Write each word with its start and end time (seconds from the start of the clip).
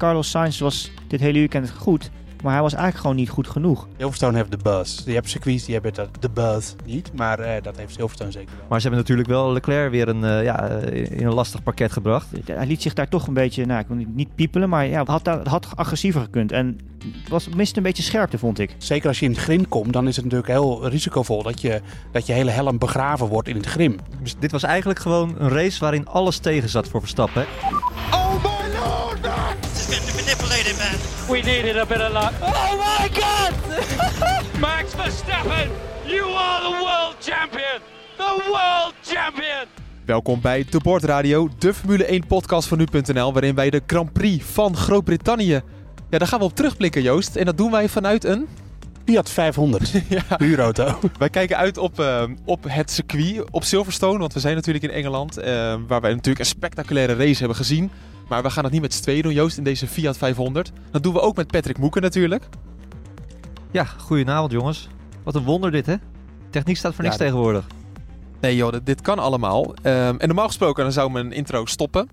Carlos 0.00 0.30
Sainz 0.30 0.58
was 0.60 0.90
dit 1.06 1.20
hele 1.20 1.38
weekend 1.38 1.70
goed. 1.70 2.10
Maar 2.42 2.52
hij 2.52 2.62
was 2.62 2.72
eigenlijk 2.72 3.02
gewoon 3.02 3.16
niet 3.16 3.28
goed 3.28 3.48
genoeg. 3.48 3.86
Silverstone 3.96 4.36
heeft 4.36 4.50
de 4.50 4.56
buzz. 4.62 5.02
Je 5.04 5.12
hebt 5.12 5.28
circuits 5.30 5.64
die 5.64 5.74
hebben 5.74 5.94
dat, 5.94 6.08
de 6.20 6.30
buzz 6.30 6.74
niet. 6.84 7.10
Maar 7.16 7.38
eh, 7.38 7.62
dat 7.62 7.76
heeft 7.76 7.94
Silverstone 7.94 8.30
zeker 8.30 8.50
wel. 8.56 8.64
Maar 8.68 8.80
ze 8.80 8.86
hebben 8.86 9.00
natuurlijk 9.04 9.28
wel 9.28 9.52
Leclerc 9.52 9.90
weer 9.90 10.08
een, 10.08 10.24
eh, 10.24 10.42
ja, 10.44 10.68
in 10.92 11.26
een 11.26 11.34
lastig 11.34 11.62
pakket 11.62 11.92
gebracht. 11.92 12.26
Hij 12.44 12.66
liet 12.66 12.82
zich 12.82 12.92
daar 12.94 13.08
toch 13.08 13.26
een 13.26 13.34
beetje, 13.34 13.66
nou, 13.66 13.80
ik 13.80 13.86
wil 13.86 13.96
niet- 13.96 14.34
piepelen, 14.34 14.68
maar 14.68 14.86
ja, 14.86 15.04
had, 15.04 15.26
had 15.44 15.66
agressiever 15.74 16.20
gekund. 16.20 16.52
En 16.52 16.78
was 17.28 17.48
miste 17.48 17.76
een 17.76 17.82
beetje 17.82 18.02
scherpte, 18.02 18.38
vond 18.38 18.58
ik. 18.58 18.74
Zeker 18.78 19.08
als 19.08 19.18
je 19.18 19.24
in 19.24 19.30
het 19.32 19.40
grim 19.40 19.68
komt, 19.68 19.92
dan 19.92 20.08
is 20.08 20.16
het 20.16 20.24
natuurlijk 20.24 20.52
heel 20.52 20.88
risicovol 20.88 21.42
dat 21.42 21.60
je, 21.60 21.80
dat 22.12 22.26
je 22.26 22.32
hele 22.32 22.50
helm 22.50 22.78
begraven 22.78 23.26
wordt 23.26 23.48
in 23.48 23.56
het 23.56 23.66
grim. 23.66 23.96
Dus 24.22 24.36
dit 24.38 24.50
was 24.52 24.62
eigenlijk 24.62 24.98
gewoon 24.98 25.34
een 25.38 25.48
race 25.48 25.80
waarin 25.80 26.06
alles 26.08 26.38
tegen 26.38 26.68
zat 26.68 26.88
voor 26.88 27.00
Verstappen. 27.00 27.44
hè. 27.48 28.29
We 31.30 31.36
needed 31.36 31.76
a 31.76 31.86
bit 31.86 32.00
of 32.00 32.12
luck. 32.12 32.32
Oh 32.40 32.76
my 32.76 33.08
god! 33.08 33.52
Max 34.60 34.94
Verstappen, 34.94 35.68
you 36.04 36.24
are 36.34 36.60
the 36.62 36.70
world 36.70 37.16
champion! 37.20 37.80
The 38.16 38.42
world 38.48 38.94
champion! 39.02 39.66
Welkom 40.04 40.40
bij 40.40 40.64
De 40.70 40.78
Bord 40.78 41.04
Radio, 41.04 41.48
de 41.58 41.74
Formule 41.74 42.04
1 42.04 42.26
podcast 42.26 42.68
van 42.68 42.78
nu.nl, 42.78 43.32
waarin 43.32 43.54
wij 43.54 43.70
de 43.70 43.82
Grand 43.86 44.12
Prix 44.12 44.44
van 44.44 44.76
Groot-Brittannië, 44.76 45.60
ja, 46.10 46.18
daar 46.18 46.28
gaan 46.28 46.38
we 46.38 46.44
op 46.44 46.54
terugblikken 46.54 47.02
Joost. 47.02 47.36
En 47.36 47.44
dat 47.44 47.56
doen 47.56 47.70
wij 47.70 47.88
vanuit 47.88 48.24
een, 48.24 48.48
Fiat 49.04 49.30
500, 49.30 49.90
ja, 50.08 50.22
huurauto. 50.38 50.98
wij 51.18 51.30
kijken 51.30 51.56
uit 51.56 51.78
op, 51.78 52.00
eh, 52.00 52.22
op 52.44 52.64
het 52.68 52.90
circuit, 52.90 53.50
op 53.50 53.64
Silverstone, 53.64 54.18
want 54.18 54.32
we 54.32 54.40
zijn 54.40 54.54
natuurlijk 54.54 54.84
in 54.84 54.90
Engeland, 54.90 55.36
eh, 55.36 55.44
waar 55.86 56.00
wij 56.00 56.10
natuurlijk 56.10 56.38
een 56.38 56.44
spectaculaire 56.44 57.14
race 57.14 57.38
hebben 57.38 57.56
gezien. 57.56 57.90
Maar 58.30 58.42
we 58.42 58.50
gaan 58.50 58.64
het 58.64 58.72
niet 58.72 58.82
met 58.82 58.94
z'n 58.94 59.02
tweeën 59.02 59.22
doen 59.22 59.32
Joost, 59.32 59.58
in 59.58 59.64
deze 59.64 59.86
Fiat 59.86 60.16
500. 60.16 60.72
Dat 60.90 61.02
doen 61.02 61.12
we 61.12 61.20
ook 61.20 61.36
met 61.36 61.46
Patrick 61.46 61.78
Moeken 61.78 62.02
natuurlijk. 62.02 62.44
Ja, 63.70 63.84
goedenavond 63.84 64.52
jongens. 64.52 64.88
Wat 65.24 65.34
een 65.34 65.42
wonder 65.44 65.70
dit 65.70 65.86
hè. 65.86 65.94
Techniek 66.50 66.76
staat 66.76 66.94
voor 66.94 67.04
niks 67.04 67.16
Ja, 67.16 67.22
dat- 67.22 67.30
tegenwoordig. 67.32 67.66
Nee 68.40 68.56
joh, 68.56 68.72
dit, 68.72 68.86
dit 68.86 69.00
kan 69.00 69.18
allemaal. 69.18 69.74
Ehm, 69.82 70.16
en 70.18 70.26
normaal 70.26 70.46
gesproken 70.46 70.82
dan 70.82 70.92
zou 70.92 71.10
mijn 71.10 71.32
intro 71.32 71.66
stoppen. 71.66 72.08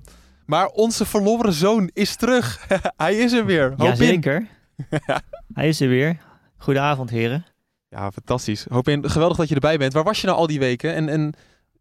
Maar 0.45 0.67
onze 0.67 1.05
verloren 1.05 1.53
zoon 1.53 1.89
is 1.93 2.15
terug. 2.15 2.67
Hij 2.97 3.15
is 3.15 3.31
er 3.33 3.45
weer. 3.45 3.69
Hoop. 3.69 3.79
Jazeker. 3.87 4.47
Hij 5.53 5.67
is 5.67 5.81
er 5.81 5.87
weer. 5.89 6.17
Goedenavond, 6.57 7.09
heren. 7.09 7.45
Ja, 7.89 8.11
fantastisch. 8.11 8.65
Hoop 8.69 8.87
in. 8.87 9.09
Geweldig 9.09 9.37
dat 9.37 9.47
je 9.49 9.55
erbij 9.55 9.77
bent. 9.77 9.93
Waar 9.93 10.03
was 10.03 10.21
je 10.21 10.27
nou 10.27 10.39
al 10.39 10.47
die 10.47 10.59
weken? 10.59 10.93
En, 10.93 11.09
en 11.09 11.33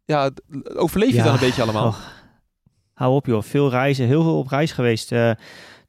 ja, 0.05 0.29
overleef 0.75 1.09
je 1.09 1.15
Ja, 1.15 1.23
dan 1.23 1.33
een 1.33 1.39
beetje 1.39 1.61
allemaal? 1.61 1.87
oh. 1.87 1.97
Hou 2.97 3.13
op 3.15 3.25
joh, 3.25 3.41
veel 3.43 3.69
reizen, 3.69 4.05
heel 4.05 4.23
veel 4.23 4.37
op 4.37 4.47
reis 4.47 4.71
geweest. 4.71 5.11
Eh, 5.11 5.31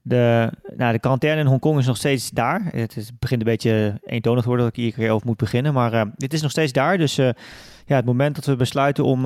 de, 0.03 0.51
nou, 0.77 0.92
de 0.92 0.98
quarantaine 0.98 1.41
in 1.41 1.47
Hongkong 1.47 1.78
is 1.78 1.87
nog 1.87 1.97
steeds 1.97 2.31
daar. 2.31 2.62
Het 2.64 2.97
is, 2.97 3.06
het 3.06 3.19
begint 3.19 3.41
een 3.41 3.47
beetje 3.47 4.01
eentonig 4.05 4.41
te 4.41 4.47
worden 4.48 4.67
dat 4.67 4.77
ik 4.77 4.83
hier 4.83 4.92
keer 4.92 5.11
over 5.11 5.27
moet 5.27 5.36
beginnen. 5.36 5.73
Maar 5.73 5.92
eh, 5.92 6.03
dit 6.17 6.33
is 6.33 6.42
nog 6.42 6.51
steeds 6.51 6.73
daar. 6.73 6.98
Dus 6.98 7.19
eh, 7.19 7.31
ja, 7.86 7.97
het 7.97 8.05
moment 8.05 8.34
dat 8.34 8.45
we 8.45 8.56
besluiten 8.56 9.05
om 9.05 9.23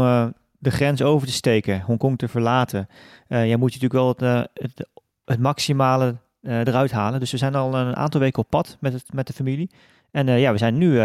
de 0.59 0.71
grens 0.71 1.03
over 1.03 1.27
te 1.27 1.33
steken, 1.33 1.81
Hongkong 1.81 2.19
te 2.19 2.29
verlaten, 2.29 2.89
ja, 3.29 3.57
moet 3.57 3.75
je 3.75 3.81
natuurlijk 3.81 3.93
wel 3.93 4.09
het, 4.09 4.49
het, 4.55 4.89
het 5.25 5.41
maximale 5.41 6.17
eruit 6.43 6.93
halen. 6.93 7.21
Dus 7.21 7.31
we 7.31 7.37
zijn 7.37 7.55
al 7.55 7.75
een 7.75 7.97
aantal 7.97 8.21
weken 8.21 8.43
op 8.43 8.49
pad 8.51 8.77
met, 8.81 8.93
het, 8.93 9.13
met 9.13 9.27
de 9.27 9.33
familie. 9.33 9.71
En 10.11 10.27
ja, 10.39 10.53
we 10.53 10.59
zijn 10.59 10.79
nu 10.79 11.01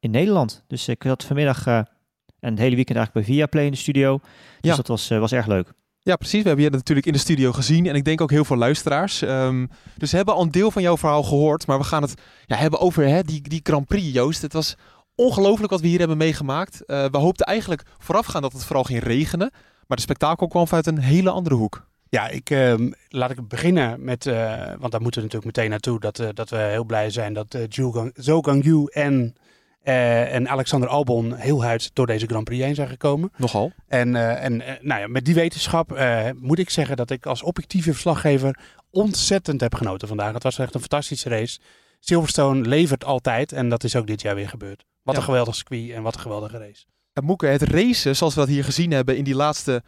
in 0.00 0.10
Nederland. 0.10 0.64
Dus 0.66 0.88
ik 0.88 1.02
zat 1.02 1.24
vanmiddag 1.24 1.66
en 1.66 1.86
het 2.40 2.58
hele 2.58 2.76
weekend 2.76 2.98
eigenlijk 2.98 3.26
bij 3.26 3.34
Viaplay 3.36 3.64
in 3.64 3.70
de 3.70 3.76
studio. 3.76 4.18
Dus 4.60 4.70
Ja. 4.70 4.76
dat 4.76 4.86
was, 4.86 5.08
was 5.08 5.32
erg 5.32 5.46
leuk. 5.46 5.72
Ja, 6.04 6.16
precies. 6.16 6.42
We 6.42 6.46
hebben 6.46 6.64
je 6.64 6.70
natuurlijk 6.70 7.06
in 7.06 7.12
de 7.12 7.18
studio 7.18 7.52
gezien. 7.52 7.86
En 7.86 7.94
ik 7.94 8.04
denk 8.04 8.20
ook 8.20 8.30
heel 8.30 8.44
veel 8.44 8.56
luisteraars. 8.56 9.22
Ehm, 9.22 9.66
dus 9.96 10.10
we 10.10 10.16
hebben 10.16 10.34
al 10.34 10.42
een 10.42 10.50
deel 10.50 10.70
van 10.70 10.82
jouw 10.82 10.96
verhaal 10.96 11.22
gehoord. 11.22 11.66
Maar 11.66 11.78
we 11.78 11.84
gaan 11.84 12.02
het 12.02 12.14
ja, 12.46 12.56
hebben 12.56 12.80
over 12.80 13.08
hè, 13.08 13.22
die, 13.22 13.48
die 13.48 13.60
Grand 13.62 13.86
Prix, 13.86 14.12
Joost. 14.12 14.42
Het 14.42 14.52
was 14.52 14.74
ongelooflijk 15.14 15.70
wat 15.70 15.80
we 15.80 15.86
hier 15.86 15.98
hebben 15.98 16.16
meegemaakt. 16.16 16.84
Eh, 16.84 17.04
we 17.10 17.18
hoopten 17.18 17.46
eigenlijk 17.46 17.82
voorafgaan 17.98 18.42
dat 18.42 18.52
het 18.52 18.64
vooral 18.64 18.84
ging 18.84 19.02
regenen. 19.02 19.50
Maar 19.86 19.96
de 19.96 20.02
spektakel 20.02 20.48
kwam 20.48 20.66
vanuit 20.66 20.86
een 20.86 20.98
hele 20.98 21.30
andere 21.30 21.54
hoek. 21.54 21.86
Ja, 22.08 22.28
ik, 22.28 22.50
ehm, 22.50 22.90
laat 23.08 23.30
ik 23.30 23.48
beginnen 23.48 24.04
met, 24.04 24.26
eh, 24.26 24.34
want 24.78 24.92
daar 24.92 25.00
moeten 25.02 25.20
we 25.20 25.26
natuurlijk 25.26 25.44
meteen 25.56 25.70
naartoe, 25.70 26.00
dat, 26.00 26.18
eh, 26.18 26.28
dat 26.34 26.50
we 26.50 26.56
heel 26.56 26.84
blij 26.84 27.10
zijn 27.10 27.32
dat 27.32 27.54
eh 27.54 27.62
Zhou 27.68 27.92
Gang- 27.92 28.12
Zhou 28.14 28.44
Gangyu 28.44 28.84
en, 28.90 29.34
eh, 29.82 30.34
en 30.34 30.48
Alexander 30.48 30.88
Albon 30.88 31.34
heel 31.34 31.62
huid 31.64 31.90
door 31.94 32.06
deze 32.06 32.26
Grand 32.26 32.44
Prix 32.44 32.64
heen 32.64 32.74
zijn 32.74 32.88
gekomen. 32.88 33.32
Nogal. 33.36 33.72
En, 33.88 34.16
eh, 34.16 34.44
en 34.44 34.60
eh, 34.60 34.74
nou 34.80 35.00
ja, 35.00 35.06
met 35.06 35.24
die 35.24 35.34
wetenschap 35.34 35.98
moet 36.38 36.58
ik 36.58 36.70
zeggen 36.70 36.96
dat 36.96 37.10
ik 37.10 37.26
als 37.26 37.42
objectieve 37.42 37.92
verslaggever 37.92 38.58
ontzettend 38.90 39.60
heb 39.60 39.74
genoten 39.74 40.08
vandaag. 40.08 40.34
Het 40.34 40.42
was 40.42 40.58
echt 40.58 40.74
een 40.74 40.80
fantastische 40.80 41.28
race. 41.28 41.58
Silverstone 42.00 42.68
levert 42.68 43.04
altijd 43.04 43.52
en 43.52 43.68
dat 43.68 43.84
is 43.84 43.96
ook 43.96 44.06
dit 44.06 44.22
jaar 44.22 44.34
weer 44.34 44.48
gebeurd. 44.48 44.84
Wat 45.02 45.14
Ja. 45.14 45.20
een 45.20 45.26
geweldig 45.26 45.54
circuit 45.54 45.90
en 45.90 46.02
wat 46.02 46.14
een 46.14 46.20
geweldige 46.20 46.58
race. 46.58 46.84
Ja, 47.12 47.22
Moeke, 47.22 47.46
het 47.46 47.62
racen 47.62 48.16
zoals 48.16 48.34
we 48.34 48.40
dat 48.40 48.48
hier 48.48 48.64
gezien 48.64 48.90
hebben 48.90 49.16
in 49.16 49.24
die 49.24 49.34
laatste 49.34 49.82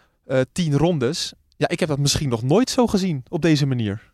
tien 0.53 0.77
rondes. 0.77 1.33
Ja, 1.57 1.69
ik 1.69 1.81
heb 1.81 1.89
dat 1.89 1.99
misschien 1.99 2.29
nog 2.29 2.43
nooit 2.43 2.71
zo 2.71 2.87
gezien 2.87 3.25
op 3.29 3.43
deze 3.43 3.67
manier. 3.67 4.13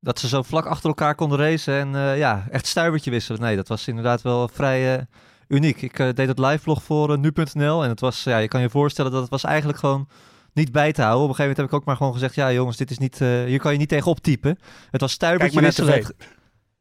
Dat 0.00 0.18
ze 0.18 0.28
zo 0.28 0.42
vlak 0.42 0.66
achter 0.66 0.88
elkaar 0.88 1.14
konden 1.14 1.38
racen 1.38 1.74
en 1.74 1.94
eh, 1.94 2.18
ja, 2.18 2.46
echt 2.50 2.66
stuivertje 2.66 3.10
wisselen. 3.10 3.40
Nee, 3.40 3.56
dat 3.56 3.68
was 3.68 3.88
inderdaad 3.88 4.22
wel 4.22 4.48
vrij 4.48 4.96
eh, 4.96 5.02
uniek. 5.48 5.82
Ik 5.82 5.98
eh, 5.98 6.08
deed 6.14 6.28
het 6.28 6.38
live 6.38 6.58
vlog 6.58 6.82
voor 6.82 7.18
nu.nl 7.18 7.82
en 7.82 7.88
het 7.88 8.00
was, 8.00 8.24
ja, 8.24 8.38
je 8.38 8.48
kan 8.48 8.60
je 8.60 8.70
voorstellen 8.70 9.10
dat 9.10 9.20
het 9.20 9.30
was 9.30 9.44
eigenlijk 9.44 9.78
gewoon 9.78 10.08
niet 10.52 10.72
bij 10.72 10.92
te 10.92 11.02
houden. 11.02 11.22
Op 11.22 11.28
een 11.28 11.34
gegeven 11.34 11.56
moment 11.56 11.56
heb 11.56 11.66
ik 11.66 11.74
ook 11.74 11.84
maar 11.84 11.96
gewoon 11.96 12.12
gezegd, 12.12 12.34
ja 12.34 12.52
jongens, 12.52 12.76
dit 12.76 12.90
is 12.90 12.98
niet, 12.98 13.18
hier 13.18 13.58
kan 13.58 13.72
je 13.72 13.78
niet 13.78 13.88
tegen 13.88 14.10
optypen. 14.10 14.58
Het 14.90 15.00
was 15.00 15.12
stuivertje 15.12 15.60
wisselen. 15.60 16.04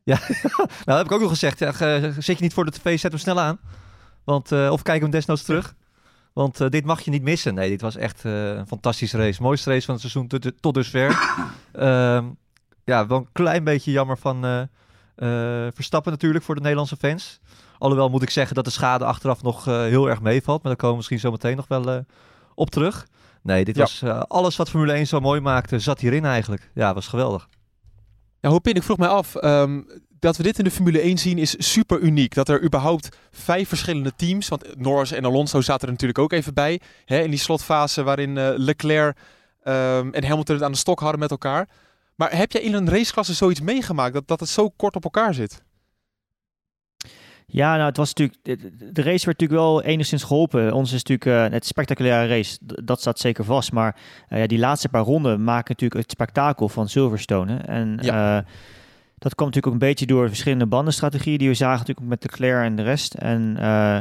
Ja, 0.04 0.20
nou 0.28 0.68
dat 0.86 0.98
heb 0.98 1.06
ik 1.06 1.12
ook 1.12 1.20
nog 1.20 1.30
gezegd. 1.30 1.60
Ja, 1.60 1.72
zet 2.12 2.26
je 2.26 2.36
niet 2.40 2.54
voor 2.54 2.66
de 2.66 2.72
tv, 2.72 3.00
zet 3.00 3.12
hem 3.12 3.20
snel 3.20 3.40
aan. 3.40 3.60
Want, 4.24 4.52
of 4.52 4.82
kijk 4.82 5.02
hem 5.02 5.10
desnoods 5.10 5.44
terug. 5.44 5.76
Want 6.34 6.72
dit 6.72 6.86
mag 6.86 7.02
je 7.02 7.12
niet 7.12 7.22
missen. 7.22 7.54
Nee, 7.54 7.70
dit 7.70 7.82
was 7.82 7.96
echt 7.96 8.24
een 8.24 8.68
fantastische 8.68 9.18
race. 9.18 9.42
Mooiste 9.42 9.70
race 9.70 9.86
van 9.86 9.94
het 9.94 10.04
seizoen 10.04 10.28
tot, 10.28 10.52
tot 10.60 10.74
dusver. 10.74 11.10
Ehm, 11.72 12.26
ja, 12.86 13.08
wel 13.08 13.18
een 13.18 13.30
klein 13.32 13.64
beetje 13.64 13.92
jammer 13.92 14.18
van 14.18 14.46
eh, 14.46 14.62
eh, 15.16 15.72
Verstappen 15.74 16.12
natuurlijk 16.12 16.44
voor 16.44 16.56
de 16.56 16.62
Nederlandse 16.62 16.96
fans. 16.98 17.40
Alhoewel 17.78 18.10
moet 18.10 18.22
ik 18.22 18.30
zeggen 18.30 18.56
dat 18.56 18.66
de 18.66 18.72
schade 18.72 19.06
achteraf 19.06 19.42
nog 19.42 19.68
eh, 19.68 19.80
heel 19.82 20.10
erg 20.10 20.22
meevalt. 20.22 20.64
Maar 20.64 20.72
daar 20.72 20.76
komen 20.76 20.90
we 20.90 20.96
misschien 20.96 21.20
zo 21.20 21.32
meteen 21.32 21.56
nog 21.56 21.68
wel 21.68 22.06
op 22.56 22.70
terug. 22.70 23.08
Nee, 23.42 23.66
dit 23.66 23.76
Ja. 23.76 23.82
was 23.82 24.04
alles 24.28 24.56
wat 24.56 24.70
Formule 24.70 24.94
1 24.94 25.08
zo 25.08 25.20
mooi 25.20 25.40
maakte, 25.42 25.80
zat 25.80 26.00
hierin 26.00 26.26
eigenlijk. 26.26 26.72
Ja, 26.74 26.94
was 26.94 27.08
geweldig. 27.08 27.48
Ja, 28.40 28.50
Hopin, 28.50 28.74
ik 28.76 28.84
vroeg 28.84 28.98
mij 28.98 29.08
af, 29.08 29.36
ehm, 29.36 29.82
dat 30.20 30.38
we 30.38 30.44
dit 30.44 30.58
in 30.58 30.64
de 30.64 30.72
Formule 30.72 31.04
1 31.06 31.18
zien 31.18 31.38
is 31.38 31.56
super 31.72 32.00
uniek. 32.00 32.34
Dat 32.34 32.50
er 32.50 32.64
überhaupt 32.64 33.18
vijf 33.32 33.68
verschillende 33.68 34.12
teams, 34.16 34.48
want 34.48 34.78
Norris 34.78 35.12
en 35.12 35.26
Alonso 35.26 35.62
zaten 35.62 35.86
er 35.86 35.92
natuurlijk 35.92 36.20
ook 36.20 36.32
even 36.32 36.54
bij. 36.54 36.80
Hè, 37.06 37.20
in 37.20 37.30
die 37.30 37.40
slotfase 37.40 38.04
waarin 38.04 38.56
Leclerc 38.58 39.18
ehm, 39.64 40.10
en 40.12 40.24
Hamilton 40.26 40.56
het 40.56 40.64
aan 40.64 40.72
de 40.72 40.78
stok 40.78 41.00
hadden 41.00 41.20
met 41.20 41.32
elkaar. 41.32 41.68
Maar 42.16 42.38
heb 42.38 42.52
jij 42.52 42.62
in 42.62 42.74
een 42.74 42.90
raceklasse 42.90 43.34
zoiets 43.34 43.62
meegemaakt, 43.62 44.14
dat, 44.14 44.28
dat 44.28 44.40
het 44.40 44.50
zo 44.50 44.70
kort 44.70 44.96
op 44.96 45.04
elkaar 45.04 45.34
zit? 45.34 45.64
Ja, 47.48 47.74
nou, 47.76 47.88
het 47.88 47.98
was 47.98 48.14
natuurlijk. 48.14 48.40
De, 48.44 48.76
de 48.92 49.02
race 49.02 49.26
werd 49.26 49.40
natuurlijk 49.40 49.60
wel 49.60 49.82
enigszins 49.84 50.24
geholpen. 50.24 50.74
Ons 50.74 50.94
is 50.94 51.04
natuurlijk 51.04 51.26
uh, 51.48 51.54
het 51.54 51.66
spectaculaire 51.66 52.28
race, 52.28 52.58
dat 52.62 53.00
staat 53.00 53.20
zeker 53.20 53.44
vast. 53.44 53.72
Maar 53.72 53.96
uh, 54.30 54.40
ja, 54.40 54.48
die 54.48 54.60
laatste 54.60 54.90
paar 54.90 55.04
ronden 55.04 55.44
maken 55.44 55.72
natuurlijk 55.72 56.02
het 56.02 56.12
spektakel 56.12 56.70
van 56.70 56.90
Silverstone. 56.90 57.52
hè. 57.54 57.58
En 57.58 58.00
Ja. 58.02 58.38
eh, 58.38 58.46
dat 59.18 59.36
kwam 59.36 59.48
natuurlijk 59.48 59.66
ook 59.68 59.82
een 59.82 59.88
beetje 59.88 60.06
door 60.06 60.28
verschillende 60.28 60.66
bandenstrategieën 60.66 61.38
die 61.38 61.48
we 61.48 61.54
zagen, 61.54 61.80
natuurlijk 61.80 62.08
met 62.08 62.24
Leclerc 62.24 62.64
en 62.66 62.76
de 62.76 62.84
rest. 62.84 63.14
En 63.14 63.58
eh, 63.58 63.98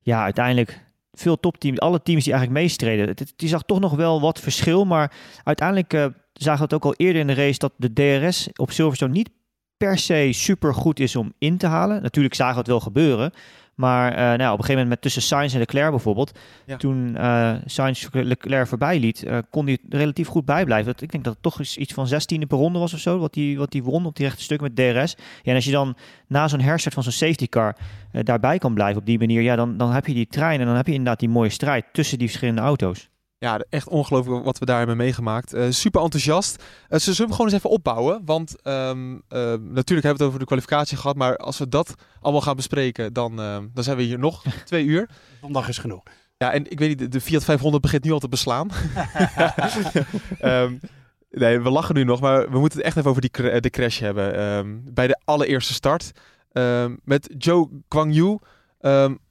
ja, 0.00 0.22
uiteindelijk 0.22 0.84
veel 1.12 1.40
topteams, 1.40 1.80
alle 1.80 2.02
teams 2.02 2.24
die 2.24 2.32
eigenlijk 2.32 2.62
meestreden. 2.62 3.08
Het, 3.08 3.18
het- 3.18 3.32
je 3.36 3.48
zag 3.48 3.62
toch 3.62 3.80
nog 3.80 3.94
wel 3.94 4.20
wat 4.20 4.40
verschil, 4.40 4.84
maar 4.84 5.12
uiteindelijk 5.44 5.92
eh, 5.92 6.06
zagen 6.36 6.58
we 6.58 6.64
het 6.64 6.74
ook 6.74 6.84
al 6.84 6.94
eerder 6.94 7.20
in 7.20 7.26
de 7.26 7.34
race 7.34 7.58
dat 7.58 7.72
de 7.76 7.92
DRS 7.92 8.48
op 8.56 8.70
Silverstone 8.70 9.12
niet 9.12 9.30
per 9.76 9.98
se 9.98 10.28
super 10.32 10.74
goed 10.74 11.00
is 11.00 11.16
om 11.16 11.32
in 11.38 11.56
te 11.58 11.66
halen. 11.66 12.02
Natuurlijk 12.02 12.34
zagen 12.34 12.54
we 12.54 12.58
het 12.58 12.68
wel 12.68 12.80
gebeuren. 12.80 13.32
Maar 13.76 14.12
eh, 14.12 14.16
nou, 14.16 14.32
op 14.32 14.40
een 14.40 14.48
gegeven 14.48 14.72
moment 14.72 14.88
met 14.88 15.00
tussen 15.00 15.22
Sainz 15.22 15.52
en 15.52 15.58
Leclerc 15.58 15.90
bijvoorbeeld. 15.90 16.38
Ja. 16.66 16.76
Toen 16.76 17.16
eh 17.16 17.54
Sainz 17.64 18.08
Leclerc 18.12 18.66
voorbij 18.66 18.98
liet, 18.98 19.22
eh, 19.22 19.38
kon 19.50 19.66
hij 19.66 19.78
relatief 19.88 20.28
goed 20.28 20.44
bij 20.44 20.64
blijven. 20.64 20.92
Dat, 20.92 21.02
ik 21.02 21.12
denk 21.12 21.24
dat 21.24 21.32
het 21.32 21.42
toch 21.42 21.60
iets 21.60 21.92
van 21.92 22.08
16e 22.08 22.46
per 22.48 22.58
ronde 22.58 22.78
was 22.78 22.94
of 22.94 22.98
zo. 22.98 23.18
Wat 23.18 23.34
hij 23.34 23.54
wat 23.58 23.70
die 23.70 23.82
won 23.82 24.06
op 24.06 24.16
die 24.16 24.26
rechte 24.26 24.42
stuk 24.42 24.60
met 24.60 24.76
DRS. 24.76 25.14
Ja, 25.42 25.50
en 25.50 25.54
als 25.54 25.64
je 25.64 25.70
dan 25.70 25.96
na 26.26 26.48
zo'n 26.48 26.60
herstart 26.60 26.94
van 26.94 27.02
zo'n 27.02 27.12
safety 27.12 27.48
car 27.48 27.76
daarbij 28.22 28.58
kan 28.58 28.74
blijven 28.74 29.00
op 29.00 29.06
die 29.06 29.18
manier. 29.18 29.42
Ja, 29.42 29.56
dan, 29.56 29.76
dan 29.76 29.92
heb 29.92 30.06
je 30.06 30.14
die 30.14 30.26
trein 30.26 30.60
en 30.60 30.66
dan 30.66 30.76
heb 30.76 30.86
je 30.86 30.92
inderdaad 30.92 31.20
die 31.20 31.28
mooie 31.28 31.50
strijd 31.50 31.84
tussen 31.92 32.18
die 32.18 32.26
verschillende 32.26 32.62
auto's. 32.62 33.08
Ja, 33.38 33.60
echt 33.70 33.88
ongelooflijk 33.88 34.44
wat 34.44 34.58
we 34.58 34.64
daar 34.64 34.78
hebben 34.78 34.96
meegemaakt. 34.96 35.52
Eh, 35.52 35.64
super 35.70 36.00
enthousiast. 36.02 36.62
Eh, 36.88 36.98
ze 36.98 37.04
zullen 37.04 37.16
hem 37.20 37.30
gewoon 37.30 37.46
eens 37.46 37.56
even 37.56 37.70
opbouwen. 37.70 38.22
Want 38.24 38.62
ehm, 38.62 39.12
eh, 39.28 39.38
natuurlijk 39.60 39.86
hebben 39.86 40.02
we 40.02 40.08
het 40.12 40.22
over 40.22 40.38
de 40.38 40.44
kwalificatie 40.44 40.96
gehad. 40.96 41.16
Maar 41.16 41.36
als 41.36 41.58
we 41.58 41.68
dat 41.68 41.94
allemaal 42.20 42.40
gaan 42.42 42.56
bespreken, 42.56 43.12
dan, 43.12 43.36
dan 43.72 43.84
zijn 43.84 43.96
we 43.96 44.02
hier 44.02 44.18
nog 44.18 44.42
twee 44.64 44.84
uur. 44.84 45.08
Zondag 45.40 45.68
is 45.68 45.78
genoeg. 45.78 46.02
Ja, 46.38 46.52
en 46.52 46.70
ik 46.70 46.78
weet 46.78 46.88
niet, 46.88 46.98
de- 46.98 47.08
de 47.08 47.20
Fiat 47.20 47.44
500 47.44 47.82
begint 47.82 48.04
nu 48.04 48.10
al 48.12 48.18
te 48.18 48.28
beslaan. 48.28 48.68
Ehm, 50.40 50.74
Nee, 51.30 51.60
we 51.60 51.70
lachen 51.70 51.94
nu 51.94 52.04
nog, 52.04 52.20
maar 52.20 52.50
we 52.50 52.58
moeten 52.58 52.78
het 52.78 52.86
echt 52.86 52.96
even 52.96 53.10
over 53.10 53.20
die 53.22 53.30
cra- 53.30 53.60
de 53.60 53.70
crash 53.70 53.98
hebben. 54.00 54.34
Ehm, 54.36 54.76
bij 54.94 55.06
de 55.06 55.20
allereerste 55.24 55.72
start 55.74 56.10
met 57.04 57.34
Joe 57.38 57.68
Kwang 57.88 58.14
Yu. 58.14 58.38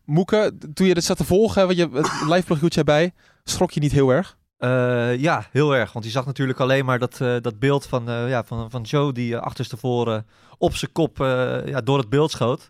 Moeke, 0.06 0.52
toen 0.74 0.88
je 0.88 0.94
dit 0.94 1.04
zat 1.04 1.18
te 1.18 1.24
volgen, 1.24 1.66
want 1.66 1.78
je 1.78 1.90
het 1.94 2.12
live 2.34 2.68
jij 2.70 2.84
bij, 2.84 3.14
schrok 3.50 3.72
je 3.72 3.80
niet 3.80 3.92
heel 3.92 4.10
erg? 4.10 4.38
Eh, 4.58 5.18
ja, 5.18 5.48
heel 5.52 5.76
erg. 5.76 5.94
Want 5.94 6.06
je 6.06 6.12
zag 6.12 6.26
natuurlijk 6.26 6.60
alleen 6.60 6.86
maar 6.86 7.00
dat, 7.00 7.22
eh, 7.22 7.36
dat 7.42 7.60
beeld 7.60 7.86
van, 7.86 8.10
eh, 8.10 8.30
ja, 8.30 8.44
van, 8.44 8.72
van 8.72 8.82
Joe 8.82 9.14
die 9.14 9.38
achterstevoren 9.38 10.28
op 10.58 10.76
zijn 10.76 10.92
kop 10.92 11.18
ja, 11.66 11.82
door 11.82 11.98
het 11.98 12.10
beeld 12.10 12.32
schoot. 12.32 12.70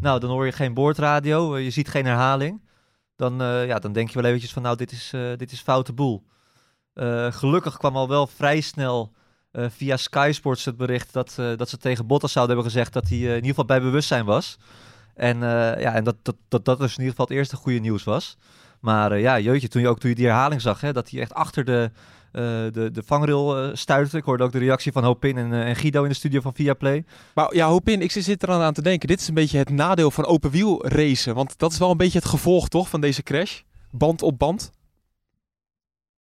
Nou, 0.00 0.20
dan 0.20 0.30
hoor 0.30 0.46
je 0.46 0.52
geen 0.52 0.74
boordradio, 0.74 1.58
je 1.58 1.70
ziet 1.70 1.88
geen 1.88 2.06
herhaling. 2.06 2.62
Dan, 3.16 3.38
ja, 3.66 3.78
dan 3.78 3.92
denk 3.92 4.08
je 4.08 4.14
wel 4.14 4.24
eventjes 4.24 4.52
van 4.52 4.62
nou, 4.62 4.76
dit 4.76 4.92
is, 4.92 5.12
dit 5.36 5.52
is 5.52 5.60
foute 5.60 5.92
boel. 5.92 6.24
Gelukkig 7.30 7.76
kwam 7.76 7.96
al 7.96 8.08
wel 8.08 8.26
vrij 8.26 8.60
snel 8.60 9.12
via 9.52 9.96
Sky 9.96 10.30
Sports 10.32 10.64
het 10.64 10.76
bericht 10.76 11.12
dat, 11.12 11.34
dat 11.56 11.68
ze 11.68 11.76
tegen 11.76 12.06
Bottas 12.06 12.32
zouden 12.32 12.54
hebben 12.54 12.72
gezegd 12.72 12.92
dat 12.92 13.08
hij 13.08 13.18
in 13.18 13.34
ieder 13.34 13.48
geval 13.48 13.64
bij 13.64 13.80
bewustzijn 13.80 14.24
was. 14.24 14.58
En, 15.14 15.38
ja, 15.38 15.94
en 15.94 16.04
dat, 16.04 16.16
dat, 16.22 16.36
dat 16.48 16.64
dat 16.64 16.78
dus 16.78 16.92
in 16.92 16.98
ieder 16.98 17.10
geval 17.10 17.26
het 17.26 17.36
eerste 17.36 17.56
goede 17.56 17.78
nieuws 17.78 18.04
was. 18.04 18.36
Maar 18.84 19.12
eh, 19.12 19.20
ja, 19.20 19.38
jeutje, 19.38 19.68
toen 19.68 19.82
je 19.82 19.88
ook 19.88 19.98
toen 19.98 20.10
je 20.10 20.16
die 20.16 20.26
herhaling 20.26 20.60
zag, 20.60 20.80
hè, 20.80 20.92
dat 20.92 21.10
hij 21.10 21.20
echt 21.20 21.34
achter 21.34 21.64
de, 21.64 21.90
eh, 22.32 22.42
de, 22.72 22.90
de 22.92 23.02
vangrail 23.02 23.58
eh, 23.58 23.74
stuitte. 23.74 24.16
Ik 24.16 24.24
hoorde 24.24 24.44
ook 24.44 24.52
de 24.52 24.58
reactie 24.58 24.92
van 24.92 25.04
Hopin 25.04 25.36
en, 25.36 25.52
en 25.52 25.76
Guido 25.76 26.02
in 26.02 26.08
de 26.08 26.14
studio 26.14 26.40
van 26.40 26.54
Viaplay. 26.54 27.04
Maar 27.34 27.54
ja, 27.54 27.68
Hopin, 27.68 28.00
ik 28.00 28.10
zit 28.10 28.42
er 28.42 28.50
aan 28.50 28.72
te 28.72 28.82
denken. 28.82 29.08
Dit 29.08 29.20
is 29.20 29.28
een 29.28 29.34
beetje 29.34 29.58
het 29.58 29.70
nadeel 29.70 30.10
van 30.10 30.26
open 30.26 30.50
wiel 30.50 30.86
racen. 30.86 31.34
Want 31.34 31.58
dat 31.58 31.72
is 31.72 31.78
wel 31.78 31.90
een 31.90 31.96
beetje 31.96 32.18
het 32.18 32.28
gevolg 32.28 32.68
toch 32.68 32.88
van 32.88 33.00
deze 33.00 33.22
crash. 33.22 33.60
Band 33.90 34.22
op 34.22 34.38
band. 34.38 34.72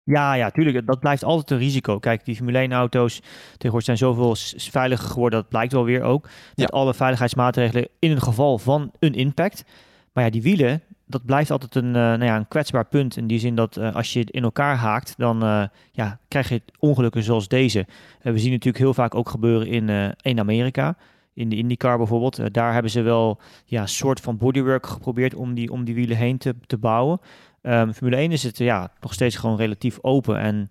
Ja, 0.02 0.34
ja, 0.34 0.50
tuurlijk. 0.50 0.86
Dat 0.86 1.00
blijft 1.00 1.24
altijd 1.24 1.50
een 1.50 1.58
risico. 1.58 1.98
Kijk, 1.98 2.24
die 2.24 2.36
Formule 2.36 2.58
1 2.58 2.72
auto's 2.72 3.20
tegenwoordig 3.50 3.84
zijn 3.84 3.96
zoveel 3.96 4.34
veiliger 4.70 5.08
geworden. 5.08 5.40
Dat 5.40 5.48
blijkt 5.48 5.72
wel 5.72 5.84
weer 5.84 6.02
ook. 6.02 6.28
Met 6.54 6.72
alle 6.72 6.94
veiligheidsmaatregelen 6.94 7.88
in 7.98 8.10
het 8.10 8.22
geval 8.22 8.58
van 8.58 8.90
een 8.98 9.14
impact. 9.14 9.64
Maar 10.12 10.24
ja, 10.24 10.30
die 10.30 10.42
wielen, 10.42 10.82
dat 11.10 11.24
blijft 11.24 11.50
altijd 11.50 11.74
een, 11.74 11.86
eh, 11.86 11.92
nou 11.92 12.24
ja, 12.24 12.36
een 12.36 12.48
kwetsbaar 12.48 12.86
punt. 12.86 13.16
In 13.16 13.26
die 13.26 13.38
zin 13.38 13.54
dat 13.54 13.76
eh, 13.76 13.94
als 13.94 14.12
je 14.12 14.18
het 14.18 14.30
in 14.30 14.42
elkaar 14.42 14.76
haakt, 14.76 15.14
dan 15.16 15.42
eh, 15.42 15.64
ja, 15.92 16.18
krijg 16.28 16.48
je 16.48 16.62
ongelukken 16.78 17.22
zoals 17.22 17.48
deze. 17.48 17.86
We 18.22 18.38
zien 18.38 18.50
natuurlijk 18.50 18.84
heel 18.84 18.94
vaak 18.94 19.14
ook 19.14 19.28
gebeuren 19.28 19.66
in, 19.66 20.14
in 20.20 20.38
Amerika. 20.38 20.96
In 21.34 21.48
de 21.48 21.56
IndyCar 21.56 21.96
bijvoorbeeld. 21.96 22.54
Daar 22.54 22.72
hebben 22.72 22.90
ze 22.90 23.02
wel 23.02 23.40
ja, 23.64 23.86
soort 23.86 24.20
van 24.20 24.36
bodywork 24.36 24.86
geprobeerd 24.86 25.34
om 25.34 25.54
die, 25.54 25.72
om 25.72 25.84
die 25.84 25.94
wielen 25.94 26.16
heen 26.16 26.38
te, 26.38 26.54
te 26.66 26.78
bouwen. 26.78 27.20
Ehm, 27.62 27.92
Formule 27.92 28.16
1 28.16 28.32
is 28.32 28.42
het 28.42 28.58
ja, 28.58 28.92
nog 29.00 29.12
steeds 29.12 29.36
gewoon 29.36 29.56
relatief 29.56 29.98
open. 30.00 30.38
En 30.38 30.68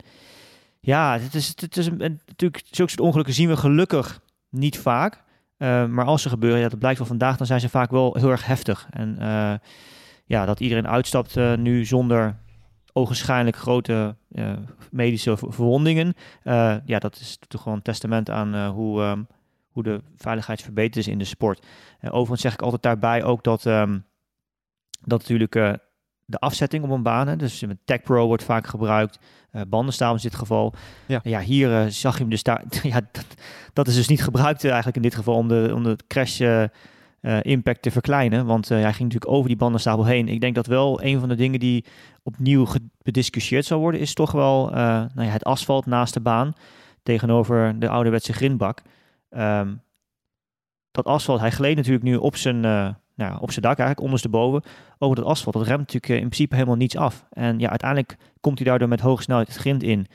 ja, 0.79 1.19
het 1.19 1.33
is, 1.33 1.47
het 1.47 1.77
is 1.77 1.85
een, 1.85 2.01
en 2.01 2.19
natuurlijk, 2.25 2.63
zulke 2.71 2.91
soort 2.91 3.03
ongelukken 3.03 3.33
zien 3.33 3.47
we 3.47 3.57
gelukkig 3.57 4.21
niet 4.49 4.77
vaak. 4.77 5.23
Eh, 5.57 5.85
maar 5.85 6.05
als 6.05 6.21
ze 6.21 6.29
gebeuren, 6.29 6.59
ja, 6.59 6.69
dat 6.69 6.79
blijkt 6.79 6.97
wel 6.97 7.07
vandaag, 7.07 7.37
dan 7.37 7.47
zijn 7.47 7.59
ze 7.59 7.69
vaak 7.69 7.91
wel 7.91 8.15
heel 8.19 8.29
erg 8.29 8.45
heftig. 8.45 8.87
En 8.89 9.17
ja, 10.29 10.45
dat 10.45 10.59
iedereen 10.59 10.87
uitstapt 10.87 11.37
eh, 11.37 11.55
nu 11.55 11.85
zonder 11.85 12.35
ogenschijnlijk 12.93 13.55
grote 13.55 14.15
eh, 14.31 14.53
medische 14.91 15.37
ver- 15.37 15.53
verwondingen. 15.53 16.13
eh, 16.43 16.75
ja, 16.85 16.99
dat 16.99 17.15
is 17.19 17.37
toch 17.47 17.61
gewoon 17.61 17.77
een 17.77 17.83
testament 17.83 18.29
aan 18.29 18.67
hoe, 18.67 19.01
ehm, 19.01 19.23
hoe 19.71 19.83
de 19.83 20.01
veiligheid 20.15 20.61
verbeterd 20.61 20.95
is 20.95 21.07
in 21.07 21.17
de 21.17 21.23
sport. 21.23 21.65
Overigens 22.01 22.41
zeg 22.41 22.53
ik 22.53 22.61
altijd 22.61 22.81
daarbij 22.81 23.23
ook 23.23 23.43
dat, 23.43 23.65
ehm, 23.65 23.99
dat 25.01 25.19
natuurlijk 25.19 25.79
de 26.25 26.39
afzetting 26.39 26.83
op 26.83 26.89
een 26.89 27.03
baan, 27.03 27.27
hè, 27.27 27.35
dus 27.35 27.65
met 27.65 27.77
Tech 27.85 28.01
Pro 28.01 28.27
wordt 28.27 28.43
vaak 28.43 28.67
gebruikt, 28.67 29.19
bandenstapels 29.67 30.23
in 30.23 30.29
dit 30.29 30.39
geval. 30.39 30.73
Ja. 31.05 31.19
ja 31.23 31.39
hier 31.39 31.91
zag 31.91 32.13
je 32.13 32.19
hem 32.21 32.29
dus 32.29 32.43
daar. 32.43 32.63
ja, 32.83 33.01
dat, 33.11 33.25
dat 33.73 33.87
is 33.87 33.95
dus 33.95 34.07
niet 34.07 34.23
gebruikt 34.23 34.63
eigenlijk 34.63 34.95
in 34.95 35.01
dit 35.01 35.15
geval 35.15 35.35
om 35.35 35.47
de, 35.47 35.71
om 35.75 35.83
de 35.83 35.97
crash 36.07 36.41
eh, 37.21 37.37
impact 37.41 37.81
te 37.81 37.91
verkleinen. 37.91 38.45
Want 38.45 38.71
eh, 38.71 38.77
hij 38.77 38.93
ging 38.93 39.11
natuurlijk 39.11 39.31
over 39.31 39.47
die 39.47 39.57
bandenstapel 39.57 40.05
heen. 40.05 40.27
Ik 40.27 40.41
denk 40.41 40.55
dat 40.55 40.65
wel 40.65 41.03
een 41.03 41.19
van 41.19 41.29
de 41.29 41.35
dingen 41.35 41.59
die 41.59 41.85
opnieuw 42.23 42.67
bediscussieerd 43.01 43.65
zal 43.65 43.79
worden, 43.79 43.99
is 43.99 44.13
toch 44.13 44.31
wel 44.31 44.69
eh, 44.69 44.75
nou 45.13 45.27
ja, 45.27 45.31
het 45.31 45.43
asfalt 45.43 45.85
naast 45.85 46.13
de 46.13 46.19
baan 46.19 46.53
tegenover 47.03 47.79
de 47.79 47.89
ouderwetse 47.89 48.33
grindbak. 48.33 48.81
Ehm, 49.29 49.73
dat 50.91 51.05
asfalt, 51.05 51.39
hij 51.39 51.51
gleed 51.51 51.75
natuurlijk 51.75 52.03
nu 52.03 52.15
op 52.15 52.35
zijn, 52.35 52.59
nou, 53.15 53.39
op 53.39 53.51
zijn 53.51 53.65
dak 53.65 53.77
eigenlijk, 53.77 53.99
ondersteboven, 53.99 54.63
over 54.97 55.15
dat 55.15 55.25
asfalt. 55.25 55.55
Dat 55.55 55.67
remt 55.67 55.79
natuurlijk 55.79 56.13
in 56.13 56.19
principe 56.19 56.55
helemaal 56.55 56.75
niets 56.75 56.97
af. 56.97 57.25
En 57.29 57.59
ja, 57.59 57.69
uiteindelijk 57.69 58.17
komt 58.41 58.57
hij 58.59 58.67
daardoor 58.67 58.87
met 58.87 58.99
hoge 58.99 59.21
snelheid 59.21 59.47
het 59.47 59.57
grind 59.57 59.83
in, 59.83 60.07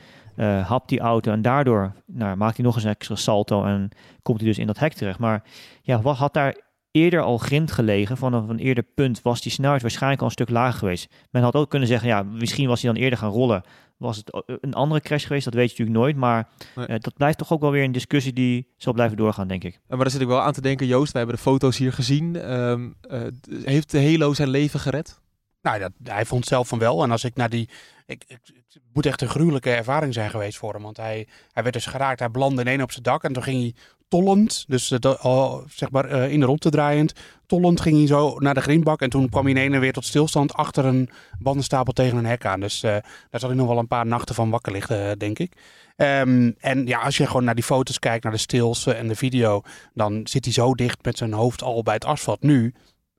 hapt 0.66 0.88
die 0.88 1.00
auto 1.00 1.32
en 1.32 1.42
daardoor 1.42 1.92
nou, 2.06 2.36
maakt 2.36 2.56
hij 2.56 2.64
nog 2.64 2.74
eens 2.74 2.84
een 2.84 2.90
extra 2.90 3.14
salto 3.14 3.64
en 3.64 3.88
komt 4.22 4.40
hij 4.40 4.48
dus 4.48 4.58
in 4.58 4.66
dat 4.66 4.78
hek 4.78 4.92
terecht. 4.92 5.18
Maar 5.18 5.42
ja, 5.82 6.00
wat 6.00 6.16
had 6.16 6.34
daar 6.34 6.63
eerder 6.94 7.20
al 7.20 7.38
grind 7.38 7.72
gelegen, 7.72 8.16
vanaf 8.16 8.48
een 8.48 8.58
eerder 8.58 8.84
punt 8.94 9.22
was 9.22 9.40
die 9.40 9.52
snelheid 9.52 9.82
waarschijnlijk 9.82 10.20
al 10.20 10.26
een 10.26 10.32
stuk 10.32 10.48
lager 10.50 10.78
geweest. 10.78 11.08
Men 11.30 11.42
had 11.42 11.54
ook 11.54 11.70
kunnen 11.70 11.88
zeggen, 11.88 12.08
ja, 12.08 12.22
misschien 12.22 12.68
was 12.68 12.82
hij 12.82 12.92
dan 12.92 13.02
eerder 13.02 13.18
gaan 13.18 13.30
rollen. 13.30 13.62
Was 13.96 14.16
het 14.16 14.44
een 14.60 14.74
andere 14.74 15.00
crash 15.00 15.26
geweest? 15.26 15.44
Dat 15.44 15.54
weet 15.54 15.70
je 15.76 15.78
natuurlijk 15.78 15.98
nooit. 15.98 16.16
Maar 16.16 16.48
Nee. 16.74 16.86
eh, 16.86 16.96
dat 17.00 17.14
blijft 17.14 17.38
toch 17.38 17.52
ook 17.52 17.60
wel 17.60 17.70
weer 17.70 17.84
een 17.84 17.92
discussie 17.92 18.32
die 18.32 18.68
zal 18.76 18.92
blijven 18.92 19.16
doorgaan, 19.16 19.48
denk 19.48 19.64
ik. 19.64 19.80
Maar 19.88 19.98
daar 19.98 20.10
zit 20.10 20.20
ik 20.20 20.26
wel 20.26 20.40
aan 20.40 20.52
te 20.52 20.60
denken, 20.60 20.86
Joost. 20.86 21.12
Wij 21.12 21.20
hebben 21.22 21.38
de 21.40 21.50
foto's 21.50 21.76
hier 21.78 21.92
gezien. 21.92 22.36
Ehm, 22.36 22.88
eh, 23.00 23.20
heeft 23.64 23.90
de 23.90 24.02
Halo 24.10 24.34
zijn 24.34 24.48
leven 24.48 24.80
gered? 24.80 25.20
Nou, 25.62 25.78
dat, 25.78 25.92
hij 26.02 26.24
vond 26.24 26.46
zelf 26.46 26.68
van 26.68 26.78
wel. 26.78 27.02
En 27.02 27.10
als 27.10 27.24
ik 27.24 27.34
naar 27.36 27.50
die. 27.50 27.68
Ik, 28.06 28.24
ik, 28.26 28.38
het 28.44 28.82
moet 28.92 29.06
echt 29.06 29.20
een 29.22 29.28
gruwelijke 29.28 29.70
ervaring 29.70 30.14
zijn 30.14 30.30
geweest 30.30 30.58
voor 30.58 30.72
hem. 30.72 30.82
Want 30.82 30.96
hij, 30.96 31.26
hij 31.52 31.62
werd 31.62 31.74
dus 31.74 31.86
geraakt. 31.86 32.18
Hij 32.18 32.30
belandde 32.30 32.60
in 32.62 32.68
één 32.68 32.82
op 32.82 32.90
zijn 32.90 33.02
dak. 33.02 33.22
En 33.24 33.32
toen 33.32 33.42
ging 33.42 33.60
hij 33.60 33.74
tollend. 34.08 34.64
Dus 34.68 34.90
eh, 34.90 35.14
al, 35.14 35.64
zeg 35.68 35.90
maar 35.90 36.04
eh, 36.04 36.32
in 36.32 36.40
de 36.40 36.46
rondte 36.46 36.70
draaiend. 36.70 37.12
Tollend 37.46 37.80
ging 37.80 37.96
hij 37.96 38.06
zo 38.06 38.38
naar 38.38 38.54
de 38.54 38.60
grindbak. 38.60 39.00
En 39.00 39.10
toen 39.10 39.28
kwam 39.28 39.42
hij 39.42 39.52
in 39.52 39.60
één 39.60 39.72
en 39.72 39.80
weer 39.80 39.92
tot 39.92 40.04
stilstand. 40.04 40.54
Achter 40.54 40.84
een 40.84 41.10
bandenstapel 41.38 41.92
tegen 41.92 42.18
een 42.18 42.26
hek 42.26 42.46
aan. 42.46 42.60
Dus 42.60 42.82
eh, 42.82 42.90
daar 43.30 43.40
zal 43.40 43.48
hij 43.48 43.58
nog 43.58 43.68
wel 43.68 43.78
een 43.78 43.86
paar 43.86 44.06
nachten 44.06 44.34
van 44.34 44.50
wakker 44.50 44.72
liggen, 44.72 45.18
denk 45.18 45.38
ik. 45.38 45.52
Ehm, 45.96 46.50
en 46.58 46.86
ja, 46.86 47.00
als 47.00 47.16
je 47.16 47.26
gewoon 47.26 47.44
naar 47.44 47.54
die 47.54 47.64
foto's 47.64 47.98
kijkt, 47.98 48.24
naar 48.24 48.32
de 48.32 48.38
stills 48.38 48.86
eh, 48.86 48.98
en 48.98 49.08
de 49.08 49.16
video. 49.16 49.62
Dan 49.92 50.26
zit 50.26 50.44
hij 50.44 50.54
zo 50.54 50.74
dicht 50.74 51.04
met 51.04 51.18
zijn 51.18 51.32
hoofd 51.32 51.62
al 51.62 51.82
bij 51.82 51.94
het 51.94 52.04
asfalt 52.04 52.42
nu. 52.42 52.74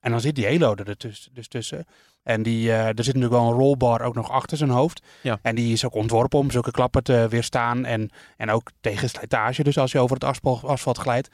En 0.05 0.11
dan 0.11 0.21
zit 0.21 0.35
die 0.35 0.45
halo 0.45 0.75
er 0.75 0.97
dus, 0.97 1.29
dus 1.33 1.47
tussen. 1.47 1.85
En 2.23 2.43
die, 2.43 2.71
eh, 2.71 2.87
er 2.87 3.03
zit 3.03 3.13
natuurlijk 3.13 3.41
wel 3.41 3.51
een 3.51 3.57
rollbar 3.57 4.01
ook 4.01 4.15
nog 4.15 4.31
achter 4.31 4.57
zijn 4.57 4.69
hoofd. 4.69 5.01
Ja. 5.21 5.39
En 5.41 5.55
die 5.55 5.73
is 5.73 5.85
ook 5.85 5.93
ontworpen 5.93 6.39
om 6.39 6.51
zulke 6.51 6.71
klappen 6.71 7.03
te 7.03 7.27
weerstaan. 7.29 7.85
En, 7.85 8.09
en 8.37 8.49
ook 8.49 8.71
tegen 8.81 9.09
slijtage, 9.09 9.63
dus 9.63 9.77
als 9.77 9.91
je 9.91 9.99
over 9.99 10.15
het 10.15 10.23
asfalt, 10.23 10.63
asfalt 10.63 10.97
glijdt. 10.97 11.29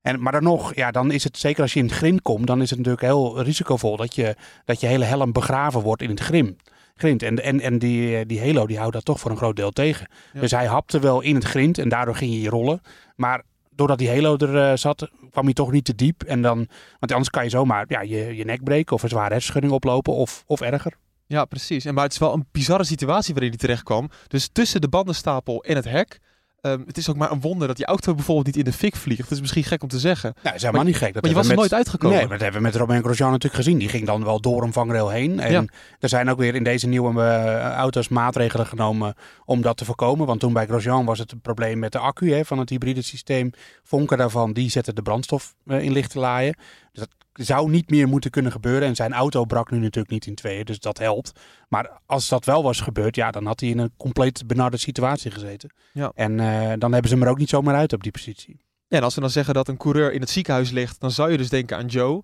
En, 0.00 0.22
maar 0.22 0.32
dan 0.32 0.42
nog, 0.42 0.74
ja, 0.74 0.90
dan 0.90 1.10
is 1.10 1.24
het 1.24 1.38
zeker 1.38 1.62
als 1.62 1.72
je 1.72 1.78
in 1.78 1.84
het 1.86 1.94
grind 1.94 2.22
komt, 2.22 2.46
dan 2.46 2.62
is 2.62 2.70
het 2.70 2.78
natuurlijk 2.78 3.04
heel 3.04 3.42
risicovol 3.42 3.96
dat 3.96 4.14
je, 4.14 4.36
dat 4.64 4.80
je 4.80 4.86
hele 4.86 5.04
helm 5.04 5.32
begraven 5.32 5.80
wordt 5.80 6.02
in 6.02 6.10
het 6.10 6.20
grim, 6.20 6.56
grind. 6.94 7.22
En, 7.22 7.42
en, 7.42 7.60
en 7.60 7.78
die, 7.78 8.26
die 8.26 8.40
halo 8.40 8.66
die 8.66 8.78
houdt 8.78 8.92
dat 8.92 9.04
toch 9.04 9.20
voor 9.20 9.30
een 9.30 9.36
groot 9.36 9.56
deel 9.56 9.70
tegen. 9.70 10.06
Ja. 10.32 10.40
Dus 10.40 10.50
hij 10.50 10.66
hapte 10.66 10.98
wel 10.98 11.20
in 11.20 11.34
het 11.34 11.44
grind 11.44 11.78
en 11.78 11.88
daardoor 11.88 12.16
ging 12.16 12.40
hij 12.40 12.50
rollen. 12.50 12.80
Maar 13.16 13.42
doordat 13.78 13.98
die 13.98 14.10
halo 14.10 14.36
er 14.36 14.70
eh, 14.70 14.76
zat, 14.76 15.08
kwam 15.30 15.44
hij 15.44 15.54
toch 15.54 15.72
niet 15.72 15.84
te 15.84 15.94
diep. 15.94 16.22
En 16.22 16.42
dan, 16.42 16.56
want 16.98 17.12
anders 17.12 17.30
kan 17.30 17.44
je 17.44 17.50
zomaar 17.50 17.84
ja, 17.88 18.00
je, 18.00 18.36
je 18.36 18.44
nek 18.44 18.64
breken 18.64 18.96
of 18.96 19.02
een 19.02 19.08
zware 19.08 19.32
hersenschudding 19.32 19.72
oplopen 19.72 20.14
of, 20.14 20.44
of 20.46 20.60
erger. 20.60 20.96
Ja, 21.26 21.44
precies. 21.44 21.84
En, 21.84 21.94
maar 21.94 22.04
het 22.04 22.12
is 22.12 22.18
wel 22.18 22.32
een 22.32 22.46
bizarre 22.52 22.84
situatie 22.84 23.34
waarin 23.34 23.50
hij 23.50 23.58
terecht 23.58 23.82
kwam. 23.82 24.10
Dus 24.28 24.48
tussen 24.52 24.80
de 24.80 24.88
bandenstapel 24.88 25.64
en 25.64 25.76
het 25.76 25.84
hek. 25.84 26.20
Ehm, 26.60 26.80
het 26.86 26.96
is 26.96 27.10
ook 27.10 27.16
maar 27.16 27.30
een 27.30 27.40
wonder 27.40 27.66
dat 27.66 27.76
die 27.76 27.86
auto 27.86 28.14
bijvoorbeeld 28.14 28.46
niet 28.46 28.56
in 28.56 28.64
de 28.64 28.72
fik 28.72 28.96
vliegt. 28.96 29.22
Dat 29.22 29.30
is 29.30 29.40
misschien 29.40 29.64
gek 29.64 29.82
om 29.82 29.88
te 29.88 29.98
zeggen. 29.98 30.30
Nou, 30.34 30.44
dat 30.44 30.54
is 30.54 30.62
helemaal 30.62 30.84
niet 30.84 30.96
gek. 30.96 31.12
Dat 31.12 31.22
Maar 31.22 31.30
je 31.30 31.36
was 31.36 31.48
er 31.48 31.56
nooit 31.56 31.74
uitgekomen. 31.74 32.16
Nee, 32.16 32.26
maar 32.26 32.38
dat 32.38 32.42
hebben 32.42 32.60
we 32.60 32.66
met 32.66 32.76
Romain 32.76 33.02
Grosjean 33.02 33.30
natuurlijk 33.30 33.62
gezien. 33.62 33.78
Die 33.78 33.88
ging 33.88 34.06
dan 34.06 34.24
wel 34.24 34.40
door 34.40 34.62
een 34.62 34.72
vangrail 34.72 35.08
heen. 35.08 35.40
En 35.40 35.52
Ja. 35.52 35.64
er 36.00 36.08
zijn 36.08 36.30
ook 36.30 36.38
weer 36.38 36.54
in 36.54 36.64
deze 36.64 36.86
nieuwe 36.86 37.22
eh, 37.22 37.72
auto's 37.72 38.08
maatregelen 38.08 38.66
genomen 38.66 39.14
om 39.44 39.62
dat 39.62 39.76
te 39.76 39.84
voorkomen. 39.84 40.26
Want 40.26 40.40
toen 40.40 40.52
bij 40.52 40.66
Grosjean 40.66 41.04
was 41.04 41.18
het 41.18 41.32
een 41.32 41.40
probleem 41.40 41.78
met 41.78 41.92
de 41.92 41.98
accu 41.98 42.32
hè, 42.32 42.44
van 42.44 42.58
het 42.58 42.70
hybride 42.70 43.02
systeem. 43.02 43.50
Vonken 43.82 44.18
daarvan, 44.18 44.52
die 44.52 44.70
zetten 44.70 44.94
de 44.94 45.02
brandstof 45.02 45.54
eh, 45.66 45.82
in 45.82 45.92
licht 45.92 46.10
te 46.10 46.18
laaien. 46.18 46.56
Dus 46.98 47.06
dat 47.32 47.46
zou 47.46 47.70
niet 47.70 47.90
meer 47.90 48.08
moeten 48.08 48.30
kunnen 48.30 48.52
gebeuren. 48.52 48.88
En 48.88 48.94
zijn 48.94 49.12
auto 49.12 49.44
brak 49.44 49.70
nu 49.70 49.78
natuurlijk 49.78 50.10
niet 50.10 50.26
in 50.26 50.34
tweeën, 50.34 50.64
dus 50.64 50.78
dat 50.78 50.98
helpt. 50.98 51.32
Maar 51.68 52.00
als 52.06 52.28
dat 52.28 52.44
wel 52.44 52.62
was 52.62 52.80
gebeurd, 52.80 53.16
ja, 53.16 53.30
dan 53.30 53.46
had 53.46 53.60
hij 53.60 53.68
in 53.68 53.78
een 53.78 53.92
compleet 53.96 54.46
benarde 54.46 54.76
situatie 54.76 55.30
gezeten. 55.30 55.70
Ja. 55.92 56.12
En 56.14 56.40
eh, 56.40 56.72
dan 56.78 56.92
hebben 56.92 57.10
ze 57.10 57.16
hem 57.16 57.24
er 57.24 57.30
ook 57.30 57.38
niet 57.38 57.48
zomaar 57.48 57.74
uit 57.74 57.92
op 57.92 58.02
die 58.02 58.12
positie. 58.12 58.60
Ja, 58.88 58.96
en 58.96 59.02
als 59.02 59.14
we 59.14 59.20
dan 59.20 59.30
zeggen 59.30 59.54
dat 59.54 59.68
een 59.68 59.76
coureur 59.76 60.12
in 60.12 60.20
het 60.20 60.30
ziekenhuis 60.30 60.70
ligt, 60.70 61.00
dan 61.00 61.10
zou 61.10 61.30
je 61.30 61.36
dus 61.36 61.48
denken 61.48 61.76
aan 61.76 61.86
Joe. 61.86 62.22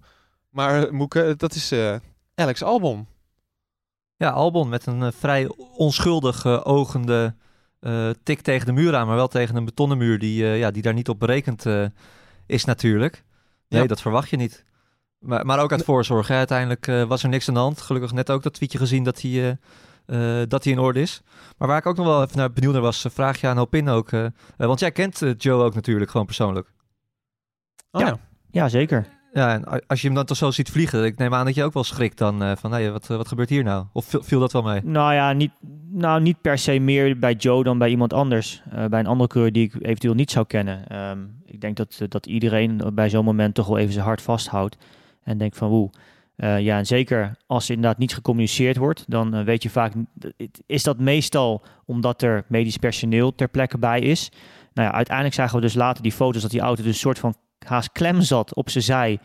Maar 0.49 0.85
eh, 0.85 0.91
Moeke, 0.91 1.35
dat 1.37 1.55
is 1.55 1.73
eh, 1.73 1.97
Alex 2.35 2.63
Albon. 2.63 3.07
Ja, 4.17 4.31
Albon 4.31 4.69
met 4.69 4.87
een 4.87 5.13
vrij 5.13 5.49
onschuldig 5.77 6.45
eh, 6.45 6.61
ogende 6.65 7.35
eh, 7.85 8.11
tik 8.23 8.41
tegen 8.41 8.67
de 8.67 8.73
muur 8.73 8.95
aan, 8.95 9.07
maar 9.07 9.17
wel 9.17 9.29
tegen 9.29 9.57
een 9.57 9.65
betonnen 9.65 9.99
muur 9.99 10.19
die, 10.19 10.45
eh, 10.45 10.59
ja, 10.59 10.71
die 10.71 10.83
daar 10.83 10.95
niet 10.95 11.09
op 11.09 11.19
berekend 11.21 11.67
eh, 11.67 11.85
is 12.47 12.65
natuurlijk. 12.65 13.25
Nee, 13.69 13.83
Ja. 13.83 13.87
dat 13.87 14.01
verwacht 14.01 14.31
je 14.31 14.37
niet. 14.37 14.65
Maar, 15.19 15.47
maar 15.47 15.59
ook 15.59 15.73
uit 15.73 15.85
voorzorg. 15.85 16.29
Hè. 16.29 16.37
Uiteindelijk 16.37 16.87
eh, 16.89 17.03
was 17.03 17.23
er 17.23 17.29
niks 17.29 17.49
aan 17.49 17.55
de 17.55 17.61
hand. 17.61 17.81
Gelukkig 17.81 18.13
net 18.13 18.31
ook 18.31 18.43
dat 18.43 18.53
tweetje 18.53 18.79
gezien 18.79 19.05
dat 19.05 19.21
hij 19.21 19.31
eh, 20.07 20.41
eh, 20.41 20.49
dat 20.49 20.65
hij 20.65 20.73
in 20.73 20.79
orde 20.79 21.01
is. 21.01 21.23
Maar 21.59 21.69
waar 21.69 21.79
ik 21.79 21.87
ook 21.87 21.97
nog 21.97 22.07
wel 22.07 22.23
even 22.23 22.37
naar 22.37 22.53
benieuwd 22.53 22.73
naar 22.73 22.83
was, 22.83 23.07
vraag 23.11 23.41
je 23.41 23.47
aan 23.47 23.57
Hopin 23.57 23.89
ook. 23.89 24.11
want 24.57 24.81
jij 24.81 24.93
kent 24.93 25.23
Joe 25.39 25.63
ook 25.63 25.75
natuurlijk 25.75 26.11
gewoon 26.11 26.27
persoonlijk. 26.27 26.73
Oh, 27.91 28.01
Ja. 28.01 28.07
ja. 28.07 28.19
Ja, 28.51 28.69
zeker. 28.69 29.07
Ja, 29.35 29.53
en 29.53 29.87
als 29.87 30.01
je 30.01 30.07
hem 30.07 30.17
dan 30.17 30.25
toch 30.25 30.37
zo 30.37 30.51
ziet 30.51 30.71
vliegen, 30.71 31.05
ik 31.05 31.19
neem 31.19 31.35
aan 31.35 31.45
dat 31.45 31.55
je 31.55 31.65
ook 31.65 31.73
wel 31.73 31.85
schrikt 31.85 32.19
dan 32.19 32.43
eh, 32.43 32.53
van, 32.57 32.73
hey, 32.73 32.93
wat, 32.93 33.07
wat 33.07 33.29
gebeurt 33.29 33.49
hier 33.49 33.65
nou? 33.65 33.85
Of 33.93 34.17
viel, 34.21 34.41
dat 34.41 34.53
wel 34.53 34.63
mee? 34.63 34.81
Nou 34.85 35.15
ja, 35.15 35.33
niet, 35.33 35.51
nou, 35.91 36.21
niet 36.21 36.41
per 36.41 36.59
se 36.59 36.79
meer 36.79 37.19
bij 37.19 37.33
Joe 37.33 37.65
dan 37.65 37.79
bij 37.79 37.89
iemand 37.89 38.13
anders. 38.13 38.63
Eh, 38.71 38.85
bij 38.85 39.01
een 39.01 39.07
andere 39.07 39.29
coureur 39.29 39.53
die 39.53 39.65
ik 39.65 39.75
eventueel 39.75 40.15
niet 40.15 40.31
zou 40.31 40.47
kennen. 40.47 40.89
Ehm, 40.89 41.19
ik 41.45 41.61
denk 41.61 41.77
dat, 41.77 41.99
eh, 42.01 42.09
dat 42.09 42.27
iedereen 42.27 42.81
bij 42.93 43.11
zo'n 43.11 43.25
moment 43.25 43.55
toch 43.55 43.67
wel 43.67 43.79
even 43.79 43.93
zijn 43.93 44.05
hart 44.05 44.23
vasthoudt. 44.23 44.77
En 45.23 45.39
denkt 45.39 45.57
van 45.57 45.69
woe. 45.69 45.91
Ja, 46.37 46.79
en 46.79 46.87
zeker 46.87 47.37
als 47.47 47.65
er 47.69 47.75
inderdaad 47.75 47.99
niet 47.99 48.15
gecommuniceerd 48.15 48.77
wordt, 48.77 49.05
dan 49.07 49.45
weet 49.45 49.63
je 49.63 49.71
vaak, 49.71 49.93
is 50.67 50.83
dat 50.83 50.99
meestal 50.99 51.63
omdat 51.85 52.23
er 52.23 52.45
medisch 52.49 52.77
personeel 52.77 53.35
ter 53.35 53.49
plekke 53.49 53.79
bij 53.79 54.01
is. 54.01 54.33
Nou 54.73 54.89
ja, 54.89 54.95
uiteindelijk 54.95 55.37
zagen 55.37 55.57
we 55.57 55.61
dus 55.61 55.75
later 55.75 56.03
die 56.03 56.13
foto's 56.13 56.43
dat 56.43 56.51
die 56.51 56.61
auto 56.61 56.83
dus 56.83 56.93
een 56.93 56.99
soort 56.99 57.19
van 57.19 57.35
haast 57.65 57.93
klem 57.93 58.21
zat 58.21 58.55
op 58.55 58.71
zijn 58.71 58.85
zij 58.85 59.19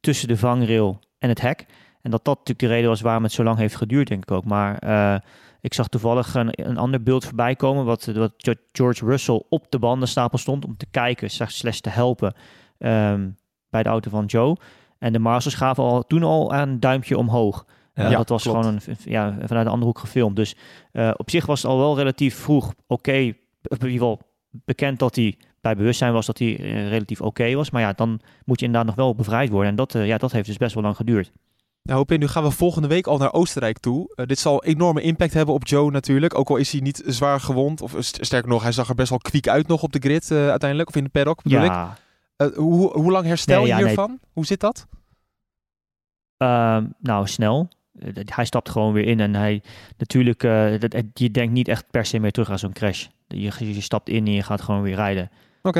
tussen 0.00 0.28
de 0.28 0.36
vangrail 0.36 1.00
en 1.18 1.28
het 1.28 1.40
hek. 1.40 1.66
En 2.02 2.10
dat 2.10 2.24
dat 2.24 2.34
natuurlijk 2.38 2.58
de 2.58 2.74
reden 2.74 2.88
was 2.88 3.00
waarom 3.00 3.22
het 3.22 3.32
zo 3.32 3.42
lang 3.42 3.58
heeft 3.58 3.76
geduurd, 3.76 4.08
denk 4.08 4.22
ik 4.22 4.30
ook. 4.30 4.44
Maar 4.44 4.78
eh, 4.78 5.16
ik 5.60 5.74
zag 5.74 5.88
toevallig 5.88 6.34
een, 6.34 6.48
een 6.52 6.76
ander 6.76 7.02
beeld 7.02 7.24
voorbij 7.24 7.56
komen, 7.56 7.84
wat, 7.84 8.04
wat 8.04 8.32
George 8.72 9.04
Russell 9.04 9.42
op 9.48 9.66
de 9.68 9.78
bandenstapel 9.78 10.38
stond 10.38 10.64
om 10.64 10.76
te 10.76 10.86
kijken, 10.90 11.30
slash 11.30 11.78
te 11.78 11.90
helpen 11.90 12.34
ehm, 12.78 13.28
bij 13.70 13.82
de 13.82 13.88
auto 13.88 14.10
van 14.10 14.24
Joe. 14.24 14.56
En 14.98 15.12
de 15.12 15.18
Marshals 15.18 15.54
gaven 15.54 15.84
al, 15.84 16.06
toen 16.06 16.22
al 16.22 16.54
een 16.54 16.80
duimpje 16.80 17.18
omhoog. 17.18 17.66
Ja, 17.94 18.10
dat 18.10 18.28
was 18.28 18.42
klopt. 18.42 18.58
gewoon 18.58 18.80
een, 18.86 18.96
ja, 19.04 19.32
vanuit 19.32 19.66
een 19.66 19.72
andere 19.72 19.84
hoek 19.84 19.98
gefilmd. 19.98 20.36
Dus 20.36 20.56
eh, 20.92 21.10
op 21.16 21.30
zich 21.30 21.46
was 21.46 21.62
het 21.62 21.70
al 21.70 21.78
wel 21.78 21.96
relatief 21.96 22.36
vroeg 22.36 22.72
oké. 22.86 23.12
in 23.12 23.36
ieder 23.62 23.90
geval 23.90 24.20
bekend 24.50 24.98
dat 24.98 25.16
hij 25.16 25.36
bij 25.62 25.76
bewustzijn 25.76 26.12
was 26.12 26.26
dat 26.26 26.38
hij 26.38 26.58
eh, 26.58 26.88
relatief 26.88 27.20
oké 27.20 27.54
was. 27.54 27.70
Maar 27.70 27.82
ja, 27.82 27.92
dan 27.92 28.20
moet 28.44 28.60
je 28.60 28.66
inderdaad 28.66 28.88
nog 28.88 29.04
wel 29.04 29.14
bevrijd 29.14 29.50
worden. 29.50 29.70
En 29.70 29.76
dat, 29.76 29.94
eh, 29.94 30.06
ja, 30.06 30.18
dat 30.18 30.32
heeft 30.32 30.46
dus 30.46 30.56
best 30.56 30.74
wel 30.74 30.82
lang 30.82 30.96
geduurd. 30.96 31.32
Nou, 31.82 31.98
Hopin, 31.98 32.18
nu 32.20 32.28
gaan 32.28 32.42
we 32.42 32.50
volgende 32.50 32.88
week 32.88 33.06
al 33.06 33.18
naar 33.18 33.32
Oostenrijk 33.32 33.78
toe. 33.78 34.12
Eh, 34.14 34.26
dit 34.26 34.38
zal 34.38 34.64
enorme 34.64 35.00
impact 35.02 35.32
hebben 35.34 35.54
op 35.54 35.66
Joe 35.66 35.90
natuurlijk. 35.90 36.38
Ook 36.38 36.48
al 36.50 36.56
is 36.56 36.72
hij 36.72 36.80
niet 36.80 37.02
zwaar 37.06 37.40
gewond. 37.40 37.80
Of 37.80 37.94
st- 37.98 38.18
sterker 38.24 38.48
nog, 38.50 38.62
hij 38.62 38.72
zag 38.72 38.88
er 38.88 38.94
best 38.94 39.10
wel 39.10 39.18
kwiek 39.18 39.48
uit 39.48 39.66
nog 39.66 39.82
op 39.82 39.92
de 39.92 39.98
grid 39.98 40.30
uiteindelijk. 40.30 40.88
Of 40.88 40.96
in 40.96 41.04
de 41.04 41.10
paddock 41.10 41.42
bedoel. 41.42 41.62
Ja, 41.64 41.96
hoe, 42.54 42.90
hoe 42.92 43.10
lang 43.10 43.26
herstel 43.26 43.56
Nee, 43.56 43.66
je 43.66 43.68
ja, 43.72 43.76
nee. 43.76 43.86
hiervan? 43.86 44.18
Hoe 44.32 44.46
zit 44.46 44.60
dat? 44.60 44.86
Ehm, 46.36 46.86
nou, 46.98 47.26
snel. 47.26 47.68
Hij 48.24 48.44
stapt 48.44 48.68
gewoon 48.70 48.92
weer 48.92 49.04
in 49.04 49.20
en 49.20 49.34
hij 49.34 49.62
natuurlijk, 49.98 50.40
dat, 50.80 50.92
het- 50.92 51.06
je 51.14 51.30
denkt 51.30 51.52
niet 51.52 51.68
echt 51.68 51.90
per 51.90 52.06
se 52.06 52.18
meer 52.18 52.32
terug 52.32 52.50
aan 52.50 52.58
zo'n 52.58 52.72
crash. 52.72 53.06
Je, 53.26 53.52
je 53.74 53.80
stapt 53.80 54.08
in 54.08 54.26
en 54.26 54.32
je 54.32 54.42
gaat 54.42 54.60
gewoon 54.60 54.82
weer 54.82 54.94
rijden. 54.94 55.30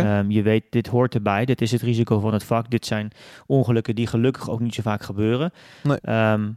Ehm, 0.04 0.30
je 0.30 0.42
weet, 0.42 0.64
dit 0.70 0.86
hoort 0.86 1.14
erbij. 1.14 1.44
Dit 1.44 1.60
is 1.60 1.72
het 1.72 1.82
risico 1.82 2.20
van 2.20 2.32
het 2.32 2.44
vak. 2.44 2.70
Dit 2.70 2.86
zijn 2.86 3.10
ongelukken 3.46 3.94
die 3.94 4.06
gelukkig 4.06 4.50
ook 4.50 4.60
niet 4.60 4.74
zo 4.74 4.82
vaak 4.82 5.02
gebeuren. 5.02 5.52
Nee. 5.82 5.98
Ehm, 6.00 6.50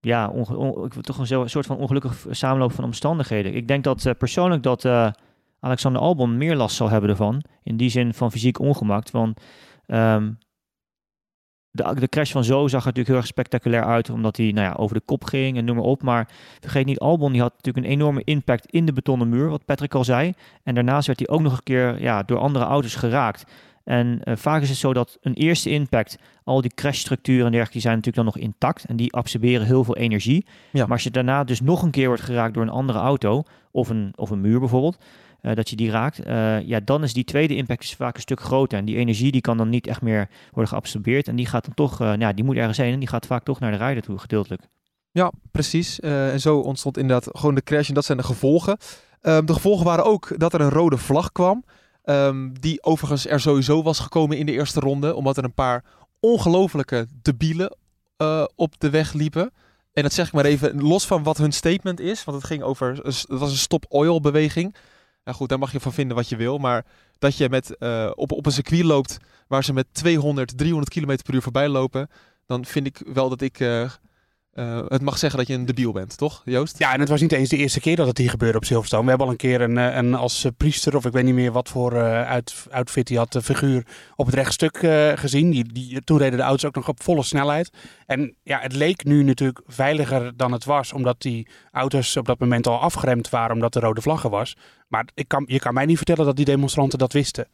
ja, 0.00 0.28
onge- 0.28 0.56
on- 0.56 0.88
toch 1.00 1.18
een 1.18 1.50
soort 1.50 1.66
van 1.66 1.76
ongelukkig 1.76 2.26
samenloop 2.30 2.72
van 2.72 2.84
omstandigheden. 2.84 3.54
Ik 3.54 3.68
denk 3.68 3.84
dat 3.84 4.06
eh, 4.06 4.14
persoonlijk 4.18 4.62
dat 4.62 4.84
eh, 4.84 5.10
Alexander 5.60 6.00
Albon 6.02 6.36
meer 6.36 6.56
last 6.56 6.76
zal 6.76 6.90
hebben 6.90 7.10
ervan. 7.10 7.42
In 7.62 7.76
die 7.76 7.90
zin 7.90 8.14
van 8.14 8.30
fysiek 8.30 8.58
ongemak. 8.58 9.10
Want 9.10 9.40
ehm, 9.86 10.30
de, 11.70 11.94
de 11.94 12.08
crash 12.08 12.32
van 12.32 12.44
Zo 12.44 12.68
zag 12.68 12.80
er 12.80 12.86
natuurlijk 12.86 13.08
heel 13.08 13.16
erg 13.16 13.26
spectaculair 13.26 13.84
uit. 13.84 14.10
Omdat 14.10 14.36
hij 14.36 14.50
nou 14.52 14.66
ja, 14.66 14.74
over 14.76 14.94
de 14.94 15.02
kop 15.04 15.24
ging 15.24 15.56
en 15.56 15.64
noem 15.64 15.76
maar 15.76 15.84
op. 15.84 16.02
Maar 16.02 16.28
vergeet 16.60 16.86
niet, 16.86 16.98
Albon 16.98 17.32
die 17.32 17.40
had 17.40 17.52
natuurlijk 17.52 17.86
een 17.86 17.92
enorme 17.92 18.22
impact 18.24 18.66
in 18.66 18.86
de 18.86 18.92
betonnen 18.92 19.28
muur. 19.28 19.48
Wat 19.48 19.64
Patrick 19.64 19.94
al 19.94 20.04
zei. 20.04 20.32
En 20.62 20.74
daarnaast 20.74 21.06
werd 21.06 21.18
hij 21.18 21.28
ook 21.28 21.40
nog 21.40 21.52
een 21.52 21.62
keer 21.62 22.00
ja, 22.00 22.22
door 22.22 22.38
andere 22.38 22.64
auto's 22.64 22.94
geraakt. 22.94 23.44
En 23.84 24.20
eh, 24.22 24.36
vaak 24.36 24.62
is 24.62 24.68
het 24.68 24.78
zo 24.78 24.92
dat 24.92 25.18
een 25.20 25.34
eerste 25.34 25.70
impact, 25.70 26.18
al 26.44 26.60
die 26.60 26.74
crashstructuren 26.74 27.44
en 27.44 27.52
dergelijke, 27.52 27.72
die 27.72 27.82
zijn 27.82 27.94
natuurlijk 27.94 28.24
dan 28.24 28.34
nog 28.34 28.44
intact. 28.44 28.84
En 28.84 28.96
die 28.96 29.12
absorberen 29.12 29.66
heel 29.66 29.84
veel 29.84 29.96
energie. 29.96 30.46
Ja. 30.72 30.82
Maar 30.82 30.92
als 30.92 31.02
je 31.02 31.10
daarna 31.10 31.44
dus 31.44 31.60
nog 31.60 31.82
een 31.82 31.90
keer 31.90 32.06
wordt 32.06 32.22
geraakt 32.22 32.54
door 32.54 32.62
een 32.62 32.68
andere 32.68 32.98
auto, 32.98 33.42
of 33.70 33.88
een, 33.88 34.12
of 34.16 34.30
een 34.30 34.40
muur 34.40 34.58
bijvoorbeeld, 34.58 34.98
eh, 35.42 35.54
dat 35.54 35.70
je 35.70 35.76
die 35.76 35.90
raakt, 35.90 36.18
eh, 36.18 36.60
ja, 36.60 36.80
dan 36.84 37.02
is 37.02 37.12
die 37.12 37.24
tweede 37.24 37.56
impact 37.56 37.94
vaak 37.96 38.14
een 38.14 38.20
stuk 38.20 38.40
groter. 38.40 38.78
En 38.78 38.84
die 38.84 38.96
energie 38.96 39.32
die 39.32 39.40
kan 39.40 39.56
dan 39.56 39.68
niet 39.68 39.86
echt 39.86 40.02
meer 40.02 40.28
worden 40.50 40.68
geabsorbeerd. 40.68 41.28
En 41.28 41.36
die 41.36 41.46
gaat 41.46 41.64
dan 41.64 41.74
toch, 41.74 42.00
eh, 42.00 42.06
nou, 42.06 42.18
ja, 42.18 42.32
die 42.32 42.44
moet 42.44 42.56
ergens 42.56 42.78
heen 42.78 42.92
en 42.92 42.98
die 42.98 43.08
gaat 43.08 43.26
vaak 43.26 43.44
toch 43.44 43.60
naar 43.60 43.70
de 43.70 43.76
rijder 43.76 44.02
toe, 44.02 44.18
gedeeltelijk. 44.18 44.62
Ja, 45.12 45.32
precies. 45.50 46.00
En 46.00 46.40
zo 46.40 46.58
ontstond 46.58 46.96
inderdaad 46.96 47.28
gewoon 47.32 47.54
de 47.54 47.62
crash 47.62 47.88
en 47.88 47.94
dat 47.94 48.04
zijn 48.04 48.18
de 48.18 48.24
gevolgen. 48.24 48.76
Ehm, 49.20 49.44
de 49.44 49.52
gevolgen 49.52 49.84
waren 49.84 50.04
ook 50.04 50.38
dat 50.38 50.54
er 50.54 50.60
een 50.60 50.70
rode 50.70 50.96
vlag 50.96 51.32
kwam. 51.32 51.64
ehm, 52.04 52.52
die 52.60 52.82
overigens 52.82 53.26
er 53.26 53.40
sowieso 53.40 53.82
was 53.82 53.98
gekomen 53.98 54.38
in 54.38 54.46
de 54.46 54.52
eerste 54.52 54.80
ronde. 54.80 55.14
Omdat 55.14 55.36
er 55.36 55.44
een 55.44 55.54
paar 55.54 55.84
ongelofelijke 56.20 57.06
debielen 57.22 57.76
eh, 58.16 58.44
op 58.54 58.74
de 58.78 58.90
weg 58.90 59.12
liepen. 59.12 59.52
En 59.92 60.02
dat 60.02 60.12
zeg 60.12 60.26
ik 60.26 60.32
maar 60.32 60.44
even 60.44 60.82
los 60.82 61.06
van 61.06 61.22
wat 61.22 61.38
hun 61.38 61.52
statement 61.52 62.00
is. 62.00 62.24
Want 62.24 62.36
het 62.36 62.46
ging 62.46 62.62
over, 62.62 62.96
het 62.96 63.24
was 63.28 63.50
een 63.50 63.56
stop-oil 63.56 64.20
beweging. 64.20 64.74
Nou 65.30 65.42
goed, 65.42 65.50
daar 65.50 65.58
mag 65.58 65.72
je 65.72 65.80
van 65.80 65.92
vinden 65.92 66.16
wat 66.16 66.28
je 66.28 66.36
wil. 66.36 66.58
Maar 66.58 66.84
dat 67.18 67.36
je 67.36 67.48
met, 67.48 67.76
eh, 67.76 68.10
op, 68.14 68.32
op 68.32 68.46
een 68.46 68.52
circuit 68.52 68.84
loopt 68.84 69.18
waar 69.46 69.64
ze 69.64 69.72
met 69.72 69.86
200, 69.92 70.58
300 70.58 70.92
km 70.92 71.16
per 71.24 71.34
uur 71.34 71.42
voorbij 71.42 71.68
lopen. 71.68 72.08
Dan 72.46 72.64
vind 72.64 72.86
ik 72.86 73.02
wel 73.12 73.28
dat 73.28 73.40
ik 73.40 73.60
eh, 73.60 73.90
eh, 74.50 74.80
het 74.88 75.02
mag 75.02 75.18
zeggen 75.18 75.38
dat 75.38 75.48
je 75.48 75.54
een 75.54 75.66
debiel 75.66 75.92
bent, 75.92 76.16
toch 76.16 76.42
Joost? 76.44 76.78
Ja, 76.78 76.92
en 76.92 77.00
het 77.00 77.08
was 77.08 77.20
niet 77.20 77.32
eens 77.32 77.48
de 77.48 77.56
eerste 77.56 77.80
keer 77.80 77.96
dat 77.96 78.06
het 78.06 78.18
hier 78.18 78.30
gebeurde 78.30 78.58
op 78.58 78.64
Silverstone. 78.64 79.02
We 79.02 79.08
hebben 79.08 79.26
al 79.26 79.32
een 79.32 79.38
keer 79.38 79.60
een, 79.60 79.78
eh, 79.78 79.96
een 79.96 80.14
als 80.14 80.44
eh, 80.44 80.52
priester, 80.56 80.96
of 80.96 81.04
ik 81.04 81.12
weet 81.12 81.24
niet 81.24 81.34
meer 81.34 81.52
wat 81.52 81.68
voor 81.68 81.98
outfit 82.70 83.08
hij 83.08 83.18
had, 83.18 83.32
de 83.32 83.42
figuur 83.42 83.86
op 84.16 84.26
het 84.26 84.34
rechtstuk 84.34 84.76
gezien. 85.14 85.50
Die, 85.50 85.72
die, 85.72 86.00
toen 86.04 86.18
reden 86.18 86.38
de 86.38 86.44
auto's 86.44 86.64
ook 86.64 86.74
nog 86.74 86.88
op 86.88 87.02
volle 87.02 87.22
snelheid. 87.22 87.70
En 88.06 88.36
ja, 88.42 88.60
het 88.60 88.72
leek 88.72 89.04
nu 89.04 89.22
natuurlijk 89.22 89.60
veiliger 89.66 90.36
dan 90.36 90.52
het 90.52 90.64
was, 90.64 90.92
omdat 90.92 91.20
die 91.20 91.48
auto's 91.70 92.16
op 92.16 92.26
dat 92.26 92.38
moment 92.38 92.66
al 92.66 92.80
afgeremd 92.80 93.28
waren, 93.28 93.54
omdat 93.54 93.74
er 93.74 93.82
rode 93.82 94.00
vlaggen 94.00 94.30
was. 94.30 94.56
Maar 94.88 95.08
ik 95.14 95.28
kan, 95.28 95.44
je 95.46 95.58
kan 95.58 95.74
mij 95.74 95.86
niet 95.86 95.96
vertellen 95.96 96.24
dat 96.24 96.36
die 96.36 96.44
demonstranten 96.44 96.98
dat 96.98 97.12
wisten. 97.12 97.46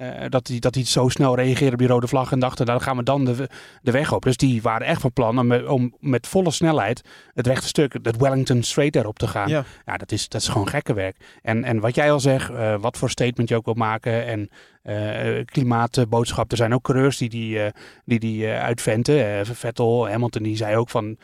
Eh, 0.00 0.24
dat 0.28 0.46
die, 0.46 0.60
dat 0.60 0.72
die 0.72 0.84
zo 0.86 1.08
snel 1.08 1.34
reageerden 1.36 1.72
op 1.72 1.78
die 1.78 1.88
rode 1.88 2.06
vlag 2.08 2.32
en 2.32 2.38
dachten, 2.38 2.66
nou, 2.66 2.78
dan 2.78 2.86
gaan 2.86 2.96
we 2.96 3.02
dan 3.02 3.24
de, 3.24 3.48
de 3.82 3.90
weg 3.90 4.12
op. 4.12 4.22
Dus 4.22 4.36
die 4.36 4.62
waren 4.62 4.86
echt 4.86 5.00
van 5.00 5.12
plan 5.12 5.38
om, 5.38 5.46
met- 5.46 5.66
om 5.66 5.94
met 5.98 6.26
volle 6.26 6.50
snelheid 6.50 7.02
het 7.34 7.46
rechte 7.46 7.66
stuk, 7.66 7.92
het 8.02 8.16
Wellington 8.16 8.62
Straight 8.62 8.96
erop 8.96 9.18
te 9.18 9.26
gaan. 9.28 9.48
Ja. 9.48 9.64
Ja, 9.86 9.96
dat 9.96 10.12
is, 10.12 10.28
dat 10.28 10.40
is 10.40 10.48
gewoon 10.48 10.68
gekke 10.68 10.92
werk. 10.94 11.16
En, 11.42 11.64
en 11.64 11.80
wat 11.80 11.94
jij 11.94 12.12
al 12.12 12.20
zegt, 12.20 12.50
eh, 12.50 12.74
wat 12.80 12.96
voor 12.98 13.10
statement 13.10 13.48
je 13.48 13.56
ook 13.56 13.64
wil 13.64 13.74
maken 13.74 14.26
en 14.26 14.48
eh, 14.82 15.44
klimaatboodschap. 15.44 16.50
Er 16.50 16.56
zijn 16.56 16.74
ook 16.74 16.82
coureurs 16.82 17.16
die 17.18 17.28
die, 17.28 17.58
die, 18.04 18.18
die 18.18 18.46
uitventen. 18.48 19.46
Vettel, 19.46 20.08
Hamilton, 20.08 20.42
die 20.42 20.56
zei 20.56 20.76
ook 20.76 20.90
van, 20.90 21.16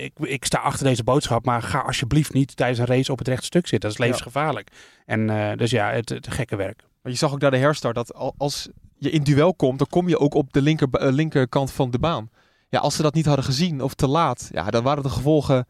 ik, 0.00 0.12
ik 0.20 0.44
sta 0.44 0.58
achter 0.58 0.86
deze 0.86 1.04
boodschap, 1.04 1.44
maar 1.44 1.62
ga 1.62 1.78
alsjeblieft 1.78 2.32
niet 2.32 2.56
tijdens 2.56 2.78
een 2.78 2.86
race 2.86 3.12
op 3.12 3.18
het 3.18 3.28
rechte 3.28 3.44
stuk 3.44 3.66
zitten. 3.66 3.88
Dat 3.90 3.98
is 3.98 4.04
levensgevaarlijk. 4.04 4.68
En 5.06 5.56
dus 5.56 5.70
ja, 5.70 5.90
het, 5.90 6.08
het 6.08 6.26
gekke 6.30 6.56
werk. 6.56 6.82
Maar 7.02 7.12
je 7.12 7.18
zag 7.18 7.32
ook 7.32 7.40
naar 7.40 7.50
de 7.50 7.56
herstart 7.56 7.94
dat 7.94 8.14
al- 8.14 8.34
als 8.36 8.68
je 8.98 9.10
in 9.10 9.22
duel 9.22 9.54
komt, 9.54 9.78
dan 9.78 9.86
kom 9.90 10.08
je 10.08 10.18
ook 10.18 10.34
op 10.34 10.52
de 10.52 10.62
linker, 10.62 10.88
eh, 10.90 11.12
linkerkant 11.12 11.72
van 11.72 11.90
de 11.90 11.98
baan. 11.98 12.30
Ja, 12.68 12.78
als 12.78 12.96
ze 12.96 13.02
dat 13.02 13.14
niet 13.14 13.26
hadden 13.26 13.44
gezien 13.44 13.82
of 13.82 13.94
te 13.94 14.06
laat, 14.08 14.48
ja, 14.52 14.70
dan 14.70 14.82
waren 14.82 15.02
de 15.02 15.08
gevolgen, 15.08 15.66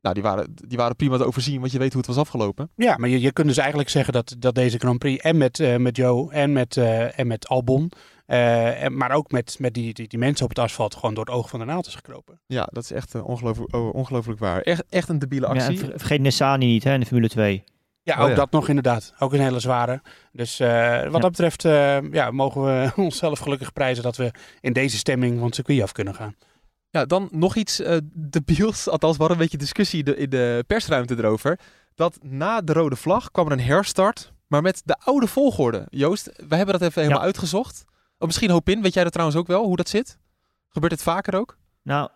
nou, 0.00 0.14
die 0.14 0.22
waren, 0.22 0.54
die 0.54 0.78
waren 0.78 0.96
prima 0.96 1.16
te 1.16 1.24
overzien, 1.24 1.60
want 1.60 1.72
je 1.72 1.78
weet 1.78 1.92
hoe 1.92 1.98
het 2.00 2.10
was 2.10 2.18
afgelopen. 2.18 2.70
Ja, 2.76 2.96
maar 2.96 3.08
je, 3.08 3.20
je 3.20 3.32
kunt 3.32 3.46
dus 3.48 3.56
eigenlijk 3.56 3.88
zeggen 3.88 4.12
dat, 4.12 4.36
dat 4.38 4.54
deze 4.54 4.78
Grand 4.78 4.98
Prix 4.98 5.22
en 5.22 5.36
met, 5.36 5.60
eh, 5.60 5.76
met 5.76 5.96
Joe 5.96 6.32
en 6.32 6.52
met, 6.52 6.76
eh, 6.76 7.18
en 7.18 7.26
met 7.26 7.48
Albon, 7.48 7.90
eh, 8.26 8.82
en, 8.82 8.96
maar 8.96 9.10
ook 9.10 9.30
met, 9.30 9.56
met 9.58 9.74
die, 9.74 9.94
die, 9.94 10.08
die 10.08 10.18
mensen 10.18 10.44
op 10.44 10.50
het 10.50 10.58
asfalt 10.58 10.94
gewoon 10.94 11.14
door 11.14 11.24
het 11.24 11.34
oog 11.34 11.48
van 11.48 11.58
de 11.58 11.64
naald 11.64 11.86
is 11.86 11.94
gekropen. 11.94 12.40
Ja, 12.46 12.68
dat 12.72 12.82
is 12.82 12.90
echt 12.92 13.22
ongelooflijk, 13.22 13.74
oh, 13.74 13.94
ongelooflijk 13.94 14.38
waar. 14.40 14.60
Echt, 14.60 14.84
echt 14.88 15.08
een 15.08 15.18
debiele 15.18 15.46
Ja, 15.46 15.52
actie. 15.52 15.78
ver- 15.78 15.92
vergeet 15.98 16.20
Nissani 16.20 16.66
niet 16.66 16.84
hè, 16.84 16.92
in 16.94 17.00
de 17.00 17.06
Formule 17.06 17.28
2. 17.28 17.64
Ja, 18.06 18.16
Oh 18.16 18.22
ook 18.22 18.28
ja. 18.28 18.34
dat 18.34 18.50
nog 18.50 18.68
inderdaad. 18.68 19.14
Ook 19.18 19.32
een 19.32 19.40
hele 19.40 19.60
zware. 19.60 20.00
Dus 20.32 20.60
eh, 20.60 20.68
wat 21.02 21.12
Ja. 21.12 21.18
dat 21.18 21.30
betreft 21.30 21.64
eh, 21.64 22.12
ja, 22.12 22.30
mogen 22.30 22.62
we 22.64 22.90
onszelf 23.02 23.38
gelukkig 23.38 23.72
prijzen 23.72 24.02
dat 24.02 24.16
we 24.16 24.30
in 24.60 24.72
deze 24.72 24.96
stemming 24.96 25.36
van 25.36 25.46
het 25.46 25.54
circuit 25.54 25.82
af 25.82 25.92
kunnen 25.92 26.14
gaan. 26.14 26.34
Ja, 26.90 27.04
dan 27.04 27.28
nog 27.32 27.56
iets 27.56 27.80
eh 27.80 27.96
debiels, 28.14 28.88
althans 28.88 29.16
we 29.16 29.30
een 29.30 29.36
beetje 29.36 29.58
discussie 29.58 30.02
de, 30.04 30.16
in 30.16 30.30
de 30.30 30.64
persruimte 30.66 31.16
erover. 31.18 31.58
Dat 31.94 32.18
na 32.22 32.60
de 32.60 32.72
rode 32.72 32.96
vlag 32.96 33.30
kwam 33.30 33.46
er 33.46 33.52
een 33.52 33.60
herstart, 33.60 34.32
maar 34.46 34.62
met 34.62 34.82
de 34.84 34.96
oude 35.04 35.26
volgorde. 35.26 35.86
Joost, 35.90 36.30
we 36.48 36.56
hebben 36.56 36.78
dat 36.78 36.88
even 36.88 37.00
helemaal 37.00 37.20
Ja. 37.20 37.26
uitgezocht. 37.26 37.84
Oh, 38.18 38.26
misschien 38.26 38.50
hoop 38.50 38.68
in, 38.68 38.82
weet 38.82 38.94
jij 38.94 39.02
dat 39.02 39.12
trouwens 39.12 39.38
ook 39.40 39.46
wel, 39.46 39.64
hoe 39.64 39.76
dat 39.76 39.88
zit? 39.88 40.18
Gebeurt 40.68 40.92
het 40.92 41.02
vaker 41.02 41.34
ook? 41.38 41.56
Nou, 41.82 42.08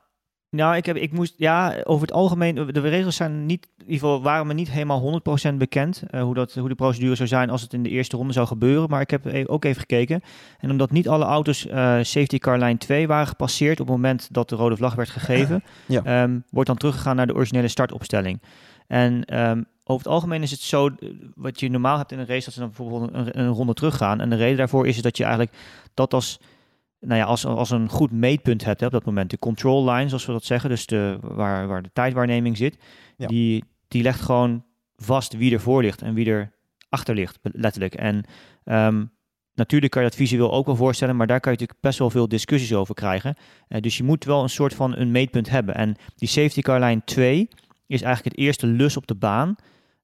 nou 0.50 0.76
ik, 0.76 0.86
heb, 0.86 0.96
ik 0.96 1.12
moest, 1.12 1.34
ja, 1.36 1.76
over 1.84 2.06
het 2.06 2.16
algemeen, 2.16 2.54
de 2.54 2.80
regels 2.80 3.16
zijn 3.16 3.46
niet, 3.46 3.66
in 3.78 3.84
ieder 3.84 3.98
geval 3.98 4.22
waren 4.22 4.46
me 4.46 4.54
niet 4.54 4.70
helemaal 4.70 5.20
100% 5.50 5.54
bekend 5.54 6.02
eh, 6.10 6.22
hoe, 6.22 6.34
dat, 6.34 6.54
hoe 6.54 6.68
de 6.68 6.74
procedure 6.74 7.14
zou 7.14 7.28
zijn 7.28 7.50
als 7.50 7.62
het 7.62 7.72
in 7.72 7.82
de 7.82 7.88
eerste 7.88 8.16
ronde 8.16 8.32
zou 8.32 8.46
gebeuren. 8.46 8.90
Maar 8.90 9.00
ik 9.00 9.10
heb 9.10 9.24
e- 9.26 9.44
ook 9.46 9.64
even 9.64 9.80
gekeken. 9.80 10.20
En 10.58 10.70
omdat 10.70 10.90
niet 10.90 11.08
alle 11.08 11.24
auto's 11.24 11.66
eh, 11.66 11.98
safety 12.02 12.38
car 12.38 12.58
lijn 12.58 12.78
2 12.78 13.06
waren 13.06 13.26
gepasseerd 13.26 13.80
op 13.80 13.86
het 13.86 13.96
moment 13.96 14.28
dat 14.30 14.48
de 14.48 14.56
rode 14.56 14.76
vlag 14.76 14.94
werd 14.94 15.10
gegeven, 15.10 15.62
Ja. 15.86 16.02
ehm, 16.04 16.38
wordt 16.50 16.68
dan 16.68 16.76
teruggegaan 16.78 17.16
naar 17.16 17.26
de 17.26 17.34
originele 17.34 17.68
startopstelling. 17.68 18.40
En 18.86 19.24
ehm, 19.24 19.62
over 19.84 20.04
het 20.04 20.12
algemeen 20.14 20.42
is 20.42 20.50
het 20.50 20.60
zo, 20.60 20.86
eh, 20.86 21.08
wat 21.34 21.60
je 21.60 21.70
normaal 21.70 21.98
hebt 21.98 22.12
in 22.12 22.18
een 22.18 22.26
race, 22.26 22.44
dat 22.44 22.54
ze 22.54 22.60
dan 22.60 22.68
bijvoorbeeld 22.76 23.10
een, 23.12 23.40
een 23.40 23.48
ronde 23.48 23.74
teruggaan. 23.74 24.20
En 24.20 24.30
de 24.30 24.36
reden 24.36 24.56
daarvoor 24.56 24.86
is 24.86 25.02
dat 25.02 25.16
je 25.16 25.22
eigenlijk 25.24 25.56
dat 25.94 26.14
als, 26.14 26.40
nou 27.00 27.20
ja, 27.20 27.24
als, 27.24 27.46
als 27.46 27.70
een 27.70 27.88
goed 27.88 28.10
meetpunt 28.12 28.64
hebt 28.64 28.80
hè, 28.80 28.86
op 28.86 28.92
dat 28.92 29.04
moment. 29.04 29.30
De 29.30 29.38
control 29.38 29.90
line, 29.90 30.08
zoals 30.08 30.26
we 30.26 30.32
dat 30.32 30.44
zeggen, 30.44 30.70
dus 30.70 30.86
de, 30.86 31.18
waar, 31.20 31.66
waar 31.66 31.82
de 31.82 31.90
tijdwaarneming 31.92 32.56
zit, 32.56 32.78
Ja. 33.16 33.26
die, 33.26 33.64
die 33.88 34.02
legt 34.02 34.20
gewoon 34.20 34.64
vast 34.96 35.36
wie 35.36 35.52
er 35.52 35.60
voor 35.60 35.82
ligt 35.82 36.02
en 36.02 36.14
wie 36.14 36.30
er 36.30 36.52
achter 36.88 37.14
ligt, 37.14 37.38
letterlijk. 37.42 37.94
En 37.94 38.24
ehm, 38.64 39.04
natuurlijk 39.54 39.92
kan 39.92 40.02
je 40.02 40.08
dat 40.08 40.16
visueel 40.18 40.52
ook 40.52 40.66
wel 40.66 40.76
voorstellen, 40.76 41.16
maar 41.16 41.26
daar 41.26 41.40
kan 41.40 41.52
je 41.52 41.58
natuurlijk 41.58 41.86
best 41.86 41.98
wel 41.98 42.10
veel 42.10 42.28
discussies 42.28 42.74
over 42.74 42.94
krijgen. 42.94 43.34
Eh, 43.68 43.80
dus 43.80 43.96
je 43.96 44.04
moet 44.04 44.24
wel 44.24 44.42
een 44.42 44.48
soort 44.48 44.74
van 44.74 44.96
een 44.96 45.10
meetpunt 45.10 45.50
hebben. 45.50 45.74
En 45.74 45.96
die 46.16 46.28
safety 46.28 46.60
car 46.60 46.78
lijn 46.78 47.04
2 47.04 47.48
is 47.86 48.02
eigenlijk 48.02 48.36
het 48.36 48.44
eerste 48.44 48.66
lus 48.66 48.96
op 48.96 49.06
de 49.06 49.14
baan 49.14 49.56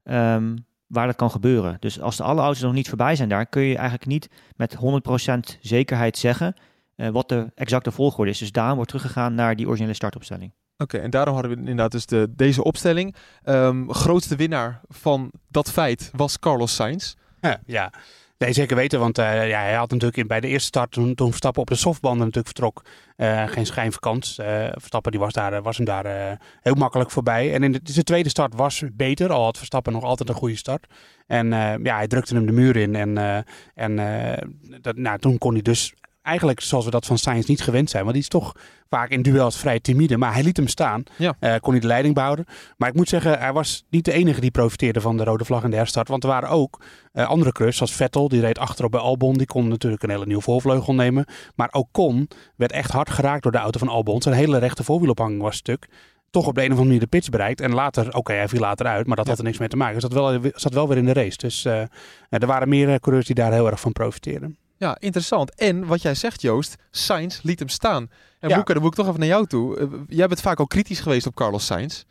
ehm, 0.02 0.56
waar 0.86 1.06
dat 1.06 1.16
kan 1.16 1.30
gebeuren. 1.30 1.76
Dus 1.80 2.00
als 2.00 2.16
de 2.16 2.22
alle 2.22 2.40
auto's 2.40 2.62
nog 2.62 2.72
niet 2.72 2.88
voorbij 2.88 3.16
zijn 3.16 3.28
daar, 3.28 3.46
kun 3.46 3.62
je 3.62 3.74
eigenlijk 3.76 4.06
niet 4.06 4.28
met 4.56 4.76
100% 4.76 5.58
zekerheid 5.60 6.18
zeggen 6.18 6.54
eh, 6.96 7.08
wat 7.08 7.28
de 7.28 7.50
exacte 7.54 7.90
volgorde 7.90 8.30
is. 8.30 8.38
Dus 8.38 8.52
daarom 8.52 8.74
wordt 8.74 8.90
teruggegaan 8.90 9.34
naar 9.34 9.56
die 9.56 9.66
originele 9.66 9.94
startopstelling. 9.94 10.52
Oké, 10.78 10.98
en 10.98 11.10
daarom 11.10 11.34
hadden 11.34 11.52
we 11.52 11.58
inderdaad 11.58 11.90
dus 11.90 12.06
de, 12.06 12.32
deze 12.36 12.64
opstelling. 12.64 13.14
Ehm, 13.42 13.88
grootste 13.88 14.36
winnaar 14.36 14.80
van 14.88 15.30
dat 15.48 15.72
feit 15.72 16.10
was 16.16 16.38
Carlos 16.38 16.74
Sainz. 16.74 17.14
Ja, 17.40 17.60
ja. 17.66 17.92
Nee, 18.38 18.52
zeker 18.52 18.76
weten, 18.76 19.00
want 19.00 19.18
eh, 19.18 19.48
ja, 19.48 19.60
hij 19.60 19.74
had 19.74 19.90
natuurlijk 19.90 20.16
in, 20.16 20.26
bij 20.26 20.40
de 20.40 20.48
eerste 20.48 20.66
start, 20.66 20.90
toen, 20.90 21.14
toen 21.14 21.28
Verstappen 21.28 21.62
op 21.62 21.68
de 21.68 21.74
softbanden 21.74 22.26
natuurlijk 22.26 22.46
vertrok, 22.46 22.84
eh, 23.16 23.48
geen 23.48 23.66
schijn 23.66 23.90
van 23.90 24.00
kans. 24.00 24.38
Eh, 24.38 24.66
Verstappen 24.72 25.10
die 25.10 25.20
was, 25.20 25.32
daar, 25.32 25.62
was 25.62 25.76
hem 25.76 25.86
daar 25.86 26.04
eh, 26.04 26.36
heel 26.60 26.74
makkelijk 26.74 27.10
voorbij. 27.10 27.54
En 27.54 27.62
in 27.62 27.72
de, 27.72 27.80
zijn 27.82 28.04
tweede 28.04 28.28
start 28.28 28.54
was 28.54 28.82
beter, 28.92 29.32
al 29.32 29.44
had 29.44 29.56
Verstappen 29.56 29.92
nog 29.92 30.02
altijd 30.02 30.28
een 30.28 30.34
goede 30.34 30.56
start. 30.56 30.86
En 31.26 31.52
eh, 31.52 31.74
ja, 31.82 31.96
hij 31.96 32.06
drukte 32.06 32.34
hem 32.34 32.46
de 32.46 32.52
muur 32.52 32.76
in 32.76 32.94
en, 32.94 33.18
eh, 33.18 33.38
en 33.74 33.98
eh, 33.98 34.48
dat, 34.80 34.96
nou, 34.96 35.18
toen 35.18 35.38
kon 35.38 35.52
hij 35.52 35.62
dus 35.62 35.94
eigenlijk 36.26 36.60
zoals 36.60 36.84
we 36.84 36.90
dat 36.90 37.06
van 37.06 37.18
Sainz 37.18 37.46
niet 37.46 37.60
gewend 37.62 37.90
zijn. 37.90 38.02
Want 38.02 38.14
die 38.14 38.22
is 38.22 38.28
toch 38.28 38.52
vaak 38.88 39.10
in 39.10 39.22
duels 39.22 39.56
vrij 39.58 39.80
timide. 39.80 40.16
Maar 40.16 40.32
hij 40.32 40.42
liet 40.42 40.56
hem 40.56 40.68
staan. 40.68 41.02
Ja. 41.18 41.36
Eh, 41.40 41.54
kon 41.60 41.72
hij 41.72 41.80
de 41.80 41.86
leiding 41.86 42.14
behouden. 42.14 42.44
Maar 42.76 42.88
ik 42.88 42.94
moet 42.94 43.08
zeggen, 43.08 43.38
hij 43.38 43.52
was 43.52 43.84
niet 43.90 44.04
de 44.04 44.12
enige 44.12 44.40
die 44.40 44.50
profiteerde 44.50 45.00
van 45.00 45.16
de 45.16 45.24
rode 45.24 45.44
vlag 45.44 45.64
in 45.64 45.70
de 45.70 45.76
herstart. 45.76 46.08
Want 46.08 46.22
er 46.22 46.28
waren 46.28 46.48
ook 46.48 46.80
eh, 47.12 47.26
andere 47.28 47.52
coureurs, 47.52 47.76
zoals 47.76 47.94
Vettel. 47.94 48.28
Die 48.28 48.40
reed 48.40 48.58
achterop 48.58 48.90
bij 48.90 49.00
Albon. 49.00 49.34
Die 49.34 49.46
kon 49.46 49.68
natuurlijk 49.68 50.02
een 50.02 50.10
hele 50.10 50.26
nieuwe 50.26 50.42
voorvleugel 50.42 50.94
nemen. 50.94 51.24
Maar 51.54 51.68
ook 51.72 51.88
Con 51.92 52.28
werd 52.56 52.72
echt 52.72 52.90
hard 52.90 53.10
geraakt 53.10 53.42
door 53.42 53.52
de 53.52 53.58
auto 53.58 53.78
van 53.78 53.88
Albon. 53.88 54.22
Zijn 54.22 54.34
hele 54.34 54.58
rechte 54.58 54.84
voorwielophanging 54.84 55.42
was 55.42 55.56
stuk. 55.56 55.88
Toch 56.30 56.46
op 56.46 56.54
de 56.54 56.60
een 56.60 56.66
of 56.66 56.70
andere 56.72 56.86
manier 56.86 57.00
de 57.10 57.16
pitch 57.16 57.28
bereikt. 57.28 57.60
En 57.60 57.74
later, 57.74 58.14
oké, 58.16 58.32
hij 58.32 58.48
viel 58.48 58.60
later 58.60 58.86
uit. 58.86 59.06
Maar 59.06 59.16
dat 59.16 59.24
Ja. 59.24 59.30
had 59.30 59.40
er 59.40 59.46
niks 59.46 59.58
mee 59.58 59.68
te 59.68 59.76
maken. 59.76 59.92
Hij 59.92 60.02
zat 60.02 60.12
wel, 60.12 60.40
zat 60.54 60.74
wel 60.74 60.88
weer 60.88 60.96
in 60.96 61.04
de 61.04 61.12
race. 61.12 61.36
Dus 61.36 61.64
eh, 61.64 61.80
er 62.28 62.46
waren 62.46 62.68
meer 62.68 63.00
coureurs 63.00 63.26
die 63.26 63.34
daar 63.34 63.52
heel 63.52 63.70
erg 63.70 63.80
van 63.80 63.92
profiteerden. 63.92 64.58
Ja, 64.78 64.96
interessant. 64.98 65.54
En 65.54 65.86
wat 65.86 66.02
jij 66.02 66.14
zegt, 66.14 66.42
Joost, 66.42 66.76
Sainz 66.90 67.42
liet 67.42 67.58
hem 67.58 67.68
staan. 67.68 68.10
En 68.40 68.48
Ja. 68.48 68.54
Boeke, 68.54 68.72
dan 68.72 68.82
moet 68.82 68.90
ik 68.90 68.96
toch 68.96 69.06
even 69.06 69.18
naar 69.20 69.28
jou 69.28 69.46
toe. 69.46 69.78
Eh, 69.78 69.86
jij 70.08 70.26
bent 70.26 70.40
vaak 70.40 70.58
al 70.58 70.66
kritisch 70.66 71.00
geweest 71.00 71.26
op 71.26 71.34
Carlos 71.34 71.66
Sainz. 71.66 72.02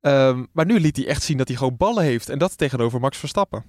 Ehm, 0.00 0.44
maar 0.52 0.64
nu 0.66 0.80
liet 0.80 0.96
hij 0.96 1.06
echt 1.06 1.22
zien 1.22 1.36
dat 1.36 1.48
hij 1.48 1.56
gewoon 1.56 1.76
ballen 1.76 2.04
heeft. 2.04 2.28
En 2.28 2.38
dat 2.38 2.58
tegenover 2.58 3.00
Max 3.00 3.18
Verstappen. 3.18 3.64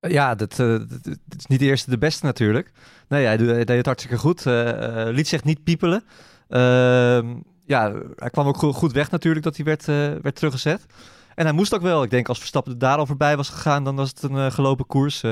Ja, 0.00 0.34
dat, 0.34 0.50
eh, 0.58 0.66
dat- 0.66 1.18
is 1.38 1.46
niet 1.46 1.58
de 1.58 1.64
eerste 1.64 1.90
de 1.90 1.98
beste 1.98 2.24
natuurlijk. 2.26 2.70
Nee, 3.08 3.24
hij, 3.26 3.36
deed 3.36 3.68
het 3.68 3.86
hartstikke 3.86 4.18
goed. 4.18 4.46
eh, 4.46 5.06
eh, 5.08 5.14
liet 5.14 5.28
zich 5.28 5.44
niet 5.44 5.64
piepelen. 5.64 6.04
Ehm, 6.48 7.34
ja, 7.64 7.92
hij 8.16 8.30
kwam 8.30 8.46
ook 8.46 8.56
go- 8.56 8.72
goed 8.72 8.92
weg 8.92 9.10
natuurlijk 9.10 9.44
dat 9.44 9.56
hij 9.56 9.64
werd, 9.64 9.80
eh, 9.88 9.94
werd 10.22 10.34
teruggezet. 10.34 10.86
En 11.34 11.44
hij 11.44 11.54
moest 11.54 11.74
ook 11.74 11.82
wel. 11.82 12.02
Ik 12.02 12.10
denk 12.10 12.28
als 12.28 12.38
Verstappen 12.38 12.72
er 12.72 12.78
daar 12.78 12.96
al 12.98 13.06
voorbij 13.06 13.36
was 13.36 13.48
gegaan, 13.48 13.84
dan 13.84 13.96
was 13.96 14.08
het 14.08 14.22
een 14.22 14.36
eh, 14.36 14.50
gelopen 14.50 14.86
koers 14.86 15.22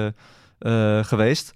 eh, 0.61 1.05
geweest. 1.05 1.53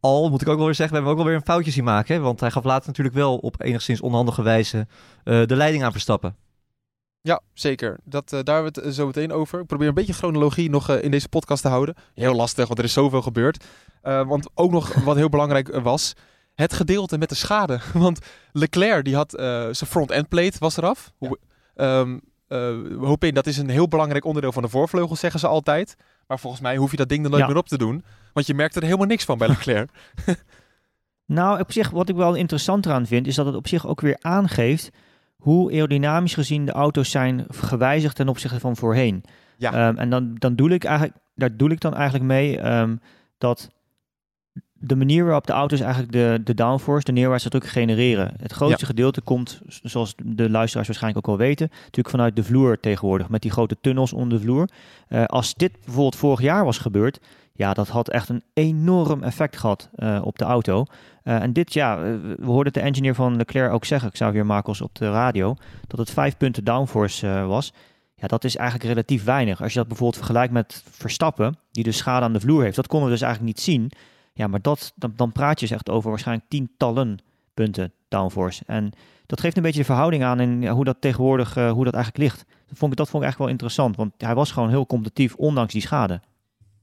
Al 0.00 0.30
moet 0.30 0.42
ik 0.42 0.48
ook 0.48 0.56
wel 0.56 0.64
weer 0.64 0.74
zeggen, 0.74 0.96
we 0.96 1.02
hebben 1.02 1.12
ook 1.12 1.28
wel 1.28 1.34
weer 1.34 1.42
een 1.46 1.54
foutje 1.54 1.70
zien 1.70 1.84
maken. 1.84 2.14
Hè? 2.14 2.20
Want 2.20 2.40
hij 2.40 2.50
gaf 2.50 2.64
later 2.64 2.86
natuurlijk 2.86 3.16
wel 3.16 3.36
op 3.36 3.62
enigszins 3.62 4.00
onhandige 4.00 4.42
wijze 4.42 4.86
eh, 5.24 5.46
de 5.46 5.56
leiding 5.56 5.84
aan 5.84 5.92
Verstappen. 5.92 6.36
Ja, 7.20 7.40
zeker. 7.52 7.98
Dat, 8.04 8.32
eh, 8.32 8.40
daar 8.42 8.54
hebben 8.54 8.74
we 8.74 8.86
het 8.86 8.94
zo 8.94 9.06
meteen 9.06 9.32
over. 9.32 9.60
Ik 9.60 9.66
probeer 9.66 9.88
een 9.88 9.94
beetje 9.94 10.12
chronologie 10.12 10.70
nog 10.70 10.90
in 10.90 11.10
deze 11.10 11.28
podcast 11.28 11.62
te 11.62 11.68
houden. 11.68 11.94
Heel 12.14 12.34
lastig, 12.34 12.66
want 12.66 12.78
er 12.78 12.84
is 12.84 12.92
zoveel 12.92 13.22
gebeurd. 13.22 13.64
Want 14.02 14.48
ook 14.54 14.70
nog 14.70 14.94
wat 15.04 15.16
heel 15.16 15.28
belangrijk 15.28 15.80
was, 15.80 16.12
het 16.54 16.72
gedeelte 16.72 17.18
met 17.18 17.28
de 17.28 17.34
schade. 17.34 17.80
Want 17.92 18.18
Leclerc, 18.52 19.04
die 19.04 19.14
had 19.14 19.30
zijn 19.30 19.74
front-end 19.74 20.28
plate 20.28 20.58
was 20.58 20.76
eraf. 20.76 21.12
Ja. 21.18 22.06
Hopin, 22.98 23.34
dat 23.34 23.46
is 23.46 23.58
een 23.58 23.68
heel 23.68 23.88
belangrijk 23.88 24.24
onderdeel 24.24 24.52
van 24.52 24.62
de 24.62 24.68
voorvleugel, 24.68 25.16
zeggen 25.16 25.40
ze 25.40 25.46
altijd. 25.46 25.96
Maar 26.26 26.38
volgens 26.38 26.62
mij 26.62 26.76
hoef 26.76 26.90
je 26.90 26.96
dat 26.96 27.08
ding 27.08 27.24
er 27.24 27.30
nooit 27.30 27.42
Ja. 27.42 27.48
meer 27.48 27.56
op 27.56 27.68
te 27.68 27.78
doen. 27.78 28.04
Want 28.32 28.46
je 28.46 28.54
merkt 28.54 28.76
er 28.76 28.82
helemaal 28.82 29.06
niks 29.06 29.24
van 29.24 29.38
bij 29.38 29.48
Leclerc. 29.48 29.90
Nou, 31.28 31.60
op 31.60 31.72
zich, 31.72 31.90
wat 31.90 32.08
ik 32.08 32.16
wel 32.16 32.34
interessant 32.34 32.86
eraan 32.86 33.06
vind, 33.06 33.26
is 33.26 33.34
dat 33.34 33.46
het 33.46 33.54
op 33.54 33.68
zich 33.68 33.86
ook 33.86 34.00
weer 34.00 34.16
aangeeft 34.20 34.90
hoe 35.36 35.70
aerodynamisch 35.72 36.34
gezien 36.34 36.64
de 36.64 36.72
auto's 36.72 37.10
zijn 37.10 37.44
gewijzigd 37.48 38.16
ten 38.16 38.28
opzichte 38.28 38.60
van 38.60 38.76
voorheen. 38.76 39.24
Ja. 39.56 39.72
Ehm, 39.72 39.96
en 39.96 40.10
dan, 40.10 40.34
dan 40.34 40.54
doe 40.56 40.70
ik 40.70 40.84
eigenlijk, 40.84 41.18
daar 41.34 41.56
doe 41.56 41.70
ik 41.70 41.80
dan 41.80 41.94
eigenlijk 41.94 42.24
mee 42.24 42.60
ehm, 42.60 42.96
dat 43.38 43.70
de 44.78 44.96
manier 44.96 45.24
waarop 45.24 45.46
de 45.46 45.52
auto's 45.52 45.80
eigenlijk 45.80 46.12
de, 46.12 46.40
de 46.44 46.54
downforce, 46.54 47.04
de 47.04 47.12
neerwaartse 47.12 47.48
druk 47.48 47.66
genereren. 47.66 48.32
Het 48.40 48.52
grootste 48.52 48.86
gedeelte 48.86 49.20
komt, 49.20 49.60
zoals 49.82 50.14
de 50.24 50.50
luisteraars 50.50 50.88
waarschijnlijk 50.88 51.28
ook 51.28 51.36
wel 51.36 51.46
weten, 51.46 51.68
natuurlijk 51.70 52.10
vanuit 52.10 52.36
de 52.36 52.44
vloer 52.44 52.80
tegenwoordig, 52.80 53.28
met 53.28 53.42
die 53.42 53.50
grote 53.50 53.76
tunnels 53.80 54.12
onder 54.12 54.38
de 54.38 54.44
vloer. 54.44 54.68
Eh, 55.08 55.24
als 55.24 55.54
dit 55.54 55.72
bijvoorbeeld 55.84 56.16
vorig 56.16 56.40
jaar 56.40 56.64
was 56.64 56.78
gebeurd, 56.78 57.20
ja, 57.52 57.72
dat 57.72 57.88
had 57.88 58.10
echt 58.10 58.28
een 58.28 58.42
enorm 58.54 59.22
effect 59.22 59.56
gehad 59.56 59.88
eh, 59.94 60.20
op 60.24 60.38
de 60.38 60.44
auto. 60.44 60.84
Eh, 61.22 61.42
en 61.42 61.52
dit, 61.52 61.72
ja, 61.72 62.00
we 62.20 62.44
hoorden 62.44 62.72
de 62.72 62.80
engineer 62.80 63.14
van 63.14 63.36
Leclerc 63.36 63.72
ook 63.72 63.84
zeggen, 63.84 64.10
Xavier 64.10 64.46
Marcos 64.46 64.80
op 64.80 64.94
de 64.94 65.10
radio, 65.10 65.56
dat 65.86 65.98
het 65.98 66.10
vijf 66.10 66.36
punten 66.36 66.64
downforce 66.64 67.44
was. 67.46 67.72
Ja, 68.14 68.26
dat 68.26 68.44
is 68.44 68.56
eigenlijk 68.56 68.88
relatief 68.88 69.24
weinig. 69.24 69.62
Als 69.62 69.72
je 69.72 69.78
dat 69.78 69.88
bijvoorbeeld 69.88 70.18
vergelijkt 70.18 70.52
met 70.52 70.84
Verstappen, 70.90 71.58
die 71.70 71.84
dus 71.84 71.96
schade 71.96 72.24
aan 72.24 72.32
de 72.32 72.40
vloer 72.40 72.62
heeft, 72.62 72.76
dat 72.76 72.86
konden 72.86 73.08
we 73.08 73.14
dus 73.14 73.24
eigenlijk 73.24 73.56
niet 73.56 73.64
zien. 73.64 73.90
Ja, 74.36 74.46
maar 74.46 74.60
dat, 74.62 74.92
dan, 74.96 75.12
dan 75.16 75.32
praat 75.32 75.60
je 75.60 75.66
dus 75.66 75.74
echt 75.76 75.90
over 75.90 76.10
waarschijnlijk 76.10 76.48
tientallen 76.48 77.18
punten 77.54 77.92
downforce. 78.08 78.62
En 78.66 78.90
dat 79.26 79.40
geeft 79.40 79.56
een 79.56 79.62
beetje 79.62 79.78
de 79.78 79.84
verhouding 79.84 80.24
aan 80.24 80.40
en 80.40 80.62
ja, 80.62 80.72
hoe 80.72 80.84
dat 80.84 80.96
tegenwoordig, 81.00 81.56
eh, 81.56 81.70
hoe 81.70 81.84
dat 81.84 81.94
eigenlijk 81.94 82.24
ligt. 82.24 82.44
Dat 82.68 82.78
vond, 82.78 82.92
ik, 82.92 82.98
dat 82.98 83.08
vond 83.08 83.22
ik 83.22 83.28
eigenlijk 83.28 83.38
wel 83.38 83.48
interessant, 83.48 83.96
want 83.96 84.12
hij 84.18 84.34
was 84.34 84.50
gewoon 84.50 84.68
heel 84.68 84.86
competitief, 84.86 85.34
ondanks 85.34 85.72
die 85.72 85.82
schade. 85.82 86.20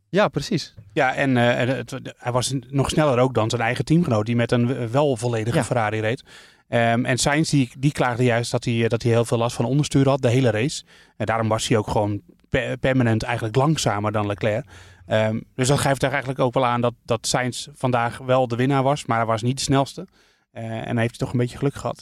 ja, 0.09 0.27
precies. 0.27 0.73
Ja, 0.93 1.13
en 1.13 1.37
eh, 1.37 1.75
het- 1.75 2.13
hij 2.17 2.31
was 2.31 2.53
nog 2.69 2.89
sneller 2.89 3.19
ook 3.19 3.33
dan 3.33 3.49
zijn 3.49 3.61
eigen 3.61 3.85
teamgenoot, 3.85 4.25
die 4.25 4.35
met 4.35 4.51
een 4.51 4.89
wel 4.89 5.17
volledige 5.17 5.57
Ja. 5.57 5.63
Ferrari 5.63 5.99
reed. 5.99 6.23
Ehm, 6.67 7.05
en 7.05 7.17
Sainz, 7.17 7.49
die, 7.49 7.71
die 7.79 7.91
klaagde 7.91 8.23
juist 8.23 8.51
dat 8.51 8.63
hij, 8.65 8.87
dat 8.87 9.01
hij 9.03 9.11
heel 9.11 9.25
veel 9.25 9.37
last 9.37 9.55
van 9.55 9.65
onderstuur 9.65 10.09
had, 10.09 10.21
de 10.21 10.29
hele 10.29 10.49
race. 10.49 10.83
En 11.17 11.25
daarom 11.25 11.47
was 11.47 11.67
hij 11.67 11.77
ook 11.77 11.87
gewoon 11.87 12.21
per- 12.49 12.77
permanent 12.77 13.23
eigenlijk 13.23 13.55
langzamer 13.55 14.11
dan 14.11 14.25
Leclerc. 14.27 14.65
Ehm, 15.05 15.41
dus 15.55 15.67
dat 15.67 15.79
geeft 15.79 16.03
er 16.03 16.09
eigenlijk 16.09 16.39
ook 16.39 16.53
wel 16.53 16.65
aan 16.65 16.81
dat, 16.81 16.93
dat 17.05 17.27
Sainz 17.27 17.67
vandaag 17.73 18.17
wel 18.17 18.47
de 18.47 18.55
winnaar 18.55 18.83
was, 18.83 19.05
maar 19.05 19.17
hij 19.17 19.25
was 19.25 19.41
niet 19.41 19.57
de 19.57 19.63
snelste. 19.63 20.07
Eh, 20.51 20.63
en 20.63 20.93
hij 20.93 21.01
heeft 21.01 21.19
toch 21.19 21.31
een 21.31 21.37
beetje 21.37 21.57
geluk 21.57 21.73
gehad. 21.73 22.01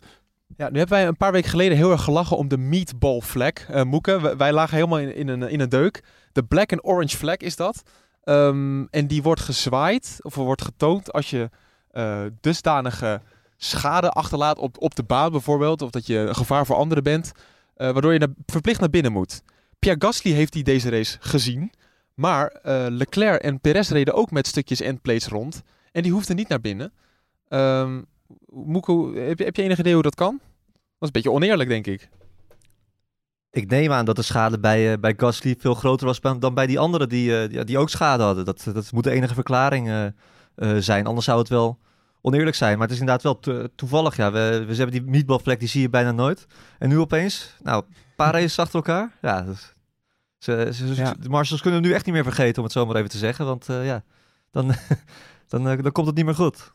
Ja, 0.57 0.69
nu 0.69 0.77
hebben 0.77 0.97
wij 0.97 1.07
een 1.07 1.17
paar 1.17 1.31
weken 1.31 1.49
geleden 1.49 1.77
heel 1.77 1.91
erg 1.91 2.03
gelachen 2.03 2.37
om 2.37 2.47
de 2.47 2.57
meatball 2.57 3.21
flag. 3.21 3.51
Eh 3.51 3.83
Moeke, 3.83 4.37
wij, 4.37 4.53
lagen 4.53 4.75
helemaal 4.75 4.99
in, 4.99 5.15
in, 5.15 5.27
een, 5.27 5.41
in 5.49 5.59
een 5.59 5.69
deuk. 5.69 6.03
De 6.31 6.43
black 6.43 6.71
and 6.71 6.85
orange 6.85 7.17
flag 7.17 7.37
is 7.37 7.55
dat. 7.55 7.81
Ehm, 8.23 8.83
en 8.89 9.07
die 9.07 9.21
wordt 9.21 9.41
gezwaaid, 9.41 10.17
of 10.21 10.35
wordt 10.35 10.61
getoond 10.63 11.11
als 11.11 11.29
je 11.29 11.49
eh, 11.91 12.21
dusdanige 12.41 13.21
schade 13.57 14.09
achterlaat 14.09 14.57
op, 14.57 14.81
op 14.81 14.95
de 14.95 15.03
baan 15.03 15.31
bijvoorbeeld. 15.31 15.81
Of 15.81 15.89
dat 15.89 16.05
je 16.05 16.17
een 16.17 16.35
gevaar 16.35 16.65
voor 16.65 16.75
anderen 16.75 17.03
bent. 17.03 17.31
waardoor 17.75 18.13
je 18.13 18.19
naar- 18.19 18.33
verplicht 18.45 18.79
naar 18.79 18.89
binnen 18.89 19.11
moet. 19.11 19.41
Pierre 19.79 20.05
Gasly 20.05 20.31
heeft 20.31 20.53
die 20.53 20.63
deze 20.63 20.89
race 20.89 21.17
gezien. 21.19 21.71
Maar 22.13 22.47
eh, 22.47 22.85
Leclerc 22.89 23.41
en 23.41 23.59
Perez 23.59 23.89
reden 23.89 24.13
ook 24.13 24.31
met 24.31 24.47
stukjes 24.47 24.81
endplates 24.81 25.27
rond. 25.27 25.63
En 25.91 26.01
die 26.03 26.11
hoefden 26.11 26.35
niet 26.35 26.47
naar 26.47 26.61
binnen. 26.61 26.93
Ehm 27.47 28.01
Moeke, 28.49 29.11
heb 29.15 29.37
je, 29.37 29.43
heb 29.43 29.55
je 29.55 29.63
enig 29.63 29.79
idee 29.79 29.93
hoe 29.93 30.03
dat 30.03 30.15
kan? 30.15 30.31
Dat 30.39 30.79
is 30.99 31.07
een 31.07 31.11
beetje 31.11 31.31
oneerlijk, 31.31 31.69
denk 31.69 31.87
ik. 31.87 32.09
Ik 33.51 33.69
neem 33.69 33.91
aan 33.91 34.05
dat 34.05 34.15
de 34.15 34.21
schade 34.21 34.59
bij, 34.59 34.91
eh, 34.93 34.99
bij 34.99 35.13
Gasly 35.17 35.55
veel 35.59 35.73
groter 35.73 36.05
was 36.05 36.19
dan 36.39 36.53
bij 36.53 36.67
die 36.67 36.79
anderen 36.79 37.09
die, 37.09 37.41
eh, 37.41 37.49
die, 37.49 37.63
die 37.63 37.77
ook 37.77 37.89
schade 37.89 38.23
hadden. 38.23 38.45
Dat, 38.45 38.67
dat 38.73 38.91
moet 38.91 39.03
de 39.03 39.11
enige 39.11 39.33
verklaring 39.33 40.13
zijn. 40.79 41.05
Anders 41.05 41.25
zou 41.25 41.39
het 41.39 41.49
wel 41.49 41.79
oneerlijk 42.21 42.55
zijn. 42.55 42.73
Maar 42.77 42.87
het 42.87 42.95
is 42.95 42.99
inderdaad 42.99 43.23
wel 43.23 43.39
to- 43.39 43.67
toevallig. 43.75 44.15
Ja. 44.15 44.31
We, 44.31 44.63
we 44.67 44.75
hebben 44.75 44.91
die 44.91 45.01
meatballvlek, 45.11 45.59
die 45.59 45.67
zie 45.67 45.81
je 45.81 45.89
bijna 45.89 46.11
nooit. 46.11 46.45
En 46.79 46.89
nu 46.89 46.99
opeens, 46.99 47.55
nou, 47.63 47.83
een 47.87 47.95
paar 48.15 48.33
races 48.39 48.59
achter 48.59 48.75
elkaar. 48.75 49.17
Ja, 49.21 49.41
dat- 49.41 49.55
ze, 49.57 49.67
ze, 50.43 50.69
ze- 50.73 50.95
Ja. 50.95 51.13
de 51.19 51.29
marshals 51.29 51.61
kunnen 51.61 51.79
hem 51.79 51.89
nu 51.89 51.95
echt 51.95 52.05
niet 52.05 52.13
meer 52.13 52.23
vergeten, 52.23 52.57
om 52.57 52.63
het 52.63 52.71
zo 52.71 52.85
maar 52.85 52.95
even 52.95 53.09
te 53.09 53.17
zeggen. 53.17 53.45
Want 53.45 53.69
eh, 53.69 53.85
ja, 53.85 54.03
dan, 54.51 54.67
dan, 55.47 55.67
eh, 55.69 55.81
dan 55.83 55.91
komt 55.91 56.07
het 56.07 56.15
niet 56.15 56.25
meer 56.25 56.35
goed. 56.35 56.71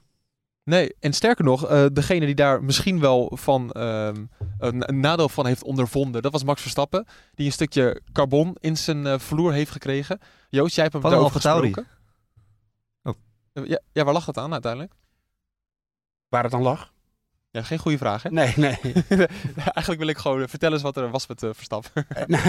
Nee, 0.65 0.95
en 1.01 1.13
sterker 1.13 1.45
nog, 1.45 1.67
eh, 1.67 1.87
degene 1.93 2.27
die 2.27 2.35
daar 2.35 2.65
misschien 2.65 3.01
wel 3.01 3.31
van 3.35 3.71
ehm, 3.73 4.25
een, 4.59 4.89
een 4.89 5.01
nadeel 5.01 5.29
van 5.29 5.47
heeft 5.47 5.63
ondervonden, 5.65 6.23
dat 6.23 6.33
was 6.33 6.45
Max 6.45 6.61
Verstappen. 6.61 7.07
Die 7.35 7.47
een 7.47 7.53
stukje 7.53 8.01
carbon 8.13 8.57
in 8.61 8.77
zijn 8.77 9.07
eh, 9.07 9.19
vloer 9.19 9.53
heeft 9.53 9.71
gekregen. 9.71 10.19
Joost, 10.49 10.75
jij 10.75 10.83
hebt 10.83 10.93
hem 10.95 11.03
Van 11.03 11.11
daarover 11.13 11.41
gesproken. 11.41 11.87
Oh. 13.03 13.15
Ja, 13.53 13.81
ja, 13.93 14.05
waar 14.05 14.13
lag 14.15 14.25
dat 14.25 14.39
aan 14.39 14.53
uiteindelijk? 14.53 14.93
Waar 16.29 16.43
het 16.43 16.53
dan 16.53 16.63
lag? 16.63 16.93
Ja, 17.57 17.63
geen 17.63 17.79
goede 17.79 17.99
vraag, 17.99 18.23
hè? 18.23 18.31
Nee, 18.31 18.53
nee. 18.57 18.79
Eigenlijk 19.57 19.99
wil 19.99 20.07
ik 20.09 20.19
gewoon 20.19 20.43
eh, 20.43 20.49
vertellen 20.49 20.75
eens 20.75 20.83
wat 20.83 20.97
er 20.97 21.11
was 21.11 21.27
met 21.27 21.43
eh, 21.43 21.51
Verstappen. 21.53 22.07
nou, 22.27 22.43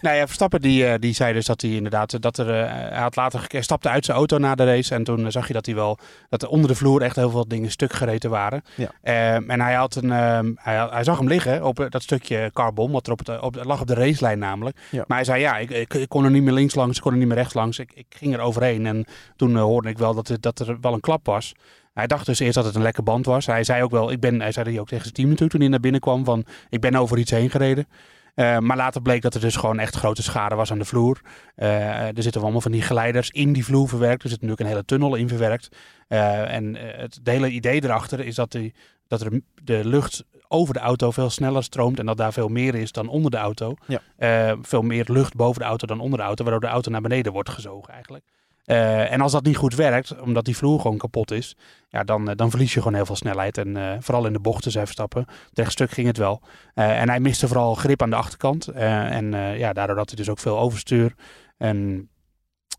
nou 0.00 0.16
ja, 0.16 0.26
Verstappen 0.26 0.60
die, 0.60 0.98
die 0.98 1.14
zei 1.14 1.32
dus 1.32 1.46
dat 1.46 1.60
hij 1.60 1.70
inderdaad 1.70 2.22
dat 2.22 2.38
er 2.38 2.46
hij 2.46 2.98
had 3.00 3.16
later 3.16 3.44
hij 3.48 3.62
stapte 3.62 3.88
uit 3.88 4.04
zijn 4.04 4.16
auto 4.16 4.38
na 4.38 4.54
de 4.54 4.64
race 4.64 4.94
en 4.94 5.04
toen 5.04 5.30
zag 5.32 5.46
je 5.46 5.52
dat 5.52 5.66
hij 5.66 5.74
wel 5.74 5.98
dat 6.28 6.42
er 6.42 6.48
onder 6.48 6.68
de 6.70 6.76
vloer 6.76 7.02
echt 7.02 7.16
heel 7.16 7.30
veel 7.30 7.48
dingen 7.48 7.70
stuk 7.70 7.92
gereten 7.92 8.30
waren. 8.30 8.62
Ja. 8.74 8.90
Ehm, 9.02 9.50
en 9.50 9.60
hij 9.60 9.74
had 9.74 9.94
een 9.94 10.12
ehm, 10.12 10.52
hij, 10.54 10.76
had- 10.76 10.90
hij 10.90 11.04
zag 11.04 11.18
hem 11.18 11.28
liggen 11.28 11.64
op 11.64 11.86
dat 11.90 12.02
stukje 12.02 12.50
carbon 12.52 12.90
wat 12.92 13.06
er 13.06 13.12
op 13.12 13.18
het, 13.18 13.40
op, 13.40 13.64
lag 13.64 13.80
op 13.80 13.86
de 13.86 13.94
racelijn 13.94 14.38
namelijk. 14.38 14.76
Ja. 14.90 15.04
Maar 15.06 15.16
hij 15.16 15.26
zei 15.26 15.40
ja, 15.40 15.56
ik, 15.58 15.70
ik, 15.70 15.94
ik 15.94 16.08
kon 16.08 16.24
er 16.24 16.30
niet 16.30 16.42
meer 16.42 16.52
links 16.52 16.74
langs, 16.74 16.96
ik 16.96 17.02
kon 17.02 17.12
er 17.12 17.18
niet 17.18 17.28
meer 17.28 17.36
rechts 17.36 17.54
langs. 17.54 17.78
Ik, 17.78 17.92
ik 17.94 18.06
ging 18.08 18.34
er 18.34 18.40
overheen 18.40 18.86
en 18.86 19.04
toen 19.36 19.56
hoorde 19.56 19.88
ik 19.88 19.98
wel 19.98 20.14
dat, 20.14 20.36
dat 20.40 20.58
er 20.58 20.78
wel 20.80 20.92
een 20.92 21.00
klap 21.00 21.26
was. 21.26 21.54
Hij 21.98 22.06
dacht 22.06 22.26
dus 22.26 22.38
eerst 22.38 22.54
dat 22.54 22.64
het 22.64 22.74
een 22.74 22.82
lekke 22.82 23.02
band 23.02 23.26
was. 23.26 23.46
Hij 23.46 23.64
zei 23.64 23.82
ook 23.82 23.90
wel, 23.90 24.10
ik 24.10 24.20
ben, 24.20 24.40
hij 24.40 24.52
zei 24.52 24.70
dat 24.70 24.80
ook 24.80 24.88
tegen 24.88 25.02
zijn 25.02 25.14
team 25.14 25.28
natuurlijk 25.28 25.52
toen 25.52 25.60
hij 25.60 25.70
naar 25.70 25.80
binnen 25.80 26.00
kwam 26.00 26.24
van 26.24 26.44
ik 26.68 26.80
ben 26.80 26.94
over 26.94 27.18
iets 27.18 27.30
heen 27.30 27.50
gereden. 27.50 27.88
Eh, 28.34 28.58
maar 28.58 28.76
later 28.76 29.02
bleek 29.02 29.22
dat 29.22 29.34
er 29.34 29.40
dus 29.40 29.56
gewoon 29.56 29.78
echt 29.78 29.96
grote 29.96 30.22
schade 30.22 30.54
was 30.54 30.70
aan 30.70 30.78
de 30.78 30.84
vloer. 30.84 31.20
Eh, 31.54 32.16
er 32.16 32.22
zitten 32.22 32.42
allemaal 32.42 32.60
van 32.60 32.72
die 32.72 32.82
geleiders 32.82 33.30
in 33.30 33.52
die 33.52 33.64
vloer 33.64 33.88
verwerkt. 33.88 34.22
Er 34.22 34.28
zit 34.28 34.40
natuurlijk 34.40 34.60
een 34.60 34.74
hele 34.74 34.84
tunnel 34.84 35.14
in 35.14 35.28
verwerkt. 35.28 35.68
Eh, 36.08 36.54
en 36.54 36.74
het 36.74 37.20
hele 37.24 37.50
idee 37.50 37.84
erachter 37.84 38.20
is 38.20 38.34
dat, 38.34 38.50
die, 38.52 38.74
dat 39.08 39.20
er 39.20 39.40
de 39.62 39.84
lucht 39.84 40.24
over 40.48 40.74
de 40.74 40.80
auto 40.80 41.10
veel 41.10 41.30
sneller 41.30 41.62
stroomt. 41.62 41.98
En 41.98 42.06
dat 42.06 42.16
daar 42.16 42.32
veel 42.32 42.48
meer 42.48 42.74
is 42.74 42.92
dan 42.92 43.08
onder 43.08 43.30
de 43.30 43.36
auto. 43.36 43.74
Ja. 43.86 44.56
Veel 44.62 44.82
meer 44.82 45.04
lucht 45.08 45.34
boven 45.34 45.60
de 45.60 45.66
auto 45.66 45.86
dan 45.86 46.00
onder 46.00 46.18
de 46.18 46.24
auto. 46.24 46.44
Waardoor 46.44 46.68
de 46.68 46.74
auto 46.74 46.90
naar 46.90 47.00
beneden 47.00 47.32
wordt 47.32 47.50
gezogen 47.50 47.92
eigenlijk. 47.92 48.24
Eh, 48.68 49.12
en 49.12 49.20
als 49.20 49.32
dat 49.32 49.44
niet 49.44 49.56
goed 49.56 49.74
werkt, 49.74 50.20
omdat 50.20 50.44
die 50.44 50.56
vloer 50.56 50.80
gewoon 50.80 50.96
kapot 50.96 51.30
is, 51.30 51.56
ja, 51.88 52.04
dan, 52.04 52.28
eh, 52.28 52.36
dan 52.36 52.50
verlies 52.50 52.74
je 52.74 52.78
gewoon 52.78 52.94
heel 52.94 53.06
veel 53.06 53.16
snelheid. 53.16 53.58
En 53.58 53.76
eh, 53.76 53.96
vooral 54.00 54.26
in 54.26 54.32
de 54.32 54.40
bochten, 54.40 54.70
zei 54.70 54.84
Verstappen. 54.84 55.26
Rechtstuk 55.52 55.90
ging 55.90 56.06
het 56.06 56.16
wel. 56.16 56.42
En 56.74 57.08
hij 57.08 57.20
miste 57.20 57.46
vooral 57.46 57.74
grip 57.74 58.02
aan 58.02 58.10
de 58.10 58.16
achterkant. 58.16 58.68
En 58.68 59.30
ja, 59.58 59.72
daardoor 59.72 59.96
had 59.96 60.08
hij 60.08 60.16
dus 60.16 60.28
ook 60.28 60.38
veel 60.38 60.58
overstuur. 60.58 61.14
En 61.56 62.08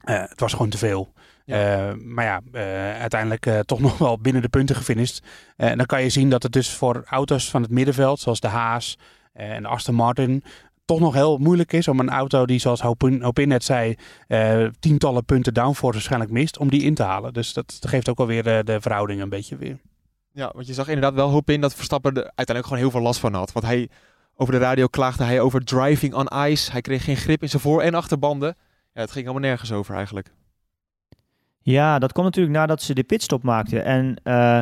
het 0.04 0.40
was 0.40 0.52
gewoon 0.52 0.70
te 0.70 0.78
veel. 0.78 1.14
Ja. 1.46 1.96
Maar 1.96 2.26
ja, 2.26 2.60
uiteindelijk 3.00 3.66
toch 3.66 3.80
nog 3.90 3.98
wel 3.98 4.20
binnen 4.20 4.42
de 4.42 4.50
punten 4.50 4.76
gefinished. 4.76 5.24
En 5.56 5.78
dan 5.78 5.86
kan 5.86 6.04
je 6.04 6.10
zien 6.10 6.30
dat 6.30 6.44
het 6.44 6.52
dus 6.52 6.70
voor 6.70 7.04
auto's 7.06 7.50
van 7.50 7.62
het 7.62 7.72
middenveld, 7.72 8.20
zoals 8.20 8.40
de 8.40 8.48
Haas 8.48 8.98
en 9.34 9.62
de 9.62 9.68
Aston 9.68 9.96
Martin, 9.96 10.44
toch 10.90 11.00
nog 11.00 11.14
heel 11.14 11.38
moeilijk 11.38 11.74
is 11.74 11.88
om 11.88 12.00
een 12.00 12.10
auto 12.10 12.46
die, 12.46 12.60
zoals 12.60 12.82
Hopin, 12.82 13.22
Hopin 13.22 13.48
net 13.48 13.64
zei, 13.64 13.96
eh, 14.28 14.66
tientallen 14.80 15.26
punten 15.26 15.54
downforce 15.54 15.94
waarschijnlijk 15.94 16.32
mist, 16.32 16.58
om 16.58 16.70
die 16.70 16.82
in 16.82 16.94
te 16.94 17.04
halen. 17.04 17.34
Dus 17.34 17.54
dat 17.54 17.78
geeft 17.88 18.10
ook 18.10 18.20
alweer 18.20 18.44
de, 18.44 18.62
de 18.64 18.82
verhouding 18.82 19.22
een 19.22 19.30
beetje 19.30 19.58
weer. 19.58 19.80
Ja, 20.32 20.52
want 20.54 20.68
je 20.68 20.74
zag 20.74 20.88
inderdaad 20.88 21.14
wel 21.14 21.30
hoop 21.30 21.50
in 21.50 21.62
dat 21.62 21.74
Verstappen 21.76 22.12
er 22.12 22.24
uiteindelijk 22.24 22.66
gewoon 22.68 22.82
heel 22.82 22.92
veel 22.92 23.02
last 23.02 23.20
van 23.20 23.34
had. 23.34 23.52
Want 23.52 23.66
hij, 23.66 23.90
over 24.36 24.54
de 24.54 24.60
radio 24.60 24.88
klaagde 24.88 25.24
hij 25.24 25.40
over 25.40 25.66
driving 25.66 26.14
on 26.14 26.28
ice. 26.46 26.72
Hij 26.72 26.82
kreeg 26.82 27.04
geen 27.04 27.18
grip 27.18 27.42
in 27.42 27.50
zijn 27.50 27.62
voor- 27.62 27.82
en 27.82 27.94
achterbanden. 27.94 28.56
Ja, 28.94 29.02
het 29.02 29.12
ging 29.12 29.26
helemaal 29.26 29.50
nergens 29.50 29.72
over 29.72 29.96
eigenlijk. 29.96 30.32
Ja, 31.62 32.00
dat 32.00 32.12
kwam 32.12 32.26
natuurlijk 32.26 32.56
nadat 32.56 32.82
ze 32.82 32.94
de 32.94 33.04
pitstop 33.04 33.44
maakten. 33.44 33.84
En 33.84 34.16
eh, 34.24 34.60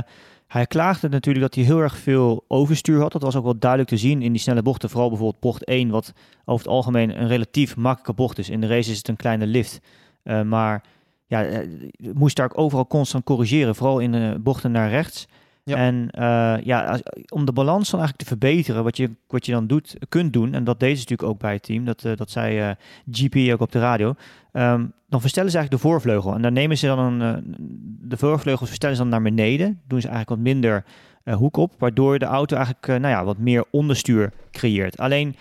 hij 0.47 0.65
klaagde 0.65 1.09
natuurlijk 1.09 1.45
dat 1.45 1.55
hij 1.55 1.63
heel 1.63 1.79
erg 1.79 1.97
veel 1.97 2.45
overstuur 2.47 3.01
had. 3.01 3.11
Dat 3.11 3.21
was 3.21 3.35
ook 3.35 3.43
wel 3.43 3.59
duidelijk 3.59 3.89
te 3.89 3.97
zien 3.97 4.21
in 4.21 4.31
die 4.31 4.41
snelle 4.41 4.61
bochten. 4.61 4.89
Vooral 4.89 5.09
bijvoorbeeld 5.09 5.41
bocht 5.41 5.65
1, 5.65 5.89
wat 5.89 6.13
over 6.45 6.65
het 6.65 6.73
algemeen 6.73 7.21
een 7.21 7.27
relatief 7.27 7.75
makkelijke 7.75 8.13
bocht 8.13 8.37
is. 8.37 8.49
In 8.49 8.61
de 8.61 8.67
race 8.67 8.91
is 8.91 8.97
het 8.97 9.07
een 9.07 9.15
kleine 9.15 9.47
lift. 9.47 9.79
Eh, 10.23 10.41
maar 10.41 10.83
ja, 11.25 11.45
eh, 11.45 11.67
moest 12.13 12.35
daar 12.35 12.45
ook 12.45 12.57
overal 12.57 12.87
constant 12.87 13.23
corrigeren. 13.23 13.75
Vooral 13.75 13.99
in 13.99 14.11
de 14.11 14.37
bochten 14.39 14.71
naar 14.71 14.89
rechts. 14.89 15.27
En 15.75 16.09
eh, 16.11 16.55
ja, 16.63 16.99
om 17.29 17.45
de 17.45 17.53
balans 17.53 17.89
dan 17.89 17.99
eigenlijk 17.99 18.29
te 18.29 18.37
verbeteren, 18.37 18.83
wat 18.83 18.97
je, 18.97 19.11
wat 19.27 19.45
je 19.45 19.51
dan 19.51 19.67
doet, 19.67 19.95
kunt 20.09 20.33
doen, 20.33 20.53
en 20.53 20.63
dat 20.63 20.79
deden 20.79 20.97
ze 20.97 21.01
natuurlijk 21.01 21.29
ook 21.29 21.39
bij 21.39 21.53
het 21.53 21.63
team, 21.63 21.85
dat, 21.85 22.03
eh, 22.03 22.15
dat 22.15 22.31
zei 22.31 22.59
eh, 22.59 22.69
GP 23.11 23.51
ook 23.53 23.61
op 23.61 23.71
de 23.71 23.79
radio, 23.79 24.15
Ehm, 24.57 24.85
dan 25.09 25.21
verstellen 25.21 25.51
ze 25.51 25.57
eigenlijk 25.57 25.83
de 25.83 25.89
voorvleugel. 25.89 26.33
En 26.33 26.41
dan 26.41 26.53
nemen 26.53 26.77
ze 26.77 26.85
dan 26.85 26.99
een, 26.99 27.55
de 28.01 28.17
voorvleugels 28.17 28.67
verstellen 28.67 28.95
ze 28.95 29.01
dan 29.01 29.11
naar 29.11 29.21
beneden. 29.21 29.81
Doen 29.87 30.01
ze 30.01 30.07
eigenlijk 30.07 30.29
wat 30.29 30.53
minder 30.53 30.83
hoek 31.23 31.57
op. 31.57 31.73
Waardoor 31.77 32.19
de 32.19 32.25
auto 32.25 32.55
eigenlijk 32.55 32.87
nou 32.87 33.07
ja, 33.07 33.23
wat 33.23 33.37
meer 33.37 33.65
onderstuur 33.71 34.33
creëert. 34.51 34.97
Alleen 34.97 35.35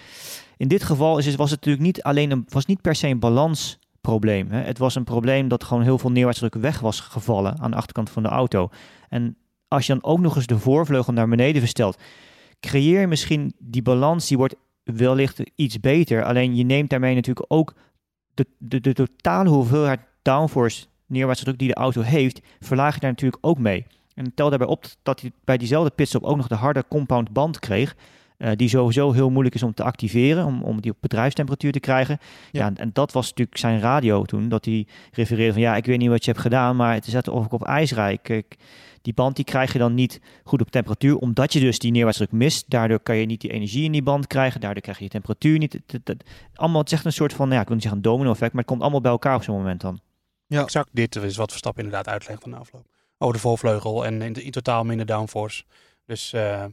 in 0.56 0.68
dit 0.68 0.82
geval 0.82 1.18
is 1.18 1.34
was 1.34 1.50
het 1.50 1.58
natuurlijk 1.58 1.86
niet 1.86 2.02
alleen 2.02 2.30
een, 2.30 2.44
was 2.48 2.66
niet 2.66 2.80
per 2.80 2.94
se 2.94 3.08
een 3.08 3.18
balansprobleem. 3.18 4.50
Hè. 4.50 4.60
Het 4.60 4.78
was 4.78 4.94
een 4.94 5.04
probleem 5.04 5.48
dat 5.48 5.64
gewoon 5.64 5.82
heel 5.82 5.98
veel 5.98 6.10
neerwaartsdruk 6.10 6.54
weg 6.54 6.80
was 6.80 7.00
gevallen 7.00 7.60
aan 7.60 7.70
de 7.70 7.76
achterkant 7.76 8.10
van 8.10 8.22
de 8.22 8.28
auto. 8.28 8.68
En 9.08 9.36
als 9.68 9.86
je 9.86 9.92
dan 9.92 10.04
ook 10.04 10.20
nog 10.20 10.36
eens 10.36 10.46
de 10.46 10.58
voorvleugel 10.58 11.12
naar 11.12 11.28
beneden 11.28 11.60
verstelt, 11.60 12.02
creëer 12.60 13.00
je 13.00 13.06
misschien 13.06 13.54
die 13.58 13.82
balans, 13.82 14.28
die 14.28 14.36
wordt 14.36 14.54
wellicht 14.82 15.42
iets 15.54 15.80
beter. 15.80 16.24
Alleen 16.24 16.56
je 16.56 16.64
neemt 16.64 16.90
daarmee 16.90 17.14
natuurlijk 17.14 17.52
ook 17.52 17.74
de, 18.34 18.46
de, 18.58 18.80
de 18.80 18.92
totale 18.92 19.48
hoeveelheid 19.48 20.00
downforce 20.22 20.86
neerwaartse 21.06 21.44
druk 21.44 21.58
die 21.58 21.68
de 21.68 21.74
auto 21.74 22.00
heeft, 22.00 22.40
verlaag 22.60 22.94
je 22.94 23.00
daar 23.00 23.10
natuurlijk 23.10 23.46
ook 23.46 23.58
mee. 23.58 23.86
En 24.14 24.34
tel 24.34 24.48
daarbij 24.48 24.68
op 24.68 24.84
dat 25.02 25.20
hij 25.20 25.32
bij 25.44 25.56
diezelfde 25.56 25.90
pitstop 25.90 26.22
ook 26.22 26.36
nog 26.36 26.48
de 26.48 26.54
harde 26.54 26.84
compound 26.88 27.30
band 27.30 27.58
kreeg. 27.58 27.96
Eh, 28.38 28.50
die 28.56 28.68
sowieso 28.68 29.12
heel 29.12 29.30
moeilijk 29.30 29.54
is 29.54 29.62
om 29.62 29.74
te 29.74 29.82
activeren, 29.82 30.44
om, 30.44 30.62
om 30.62 30.80
die 30.80 30.90
op 30.90 30.96
bedrijfstemperatuur 31.00 31.72
te 31.72 31.80
krijgen. 31.80 32.18
Ja. 32.20 32.60
Ja. 32.60 32.66
en, 32.66 32.76
en 32.76 32.90
dat 32.92 33.12
was 33.12 33.28
natuurlijk 33.28 33.58
zijn 33.58 33.80
radio 33.80 34.24
toen, 34.24 34.48
dat 34.48 34.64
hij 34.64 34.86
refereerde 35.12 35.52
van 35.52 35.62
ja, 35.62 35.76
ik 35.76 35.84
weet 35.86 35.98
niet 35.98 36.08
wat 36.08 36.24
je 36.24 36.30
hebt 36.30 36.42
gedaan, 36.42 36.76
maar 36.76 36.94
het 36.94 37.06
is 37.06 37.12
net 37.12 37.28
of 37.28 37.44
ik 37.44 37.52
op 37.52 37.64
ijs 37.64 37.92
rijd. 37.92 38.28
Ik- 38.28 38.56
die 39.02 39.14
band 39.14 39.36
die 39.36 39.44
krijg 39.44 39.72
je 39.72 39.78
dan 39.78 39.94
niet 39.94 40.20
goed 40.44 40.60
op 40.60 40.70
temperatuur, 40.70 41.16
omdat 41.16 41.52
je 41.52 41.60
dus 41.60 41.78
die 41.78 41.90
neerwaartsdruk 41.90 42.32
mist. 42.32 42.64
Daardoor 42.70 43.00
kan 43.00 43.16
je 43.16 43.26
niet 43.26 43.40
die 43.40 43.50
energie 43.50 43.84
in 43.84 43.92
die 43.92 44.02
band 44.02 44.26
krijgen, 44.26 44.60
daardoor 44.60 44.82
krijg 44.82 44.98
je 44.98 45.04
je 45.04 45.10
temperatuur 45.10 45.58
niet. 45.58 45.72
Het, 45.72 45.82
het- 45.92 46.08
het- 46.08 46.24
allemaal, 46.54 46.80
het 46.80 46.90
is 46.90 46.96
echt 46.96 47.04
een 47.04 47.12
soort 47.12 47.32
van, 47.32 47.50
ja, 47.50 47.60
ik 47.60 47.66
wil 47.66 47.74
niet 47.74 47.82
zeggen 47.84 48.02
een 48.02 48.10
domino-effect, 48.10 48.52
maar 48.52 48.60
het 48.60 48.70
komt 48.70 48.82
allemaal 48.82 49.00
bij 49.00 49.10
elkaar 49.10 49.34
op 49.34 49.42
zo'n 49.42 49.56
moment 49.56 49.80
dan. 49.80 50.00
Ja. 50.46 50.62
Exact 50.62 50.88
dit 50.92 51.16
is 51.16 51.36
wat 51.36 51.50
Verstappen 51.50 51.84
inderdaad 51.84 52.08
uitlegt 52.12 52.42
van 52.42 52.50
de 52.50 52.56
afloop. 52.56 52.86
Over 53.18 53.34
de 53.34 53.40
voorvleugel 53.40 54.04
en 54.06 54.22
in, 54.22 54.44
in 54.44 54.50
totaal 54.50 54.84
minder 54.84 55.06
downforce. 55.06 55.64
Dus 56.06 56.32
eh, 56.32 56.64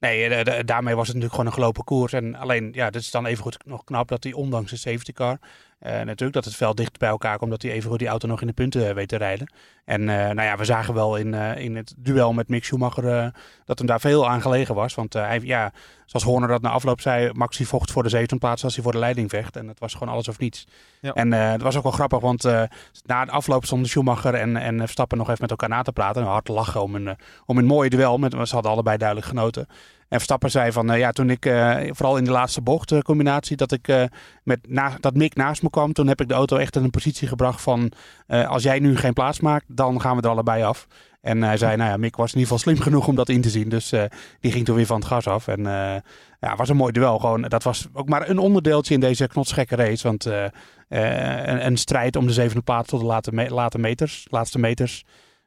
nee, 0.00 0.28
eh, 0.28 0.44
da- 0.44 0.62
daarmee 0.62 0.94
was 0.94 1.06
het 1.06 1.16
natuurlijk 1.16 1.34
gewoon 1.34 1.46
een 1.46 1.58
gelopen 1.58 1.84
koers. 1.84 2.12
En 2.12 2.34
alleen, 2.34 2.70
ja, 2.72 2.90
dit 2.90 3.00
is 3.02 3.10
dan 3.10 3.26
even 3.26 3.42
goed 3.42 3.66
nog 3.66 3.84
knap 3.84 4.08
dat 4.08 4.24
hij 4.24 4.32
ondanks 4.32 4.70
de 4.70 4.76
safety 4.76 5.12
car, 5.12 5.38
eh, 5.78 5.92
natuurlijk 5.92 6.32
dat 6.32 6.44
het 6.44 6.56
veld 6.56 6.76
dicht 6.76 6.98
bij 6.98 7.08
elkaar 7.08 7.38
komt, 7.38 7.50
dat 7.50 7.62
hij 7.62 7.70
even 7.72 7.90
goed 7.90 7.98
die 7.98 8.08
auto 8.08 8.28
nog 8.28 8.40
in 8.40 8.46
de 8.46 8.52
punten 8.52 8.88
eh, 8.88 8.94
weet 8.94 9.08
te 9.08 9.16
rijden. 9.16 9.52
En 9.84 10.04
nou 10.04 10.42
ja, 10.42 10.56
we 10.56 10.64
zagen 10.64 10.94
wel 10.94 11.16
in, 11.16 11.34
in 11.34 11.76
het 11.76 11.94
duel 11.96 12.32
met 12.32 12.48
Mick 12.48 12.64
Schumacher 12.64 13.32
dat 13.64 13.78
hem 13.78 13.86
daar 13.86 14.00
veel 14.00 14.28
aan 14.28 14.42
gelegen 14.42 14.74
was. 14.74 14.94
Want 14.94 15.12
hij, 15.12 15.40
ja, 15.42 15.72
zoals 16.06 16.24
Horner 16.24 16.48
dat 16.48 16.62
na 16.62 16.70
afloop 16.70 17.00
zei, 17.00 17.30
Max 17.32 17.56
die 17.56 17.68
vocht 17.68 17.90
voor 17.90 18.02
de 18.02 18.08
zevende 18.08 18.38
plaats 18.38 18.64
als 18.64 18.74
hij 18.74 18.82
voor 18.82 18.92
de 18.92 18.98
leiding 18.98 19.30
vecht. 19.30 19.56
En 19.56 19.68
het 19.68 19.78
was 19.78 19.92
gewoon 19.92 20.12
alles 20.12 20.28
of 20.28 20.38
niets. 20.38 20.66
Ja. 21.00 21.12
En 21.12 21.32
eh 21.32 21.50
het 21.50 21.62
was 21.62 21.76
ook 21.76 21.82
wel 21.82 21.92
grappig, 21.92 22.20
want 22.20 22.44
eh, 22.44 22.62
na 23.04 23.24
de 23.24 23.30
afloop 23.30 23.64
stonden 23.64 23.88
Schumacher 23.88 24.34
en, 24.34 24.56
en 24.56 24.78
Verstappen 24.78 25.18
nog 25.18 25.26
even 25.26 25.40
met 25.40 25.50
elkaar 25.50 25.68
na 25.68 25.82
te 25.82 25.92
praten. 25.92 26.22
En 26.22 26.28
hard 26.28 26.48
lachen 26.48 26.82
om 26.82 26.94
een, 26.94 27.08
eh, 27.08 27.14
om 27.46 27.58
een 27.58 27.64
mooie 27.64 27.90
duel. 27.90 28.18
Met, 28.18 28.32
ze 28.32 28.54
hadden 28.54 28.72
allebei 28.72 28.96
duidelijk 28.96 29.28
genoten. 29.28 29.66
En 30.08 30.16
Verstappen 30.16 30.50
zei 30.50 30.72
van, 30.72 30.98
ja, 30.98 31.10
toen 31.10 31.30
ik, 31.30 31.44
vooral 31.90 32.16
in 32.16 32.24
de 32.24 32.30
laatste 32.30 32.60
bocht 32.60 32.92
eh, 32.92 32.98
combinatie, 32.98 33.56
dat, 33.56 33.72
ik, 33.72 34.08
met 34.42 34.60
dat 35.00 35.14
Mick 35.14 35.34
naast 35.34 35.62
me 35.62 35.70
kwam, 35.70 35.92
toen 35.92 36.06
heb 36.06 36.20
ik 36.20 36.28
de 36.28 36.34
auto 36.34 36.56
echt 36.56 36.76
in 36.76 36.84
een 36.84 36.90
positie 36.90 37.28
gebracht 37.28 37.60
van, 37.60 37.92
als 38.26 38.62
jij 38.62 38.78
nu 38.78 38.96
geen 38.96 39.12
plaats 39.12 39.40
maakt, 39.40 39.64
dan 39.68 40.00
gaan 40.00 40.16
we 40.16 40.22
er 40.22 40.28
allebei 40.28 40.62
af. 40.62 40.86
En 41.20 41.42
hij 41.42 41.56
zei, 41.56 41.76
nou 41.76 41.90
ja, 41.90 41.96
Mick 41.96 42.16
was 42.16 42.32
in 42.32 42.38
ieder 42.38 42.52
geval 42.52 42.72
slim 42.72 42.82
genoeg 42.84 43.06
om 43.06 43.14
dat 43.14 43.28
in 43.28 43.40
te 43.40 43.50
zien. 43.50 43.68
Dus 43.68 43.92
eh, 43.92 44.04
die 44.40 44.52
ging 44.52 44.64
toen 44.64 44.76
weer 44.76 44.86
van 44.86 44.98
het 44.98 45.08
gas 45.08 45.26
af. 45.26 45.48
En 45.48 45.66
eh, 45.66 45.96
ja, 46.40 46.56
was 46.56 46.68
een 46.68 46.76
mooi 46.76 46.92
duel. 46.92 47.18
Gewoon, 47.18 47.42
dat 47.42 47.62
was 47.62 47.86
ook 47.92 48.08
maar 48.08 48.28
een 48.28 48.38
onderdeeltje 48.38 48.94
in 48.94 49.00
deze 49.00 49.26
knotsgekke 49.26 49.76
race. 49.76 50.08
Want 50.08 50.26
eh, 50.26 50.44
een, 50.88 51.66
een 51.66 51.76
strijd 51.76 52.16
om 52.16 52.26
de 52.26 52.32
zevende 52.32 52.62
plaats 52.62 52.88
tot 52.88 53.00
de 53.00 53.06
late, 53.06 53.32
me- 53.32 53.68
meters, 53.78 54.26
laatste 54.30 54.58
meters, 54.58 55.04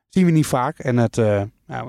zien 0.10 0.26
we 0.26 0.32
niet 0.32 0.46
vaak. 0.46 0.80
En 0.80 0.98
het, 0.98 1.16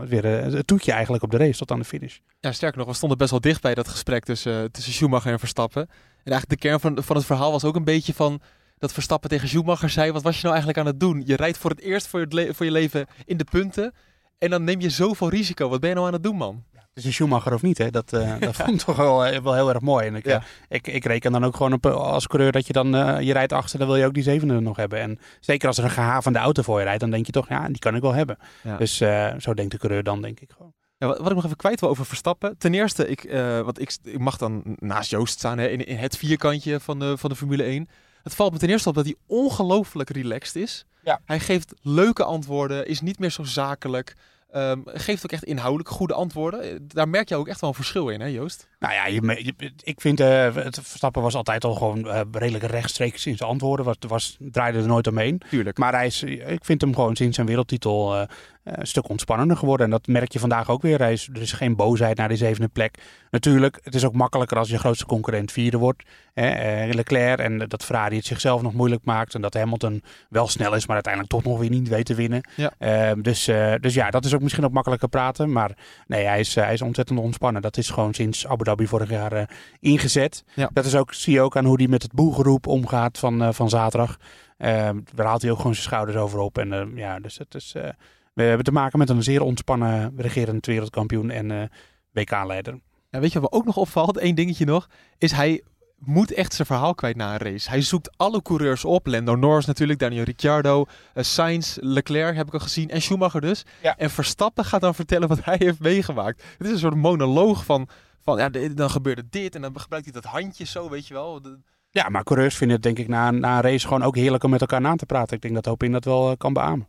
weer 0.07 0.25
het 0.25 0.67
toetje 0.67 0.93
eigenlijk 0.93 1.23
op 1.23 1.31
de 1.31 1.37
race 1.37 1.59
tot 1.59 1.71
aan 1.71 1.79
de 1.79 1.85
finish. 1.85 2.19
Ja, 2.41 2.53
sterker 2.53 2.79
nog, 2.79 2.89
we 2.89 2.95
stonden 2.95 3.19
best 3.19 3.31
wel 3.31 3.41
dicht 3.41 3.63
bij 3.63 3.75
dat 3.75 3.89
gesprek 3.89 4.25
tussen, 4.25 4.73
tussen 4.73 4.93
Schumacher 4.93 5.33
en 5.33 5.39
Verstappen. 5.39 5.83
En 5.83 6.33
eigenlijk 6.33 6.61
de 6.61 6.69
kern 6.69 6.81
van, 6.81 7.03
van 7.03 7.17
het 7.17 7.25
verhaal 7.25 7.51
was 7.51 7.65
ook 7.65 7.77
een 7.77 7.85
beetje 7.85 8.15
van 8.15 8.41
dat 8.79 8.93
Verstappen 8.93 9.31
tegen 9.31 9.49
Schumacher 9.49 9.91
zei: 9.91 10.13
Wat 10.13 10.23
was 10.23 10.35
je 10.37 10.43
nou 10.43 10.55
eigenlijk 10.55 10.79
aan 10.79 10.93
het 10.93 11.01
doen? 11.01 11.23
Je 11.27 11.37
rijdt 11.37 11.59
voor 11.59 11.71
het 11.71 11.81
eerst 11.81 12.07
voor, 12.07 12.21
het 12.21 12.33
le- 12.33 12.55
voor 12.55 12.67
je 12.67 12.73
leven 12.73 13.07
in 13.25 13.37
de 13.37 13.45
punten. 13.45 13.95
En 14.39 14.51
dan 14.51 14.65
neem 14.65 14.81
je 14.81 14.91
zoveel 14.91 15.29
risico. 15.29 15.69
Wat 15.69 15.81
ben 15.81 15.89
je 15.89 15.95
nou 15.95 16.07
aan 16.07 16.13
het 16.13 16.23
doen, 16.23 16.37
man? 16.37 16.65
is 16.95 17.05
een 17.05 17.13
Schumacher 17.13 17.55
of 17.55 17.63
niet, 17.63 17.79
hè? 17.79 17.91
Dat, 17.91 18.13
eh, 18.13 18.35
dat 18.41 18.57
vond 18.57 18.71
ik 18.71 18.79
toch 18.87 18.97
wel, 18.97 19.25
eh, 19.27 19.41
wel 19.41 19.55
heel 19.55 19.69
erg 19.69 19.81
mooi. 19.81 20.07
En 20.07 20.15
ik, 20.15 20.27
Ja. 20.27 20.37
eh, 20.39 20.45
ik, 20.69 20.87
ik 20.87 21.05
reken 21.05 21.33
dan 21.33 21.45
ook 21.45 21.57
gewoon 21.57 21.73
op, 21.73 21.87
als 21.87 22.27
coureur 22.27 22.53
dat 22.53 22.67
je 22.67 22.73
dan, 22.73 22.89
je 23.25 23.33
rijdt 23.33 23.53
achter, 23.53 23.79
dan 23.79 23.87
wil 23.89 23.97
je 23.97 24.05
ook 24.07 24.15
die 24.15 24.23
zevende 24.23 24.61
nog 24.61 24.77
hebben. 24.77 24.99
En 25.01 25.19
zeker 25.41 25.69
als 25.69 25.79
er 25.79 25.85
een 25.85 25.91
gehavende 25.91 26.39
auto 26.39 26.63
voor 26.63 26.79
je 26.79 26.85
rijdt, 26.85 27.01
dan 27.01 27.11
denk 27.11 27.27
je 27.27 27.33
toch, 27.33 27.49
ja, 27.49 27.67
die 27.67 27.79
kan 27.79 27.95
ik 27.95 28.03
wel 28.03 28.13
hebben. 28.15 28.37
Dus 28.79 28.97
zo 29.39 29.55
denkt 29.55 29.71
de 29.71 29.79
coureur 29.79 30.03
dan, 30.03 30.23
denk 30.23 30.41
ik 30.41 30.51
gewoon. 30.57 30.73
Ja, 30.99 31.07
wat, 31.07 31.19
wat 31.19 31.29
ik 31.29 31.35
nog 31.35 31.45
even 31.45 31.57
kwijt 31.57 31.81
wil 31.81 31.89
over 31.89 32.07
Verstappen. 32.07 32.59
Ten 32.59 32.75
eerste, 32.75 33.09
ik, 33.09 33.31
want 33.65 33.81
ik, 33.81 33.97
ik 34.03 34.19
mag 34.19 34.37
dan 34.37 34.63
naast 34.79 35.11
Joost 35.11 35.39
staan 35.39 35.59
hè, 35.59 35.67
in, 35.69 35.87
in 35.87 35.97
het 35.97 36.17
vierkantje 36.17 36.81
van 36.81 36.99
de, 36.99 37.19
van 37.19 37.31
de 37.31 37.37
Formule 37.37 37.63
1. 37.63 37.89
Het 38.25 38.35
valt 38.35 38.53
me 38.53 38.59
ten 38.59 38.69
eerste 38.69 38.89
op 38.89 38.95
dat 38.95 39.05
hij 39.05 39.15
ongelooflijk 39.27 40.11
relaxed 40.11 40.57
is. 40.63 40.85
Ja. 41.03 41.21
Hij 41.25 41.41
geeft 41.41 41.75
leuke 41.83 42.25
antwoorden, 42.25 42.87
is 42.87 43.01
niet 43.01 43.19
meer 43.19 43.31
zo 43.31 43.43
zakelijk. 43.45 44.15
ehm, 44.51 44.81
geeft 44.85 45.25
ook 45.25 45.33
echt 45.33 45.45
inhoudelijk 45.45 45.89
goede 45.89 46.15
antwoorden. 46.15 46.61
Eh, 46.63 46.77
Daar 46.83 47.09
merk 47.09 47.29
je 47.29 47.37
ook 47.37 47.49
echt 47.49 47.61
wel 47.61 47.71
een 47.71 47.77
verschil 47.77 48.09
in, 48.09 48.21
hè 48.21 48.27
Joost? 48.27 48.69
Nou 48.85 48.97
ja, 48.97 49.07
je, 49.07 49.23
me- 49.23 49.45
je- 49.45 49.73
ik 49.83 50.01
vind 50.01 50.21
eh, 50.21 50.55
het 50.55 50.79
Verstappen 50.83 51.23
was 51.23 51.35
altijd 51.35 51.65
al 51.65 51.75
gewoon 51.75 52.09
eh, 52.09 52.21
redelijk 52.33 52.65
rechtstreeks 52.65 53.27
in 53.27 53.37
zijn 53.37 53.51
antwoorden. 53.51 53.85
Was, 53.87 53.97
was, 54.09 54.37
draaide 54.41 54.79
er 54.79 54.87
nooit 54.87 55.07
omheen. 55.07 55.43
Tuurlijk. 55.51 55.79
Maar 55.79 55.93
hij 55.93 56.07
is, 56.07 56.23
ik 56.23 56.65
vind 56.65 56.81
hem 56.81 56.95
gewoon 56.95 57.17
sinds 57.17 57.35
zijn 57.35 57.47
wereldtitel 57.47 58.17
eh, 58.17 58.23
een 58.65 58.87
stuk 58.87 59.09
ontspannender 59.09 59.57
geworden. 59.57 59.85
En 59.87 59.93
dat 59.93 60.07
merk 60.07 60.33
je 60.33 60.39
vandaag 60.39 60.71
ook 60.71 60.83
weer. 60.83 60.99
Hij 60.99 61.13
is, 61.13 61.29
er 61.33 61.41
is 61.41 61.53
geen 61.53 61.77
boosheid 61.77 62.17
naar 62.17 62.29
die 62.29 62.37
zevende 62.37 62.69
plek. 62.69 62.99
Natuurlijk, 63.31 63.81
het 63.83 63.95
is 63.95 64.05
ook 64.05 64.15
makkelijker 64.15 64.59
als 64.59 64.69
je 64.69 64.79
grootste 64.79 65.07
concurrent 65.07 65.53
vierde 65.53 65.79
wordt. 65.79 66.03
Hè, 66.35 66.93
Leclerc 66.93 67.39
en 67.39 67.59
dat 67.59 67.85
Ferrari 67.85 68.17
het 68.17 68.27
zichzelf 68.27 68.63
nog 68.63 68.73
moeilijk 68.73 69.05
maakt. 69.05 69.35
En 69.35 69.41
dat 69.41 69.55
Hamilton 69.55 70.03
wel 70.29 70.49
snel 70.49 70.75
is, 70.75 70.85
maar 70.87 70.95
uiteindelijk 70.95 71.33
toch 71.33 71.45
nog 71.45 71.59
weer 71.59 71.71
niet 71.71 71.89
weet 71.89 72.05
te 72.07 72.15
winnen. 72.15 72.49
Ja. 72.57 72.73
Eh, 72.79 73.13
dus, 73.23 73.45
dus 73.81 73.95
ja, 73.95 74.11
dat 74.11 74.25
is 74.25 74.35
ook 74.35 74.41
misschien 74.43 74.65
ook 74.65 74.73
makkelijker 74.73 75.09
praten. 75.09 75.53
Maar 75.53 75.71
nee, 76.07 76.25
hij 76.25 76.41
is, 76.41 76.55
hij 76.55 76.73
is 76.73 76.83
ontzettend 76.83 77.19
ontspannen. 77.19 77.63
Dat 77.63 77.77
is 77.77 77.91
gewoon 77.91 78.15
sinds 78.15 78.47
Abu 78.47 78.65
Dhabi 78.65 78.74
vorig 78.77 79.11
jaar 79.11 79.33
eh, 79.33 79.47
ingezet. 79.81 80.45
Ja. 80.55 80.71
Dat 80.73 80.85
is 80.85 80.95
ook, 80.95 81.15
zie 81.15 81.33
je 81.33 81.41
ook 81.41 81.57
aan 81.57 81.65
hoe 81.65 81.77
hij 81.77 81.89
met 81.89 82.03
het 82.03 82.13
boegeroep 82.13 82.67
omgaat 82.67 83.19
van, 83.19 83.43
eh, 83.43 83.53
van 83.53 83.69
zaterdag. 83.69 84.17
Eh, 84.57 84.91
daar 85.15 85.27
haalt 85.27 85.43
hij 85.43 85.51
ook 85.51 85.57
gewoon 85.57 85.75
zijn 85.75 85.87
schouders 85.87 86.17
over 86.17 86.39
op. 86.39 86.59
En 86.59 86.73
eh, 86.73 86.87
ja, 86.95 87.21
dus 87.21 87.39
het 87.39 87.55
is, 87.55 87.73
eh, 87.75 87.89
we 88.33 88.43
hebben 88.43 88.65
te 88.65 88.73
maken 88.73 88.99
met 88.99 89.09
een 89.09 89.23
zeer 89.23 89.43
ontspannen 89.43 90.13
regerend 90.17 90.67
wereldkampioen 90.67 91.31
en 91.31 91.71
WK-leider. 92.13 92.81
Ja, 93.11 93.21
weet 93.21 93.33
je 93.33 93.41
wat 93.41 93.51
me 93.51 93.59
ook 93.59 93.65
nog 93.65 93.77
opvalt? 93.77 94.21
Eén 94.21 94.35
dingetje 94.35 94.65
nog. 94.65 94.89
Is 95.19 95.33
hij 95.33 95.63
moet 95.99 96.33
echt 96.33 96.55
zijn 96.55 96.67
verhaal 96.67 96.95
kwijt 96.95 97.17
na 97.17 97.33
een 97.33 97.51
race. 97.51 97.69
Hij 97.69 97.81
zoekt 97.81 98.11
alle 98.17 98.43
coureurs 98.43 98.85
op. 98.85 99.07
Lando 99.07 99.35
Norris 99.37 99.65
natuurlijk, 99.65 99.99
Daniel 99.99 100.25
Ricciardo, 100.25 100.85
eh, 101.15 101.25
Sainz, 101.25 101.77
Leclerc 101.81 102.37
heb 102.37 102.47
ik 102.47 102.53
al 102.53 102.59
gezien 102.59 102.91
en 102.91 103.03
Schumacher 103.03 103.41
dus. 103.41 103.65
Ja. 103.83 103.97
En 103.97 104.11
Verstappen 104.11 104.65
gaat 104.65 104.81
dan 104.81 104.95
vertellen 104.95 105.29
wat 105.29 105.45
hij 105.45 105.57
heeft 105.59 105.81
meegemaakt. 105.81 106.43
Het 106.59 106.67
is 106.67 106.73
een 106.73 106.79
soort 106.79 106.95
monoloog 106.95 107.65
van, 107.65 107.89
van 108.25 108.39
ja, 108.39 108.49
dan 108.75 108.91
gebeurde 108.91 109.25
dit 109.31 109.55
en 109.55 109.63
dan 109.63 109.81
gebruikt 109.81 110.07
hij 110.13 110.21
dat 110.21 110.31
handje 110.31 110.65
zo, 110.65 110.91
weet 110.91 111.07
je 111.07 111.15
wel. 111.15 111.43
De- 111.43 111.59
Ja, 111.91 112.09
maar 112.09 112.25
coureurs 112.25 112.57
vinden 112.57 112.77
het 112.77 112.85
denk 112.85 112.99
ik 112.99 113.09
na, 113.09 113.31
na 113.31 113.57
een 113.57 113.63
race 113.63 113.87
gewoon 113.87 114.03
ook 114.03 114.17
heerlijk 114.17 114.45
om 114.45 114.51
met 114.51 114.61
elkaar 114.61 114.81
na 114.81 114.95
te 114.97 115.07
praten. 115.07 115.37
Ik 115.37 115.43
denk 115.43 115.55
dat 115.55 115.65
Hopin 115.65 115.93
dat 115.93 116.05
wel 116.05 116.31
eh, 116.31 116.37
kan 116.37 116.53
beamen. 116.53 116.87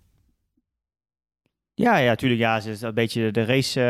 Ja, 1.74 1.98
ja, 1.98 2.16
tuurlijk. 2.16 2.42
Ja, 2.42 2.60
ze 2.60 2.72
is 2.72 2.82
een 2.82 2.94
beetje 2.94 3.32
de 3.32 3.46
race 3.46 3.82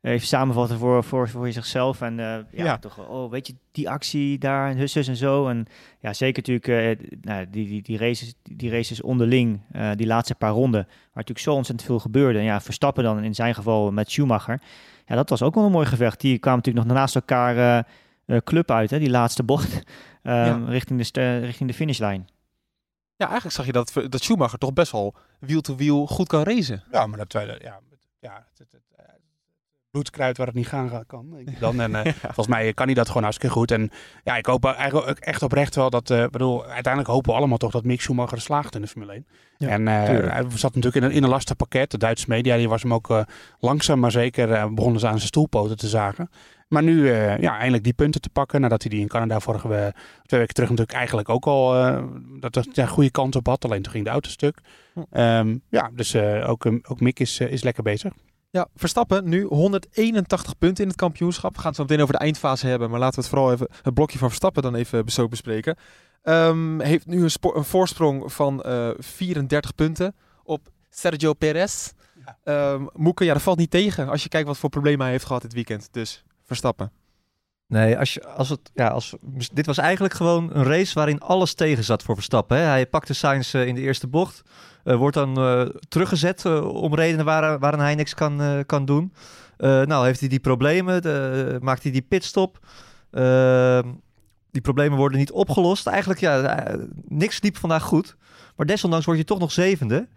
eh, 0.00 0.12
even 0.12 0.26
samenvatten 0.26 0.78
voor, 0.78 1.04
voor, 1.04 1.28
voor 1.28 1.52
zichzelf. 1.52 2.00
En 2.00 2.18
eh, 2.20 2.26
ja, 2.26 2.64
Ja. 2.64 2.78
toch, 2.78 3.08
oh, 3.08 3.30
weet 3.30 3.46
je, 3.46 3.54
die 3.72 3.90
actie 3.90 4.38
daar 4.38 4.70
en 4.70 4.76
husses 4.76 5.08
en 5.08 5.16
zo. 5.16 5.48
En 5.48 5.66
ja, 6.00 6.12
zeker 6.12 6.42
natuurlijk 6.54 7.00
eh, 7.00 7.08
nou, 7.20 7.46
die, 7.50 7.68
die, 7.68 7.82
die, 7.82 7.98
races, 7.98 8.34
die 8.42 8.70
races 8.70 9.02
onderling, 9.02 9.60
eh, 9.72 9.90
die 9.96 10.06
laatste 10.06 10.34
paar 10.34 10.50
ronden, 10.52 10.82
waar 10.86 11.08
natuurlijk 11.14 11.38
zo 11.46 11.54
ontzettend 11.54 11.88
veel 11.88 11.98
gebeurde. 11.98 12.38
En 12.38 12.44
ja, 12.44 12.60
Verstappen 12.60 13.04
dan 13.04 13.22
in 13.22 13.34
zijn 13.34 13.54
geval 13.54 13.92
met 13.92 14.10
Schumacher. 14.10 14.60
Ja, 15.06 15.14
dat 15.14 15.28
was 15.28 15.42
ook 15.42 15.54
wel 15.54 15.64
een 15.64 15.70
mooi 15.70 15.86
gevecht. 15.86 16.20
Die 16.20 16.38
kwamen 16.38 16.58
natuurlijk 16.58 16.86
nog 16.86 16.96
naast 16.96 17.14
elkaar 17.14 17.56
eh, 17.56 17.78
eh, 18.26 18.42
club 18.44 18.70
uit, 18.70 18.90
hè, 18.90 18.98
die 18.98 19.10
laatste 19.10 19.42
bocht, 19.42 19.82
ehm, 20.22 20.64
richting, 20.64 21.06
de, 21.06 21.38
richting 21.38 21.68
de 21.68 21.76
finishlijn. 21.76 22.28
Ja, 23.16 23.26
eigenlijk 23.26 23.56
zag 23.56 23.66
je 23.66 23.72
dat, 23.72 23.92
dat 24.08 24.22
Schumacher 24.22 24.58
toch 24.58 24.72
best 24.72 24.92
wel 24.92 25.14
wiel-to-wiel 25.38 26.06
goed 26.06 26.28
kan 26.28 26.42
racen. 26.42 26.82
Ja, 26.90 27.06
maar 27.06 27.18
dat 27.18 27.28
tweede, 27.28 27.58
ja, 27.62 27.80
ja 28.20 28.46
het, 28.48 28.58
het, 28.58 28.72
het, 28.72 29.13
eh, 29.94 30.00
bloedskruid 30.00 30.36
waar 30.36 30.46
het 30.46 30.56
niet 30.56 30.66
gaan 30.68 30.88
ga- 30.88 31.04
kan. 31.06 31.26
Dan. 31.60 31.80
En 31.80 31.94
eh, 31.94 32.12
volgens 32.22 32.46
mij 32.46 32.72
kan 32.72 32.86
hij 32.86 32.94
dat 32.94 33.06
gewoon 33.06 33.22
hartstikke 33.22 33.54
goed. 33.54 33.70
En 33.70 33.90
ja, 34.24 34.36
ik 34.36 34.46
hoop 34.46 34.64
eigenlijk 34.64 35.08
ook 35.08 35.18
echt 35.18 35.42
oprecht 35.42 35.74
wel 35.74 35.90
dat, 35.90 36.10
eh 36.10 36.26
bedoel, 36.26 36.64
uiteindelijk 36.66 37.12
hopen 37.12 37.30
we 37.32 37.36
allemaal 37.38 37.58
toch 37.58 37.70
dat 37.70 37.84
Mick 37.84 38.00
Schumacher 38.00 38.40
slaagt 38.40 38.74
in 38.74 38.80
de 38.80 38.86
Formule 38.88 39.12
1. 39.12 39.26
Ja, 39.56 39.68
en 39.68 39.88
eh, 39.88 40.04
tuurlijk. 40.04 40.32
hij 40.32 40.42
zat 40.54 40.74
natuurlijk 40.74 41.04
in 41.04 41.10
een, 41.10 41.16
in 41.16 41.22
een 41.22 41.28
lastig 41.28 41.56
pakket. 41.56 41.90
De 41.90 41.98
Duitse 41.98 42.24
media 42.28 42.56
die 42.56 42.68
was 42.68 42.82
hem 42.82 42.94
ook 42.94 43.10
eh, 43.10 43.20
langzaam 43.58 44.00
maar 44.00 44.10
zeker 44.10 44.52
eh, 44.52 44.66
begonnen 44.70 45.00
ze 45.00 45.06
aan 45.06 45.16
zijn 45.16 45.26
stoelpoten 45.28 45.76
te 45.76 45.88
zagen. 45.88 46.30
Maar 46.68 46.82
nu 46.82 47.10
eh, 47.10 47.38
ja, 47.38 47.52
eindelijk 47.56 47.84
die 47.84 47.92
punten 47.92 48.20
te 48.20 48.30
pakken. 48.30 48.60
Nadat 48.60 48.82
hij 48.82 48.90
die 48.90 49.00
in 49.00 49.08
Canada 49.08 49.40
vorige 49.40 49.68
we- 49.68 49.92
twee 50.26 50.40
weken 50.40 50.54
terug 50.54 50.68
natuurlijk 50.70 50.96
eigenlijk 50.98 51.28
ook 51.28 51.46
al 51.46 51.76
eh, 51.76 52.02
dat 52.40 52.56
er 52.56 52.64
ja, 52.72 52.86
goede 52.86 53.10
kans 53.10 53.36
op 53.36 53.46
had. 53.46 53.64
Alleen 53.64 53.82
toen 53.82 53.92
ging 53.92 54.04
de 54.04 54.10
auto 54.10 54.28
stuk. 54.30 54.58
Hm. 54.94 55.00
Ehm, 55.10 55.56
ja, 55.68 55.90
dus 55.92 56.14
eh, 56.14 56.48
ook, 56.48 56.64
eh, 56.66 56.72
ook 56.88 57.00
Mick 57.00 57.20
is, 57.20 57.40
eh, 57.40 57.52
is 57.52 57.62
lekker 57.62 57.82
bezig. 57.82 58.12
Ja, 58.54 58.68
Verstappen 58.74 59.28
nu 59.28 59.44
181 59.44 60.58
punten 60.58 60.82
in 60.82 60.88
het 60.88 60.98
kampioenschap. 60.98 61.54
We 61.54 61.58
gaan 61.58 61.66
het 61.66 61.76
zo 61.76 61.82
meteen 61.82 62.00
over 62.00 62.14
de 62.14 62.20
eindfase 62.20 62.66
hebben, 62.66 62.90
maar 62.90 62.98
laten 62.98 63.14
we 63.14 63.20
het 63.20 63.30
vooral 63.30 63.52
even 63.52 63.68
het 63.82 63.94
blokje 63.94 64.18
van 64.18 64.28
Verstappen 64.28 64.62
dan 64.62 64.74
even 64.74 65.08
zo 65.08 65.28
bespreken. 65.28 65.76
Ehm, 66.22 66.80
heeft 66.80 67.06
nu 67.06 67.22
een, 67.22 67.30
een 67.40 67.64
voorsprong 67.64 68.32
van 68.32 68.62
eh 68.62 68.90
34 68.98 69.74
punten 69.74 70.14
op 70.44 70.68
Sergio 70.90 71.32
Perez. 71.32 71.92
Ja. 72.24 72.38
Ehm, 72.44 72.86
Moeke, 72.92 73.24
ja, 73.24 73.32
dat 73.32 73.42
valt 73.42 73.58
niet 73.58 73.70
tegen 73.70 74.08
als 74.08 74.22
je 74.22 74.28
kijkt 74.28 74.46
wat 74.46 74.58
voor 74.58 74.70
problemen 74.70 75.02
hij 75.02 75.10
heeft 75.10 75.26
gehad 75.26 75.42
dit 75.42 75.52
weekend. 75.52 75.88
Dus 75.90 76.24
Verstappen. 76.44 76.92
Nee, 77.66 77.98
als 77.98 78.14
je, 78.14 78.26
als 78.26 78.48
het, 78.48 78.70
ja, 78.74 78.88
als, 78.88 79.14
dit 79.52 79.66
was 79.66 79.78
eigenlijk 79.78 80.14
gewoon 80.14 80.50
een 80.52 80.64
race 80.64 80.94
waarin 80.94 81.20
alles 81.20 81.54
tegen 81.54 81.84
zat 81.84 82.02
voor 82.02 82.14
Verstappen. 82.14 82.56
Hè. 82.56 82.62
Hij 82.62 82.86
pakte 82.86 83.14
Sainz 83.14 83.54
eh, 83.54 83.66
in 83.66 83.74
de 83.74 83.80
eerste 83.80 84.06
bocht. 84.06 84.42
eh, 84.84 84.96
wordt 84.96 85.16
dan 85.16 85.38
eh, 85.38 85.66
teruggezet 85.88 86.44
om 86.62 86.94
redenen 86.94 87.24
waar, 87.24 87.58
waarin 87.58 87.80
hij 87.80 87.94
niks 87.94 88.14
kan, 88.14 88.62
kan 88.66 88.84
doen. 88.84 89.12
Nou, 89.56 90.04
heeft 90.04 90.20
hij 90.20 90.28
die 90.28 90.40
problemen, 90.40 91.02
maakt 91.62 91.82
hij 91.82 91.92
die 91.92 92.02
pitstop. 92.02 92.58
Ehm, 93.10 93.92
die 94.50 94.62
problemen 94.62 94.98
worden 94.98 95.18
niet 95.18 95.32
opgelost. 95.32 95.86
Eigenlijk, 95.86 96.20
ja, 96.20 96.66
niks 97.08 97.42
liep 97.42 97.56
vandaag 97.56 97.82
goed. 97.82 98.16
Maar 98.56 98.66
desondanks 98.66 99.06
word 99.06 99.18
je 99.18 99.24
toch 99.24 99.38
nog 99.38 99.52
zevende. 99.52 100.08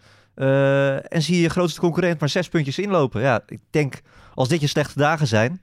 En 1.09 1.21
zie 1.21 1.35
je 1.35 1.41
je 1.41 1.49
grootste 1.49 1.79
concurrent 1.79 2.19
maar 2.19 2.29
zes 2.29 2.49
puntjes 2.49 2.79
inlopen. 2.79 3.21
Ja, 3.21 3.41
ik 3.45 3.59
denk, 3.69 4.01
als 4.33 4.47
dit 4.47 4.61
je 4.61 4.67
slechte 4.67 4.99
dagen 4.99 5.27
zijn, 5.27 5.61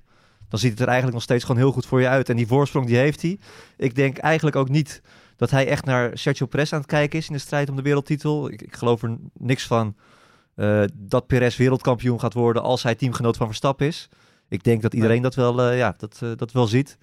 dan 0.54 0.62
ziet 0.62 0.72
het 0.72 0.80
er 0.80 0.86
eigenlijk 0.86 1.14
nog 1.16 1.22
steeds 1.24 1.44
gewoon 1.44 1.60
heel 1.60 1.72
goed 1.72 1.86
voor 1.86 2.00
je 2.00 2.08
uit. 2.08 2.28
En 2.28 2.36
die 2.36 2.46
voorsprong 2.46 2.86
die 2.86 2.96
heeft 2.96 3.22
hij. 3.22 3.38
Ik 3.76 3.94
denk 3.94 4.18
eigenlijk 4.18 4.56
ook 4.56 4.68
niet 4.68 5.02
dat 5.36 5.50
hij 5.50 5.66
echt 5.68 5.84
naar 5.84 6.10
Sergio 6.18 6.46
Perez 6.46 6.72
aan 6.72 6.78
het 6.78 6.88
kijken 6.88 7.18
is 7.18 7.26
in 7.26 7.32
de 7.32 7.38
strijd 7.38 7.68
om 7.70 7.76
de 7.76 7.82
wereldtitel. 7.82 8.50
Ik, 8.50 8.62
ik 8.62 8.76
geloof 8.76 9.02
er 9.02 9.16
niks 9.38 9.66
van 9.66 9.96
eh, 10.54 10.82
dat 10.94 11.26
Perez 11.26 11.56
wereldkampioen 11.56 12.20
gaat 12.20 12.32
worden 12.32 12.62
als 12.62 12.82
hij 12.82 12.94
teamgenoot 12.94 13.36
van 13.36 13.46
Verstappen 13.46 13.86
is. 13.86 14.08
Ik 14.48 14.64
denk 14.64 14.82
dat 14.82 14.94
iedereen 14.94 15.22
dat 15.22 15.34
wel, 15.34 15.62
eh, 15.62 15.78
ja, 15.78 15.94
dat, 15.98 16.20
eh, 16.22 16.30
dat 16.36 16.52
wel 16.52 16.66
ziet. 16.66 16.98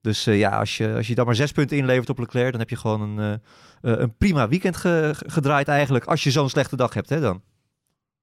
Dus 0.00 0.24
ja, 0.24 0.58
als 0.58 0.76
je, 0.76 0.94
als 0.94 1.06
je 1.06 1.14
dan 1.14 1.26
maar 1.26 1.34
zes 1.34 1.52
punten 1.52 1.76
inlevert 1.76 2.10
op 2.10 2.18
Leclerc, 2.18 2.50
dan 2.50 2.60
heb 2.60 2.70
je 2.70 2.76
gewoon 2.76 3.18
een, 3.18 3.40
een 3.80 4.14
prima 4.16 4.48
weekend 4.48 4.76
ge- 4.76 5.10
ge- 5.16 5.30
gedraaid 5.30 5.68
eigenlijk. 5.68 6.04
Als 6.04 6.22
je 6.22 6.30
zo'n 6.30 6.48
slechte 6.48 6.76
dag 6.76 6.94
hebt, 6.94 7.08
hè 7.08 7.20
dan. 7.20 7.42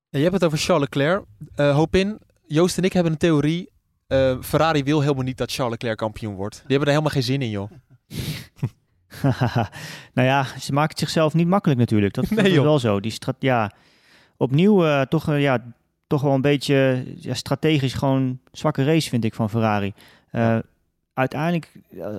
Ja, 0.10 0.18
je 0.18 0.24
hebt 0.24 0.34
het 0.34 0.44
over 0.44 0.58
Charles 0.58 0.84
Leclerc. 0.92 1.24
Hoop 1.56 1.96
in, 1.96 2.20
Joost 2.46 2.78
en 2.78 2.84
ik 2.84 2.94
hebben 2.94 3.12
een 3.12 3.18
theorie. 3.18 3.70
Eh, 4.12 4.38
Ferrari 4.42 4.84
wil 4.84 5.02
helemaal 5.02 5.24
niet 5.24 5.38
dat 5.38 5.52
Charles 5.52 5.72
Leclerc 5.72 5.98
kampioen 5.98 6.36
wordt. 6.36 6.56
Die 6.56 6.78
hebben 6.78 6.88
er 6.88 6.94
helemaal 6.94 7.14
geen 7.14 7.24
zin 7.24 7.42
in, 7.42 7.50
joh. 7.50 7.72
nou 10.14 10.28
ja, 10.28 10.46
ze 10.60 10.74
maken 10.74 10.90
het 10.90 11.00
zichzelf 11.00 11.34
niet 11.34 11.48
makkelijk 11.48 11.80
natuurlijk. 11.80 12.14
Dat, 12.14 12.32
is 12.32 12.58
wel 12.58 12.80
zo. 12.80 13.00
Die 13.00 13.12
strat 13.12 13.36
ja, 13.40 13.72
opnieuw 14.38 14.86
eh, 14.86 15.02
toch, 15.02 15.30
eh, 15.30 15.42
ja, 15.42 15.74
toch 16.08 16.22
wel 16.22 16.34
een 16.34 16.42
beetje 16.42 17.06
ja, 17.16 17.34
strategisch 17.34 17.94
gewoon 17.94 18.40
zwakke 18.52 18.84
race 18.84 19.10
vind 19.10 19.24
ik 19.24 19.34
van 19.34 19.50
Ferrari. 19.50 19.94
Uiteindelijk, 21.14 21.72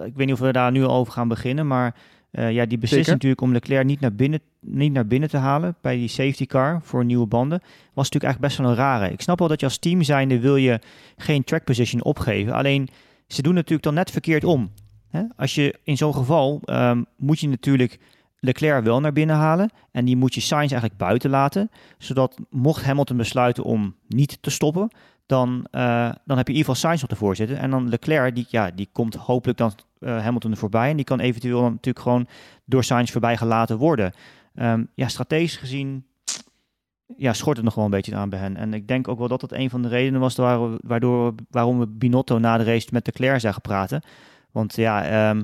ik 0.07 0.15
weet 0.15 0.27
niet 0.27 0.33
of 0.33 0.41
we 0.41 0.53
daar 0.53 0.73
nu 0.73 0.85
over 0.85 1.13
gaan 1.13 1.29
beginnen, 1.29 1.67
maar 1.67 1.95
ja, 2.31 2.67
die 2.67 2.79
beslissing 2.79 3.15
natuurlijk 3.15 3.41
om 3.41 3.53
Leclerc 3.53 3.85
niet 3.85 4.01
naar, 4.01 4.15
binnen, 4.15 4.41
niet 4.66 4.92
naar 4.92 5.07
binnen 5.07 5.29
te 5.29 5.37
halen 5.37 5.77
bij 5.81 5.96
die 5.96 6.09
safety 6.09 6.46
car 6.46 6.81
voor 6.83 7.05
nieuwe 7.05 7.27
banden, 7.27 7.59
was 7.94 8.11
natuurlijk 8.11 8.25
eigenlijk 8.25 8.55
best 8.55 8.57
wel 8.57 8.68
een 8.70 8.85
rare. 8.85 9.12
Ik 9.12 9.20
snap 9.20 9.38
wel 9.38 9.48
dat 9.48 9.61
je 9.61 9.66
als 9.66 9.79
team 9.79 10.03
zijnde 10.03 10.40
wil 10.40 10.57
je 10.57 10.81
geen 11.16 11.44
track 11.44 11.64
position 11.64 12.03
opgeven. 12.03 12.53
Alleen, 12.53 12.88
ze 13.27 13.42
doen 13.42 13.55
natuurlijk 13.55 13.83
dan 13.83 13.94
net 13.94 14.11
verkeerd 14.11 14.44
om. 14.44 14.70
Als 15.37 15.55
je 15.55 15.79
in 15.85 15.96
zo'n 15.96 16.14
geval 16.14 16.61
ehm, 16.64 17.03
moet 17.16 17.40
je 17.40 17.48
natuurlijk 17.48 17.98
Leclerc 18.38 18.85
wel 18.85 19.01
naar 19.01 19.12
binnen 19.12 19.37
halen 19.37 19.70
en 19.90 20.05
die 20.05 20.16
moet 20.16 20.35
je 20.35 20.40
Sainz 20.40 20.70
eigenlijk 20.70 21.01
buiten 21.01 21.31
laten, 21.31 21.70
zodat 21.98 22.38
mocht 22.51 22.85
Hamilton 22.85 23.16
besluiten 23.16 23.64
om 23.64 23.94
niet 24.09 24.38
te 24.40 24.51
stoppen, 24.51 24.90
dan, 25.27 25.66
eh, 25.70 26.11
dan 26.25 26.37
heb 26.37 26.46
je 26.46 26.53
in 26.53 26.59
ieder 26.59 26.75
geval 26.75 26.75
Sainz 26.75 27.03
op 27.03 27.09
de 27.09 27.16
voorzitten 27.16 27.59
en 27.59 27.70
dan 27.70 27.88
Leclerc 27.88 28.35
die, 28.35 28.46
ja, 28.48 28.70
die 28.70 28.88
komt 28.92 29.14
hopelijk 29.14 29.59
dan 29.59 29.72
eh, 29.98 30.22
Hamilton 30.22 30.51
er 30.51 30.57
voorbij 30.57 30.90
en 30.90 30.96
die 30.96 31.05
kan 31.05 31.20
eventueel 31.20 31.61
dan 31.61 31.70
natuurlijk 31.70 32.05
gewoon 32.05 32.27
door 32.64 32.85
Sainz 32.85 33.11
voorbij 33.11 33.37
gelaten 33.37 33.79
worden. 33.79 34.12
Ehm, 34.55 34.85
ja, 34.95 35.09
strategisch 35.09 35.57
gezien 35.57 36.07
ja, 37.17 37.33
schort 37.33 37.57
het 37.57 37.65
nog 37.65 37.75
wel 37.75 37.85
een 37.85 37.91
beetje 37.91 38.15
aan 38.17 38.29
bij 38.29 38.38
hen. 38.38 38.57
En 38.57 38.75
ik 38.75 38.88
denk 38.88 39.09
ook 39.09 39.19
wel 39.19 39.29
dat 39.29 39.41
dat 39.41 39.53
een 39.53 39.71
van 39.71 39.83
de 39.83 39.88
redenen 39.88 40.21
was 40.21 40.37
waardoor, 40.83 41.35
waarom 41.51 41.79
we 41.79 41.87
Binotto 41.87 42.38
na 42.38 42.57
de 42.59 42.65
race 42.65 42.88
met 42.93 43.05
de 43.05 43.11
Leclerc 43.15 43.41
zagen 43.41 43.61
praten. 43.61 44.03
Want 44.51 44.77
ja, 44.77 45.05
ehm, 45.05 45.43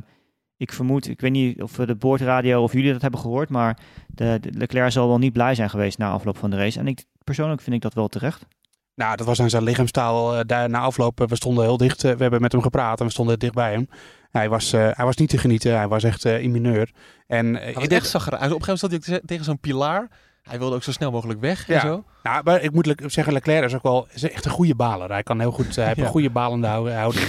ik 0.57 0.73
vermoed, 0.73 1.09
ik 1.09 1.21
weet 1.21 1.31
niet 1.31 1.63
of 1.63 1.73
de 1.73 1.95
boordradio 1.95 2.63
of 2.63 2.73
jullie 2.73 2.93
dat 2.93 3.03
hebben 3.03 3.21
gehoord, 3.21 3.49
maar 3.49 3.79
de, 4.07 4.39
de 4.41 4.53
Leclerc 4.53 4.93
zal 4.93 5.09
wel 5.09 5.19
niet 5.19 5.33
blij 5.33 5.55
zijn 5.55 5.71
geweest 5.71 5.99
na 5.99 6.11
afloop 6.11 6.37
van 6.37 6.51
de 6.51 6.57
race. 6.57 6.79
En 6.79 6.87
ik, 6.87 7.05
persoonlijk 7.25 7.61
vind 7.61 7.77
ik 7.77 7.83
dat 7.83 7.95
wel 7.95 8.09
terecht. 8.09 8.47
Nou, 8.95 9.17
dat 9.17 9.27
was 9.27 9.41
aan 9.41 9.51
zijn 9.51 9.63
lichaamstaal 9.63 10.37
eh, 10.37 10.41
daar 10.47 10.69
na 10.69 10.79
afloop. 10.79 11.25
We 11.29 11.37
stonden 11.37 11.65
heel 11.65 11.77
dicht. 11.77 12.05
eh, 12.05 12.13
we 12.13 12.23
hebben 12.23 12.41
met 12.41 12.53
hem 12.53 12.63
gepraat 12.63 13.01
en 13.01 13.07
we 13.07 13.13
stonden 13.13 13.39
dicht 13.39 13.55
bij 13.55 13.73
hem. 13.73 13.89
Hij 14.31 14.49
was, 14.49 14.73
eh, 14.73 14.89
hij 14.93 15.05
was 15.05 15.17
niet 15.17 15.29
te 15.29 15.39
genieten. 15.39 15.77
Hij 15.77 15.89
was 15.89 16.05
echt 16.05 16.25
eh 16.25 16.43
in 16.43 16.51
mineur. 16.51 16.91
En 17.27 17.57
eh, 17.57 17.61
Hij 17.63 17.69
ik 17.71 17.75
was 17.75 17.87
echt 17.89 18.07
zag 18.09 18.27
Op 18.27 18.33
een 18.33 18.39
gegeven 18.39 18.79
moment 18.83 19.03
zat 19.03 19.07
hij 19.07 19.21
tegen 19.27 19.45
zo'n 19.45 19.59
pilaar. 19.59 20.09
Hij 20.43 20.59
wilde 20.59 20.75
ook 20.75 20.83
zo 20.83 20.93
snel 20.93 21.11
mogelijk 21.11 21.41
weg 21.41 21.69
en 21.69 21.75
Ja. 21.75 21.81
zo. 21.81 22.05
Nou, 22.23 22.43
maar 22.45 22.63
ik 22.63 22.73
moet 22.73 22.95
zeggen, 23.07 23.33
Leclerc 23.33 23.65
is 23.65 23.75
ook 23.75 23.83
wel 23.83 24.07
is 24.13 24.31
echt 24.31 24.45
een 24.45 24.51
goede 24.51 24.75
baler. 24.75 25.11
Hij 25.11 25.23
kan 25.23 25.41
heel 25.41 25.51
goed, 25.53 25.77
hij 25.77 25.85
heeft 25.87 25.97
Ja. 25.99 26.05
een 26.05 26.11
goede 26.11 26.31
balende 26.31 26.67
hou- 26.67 26.91
houding. 26.91 27.27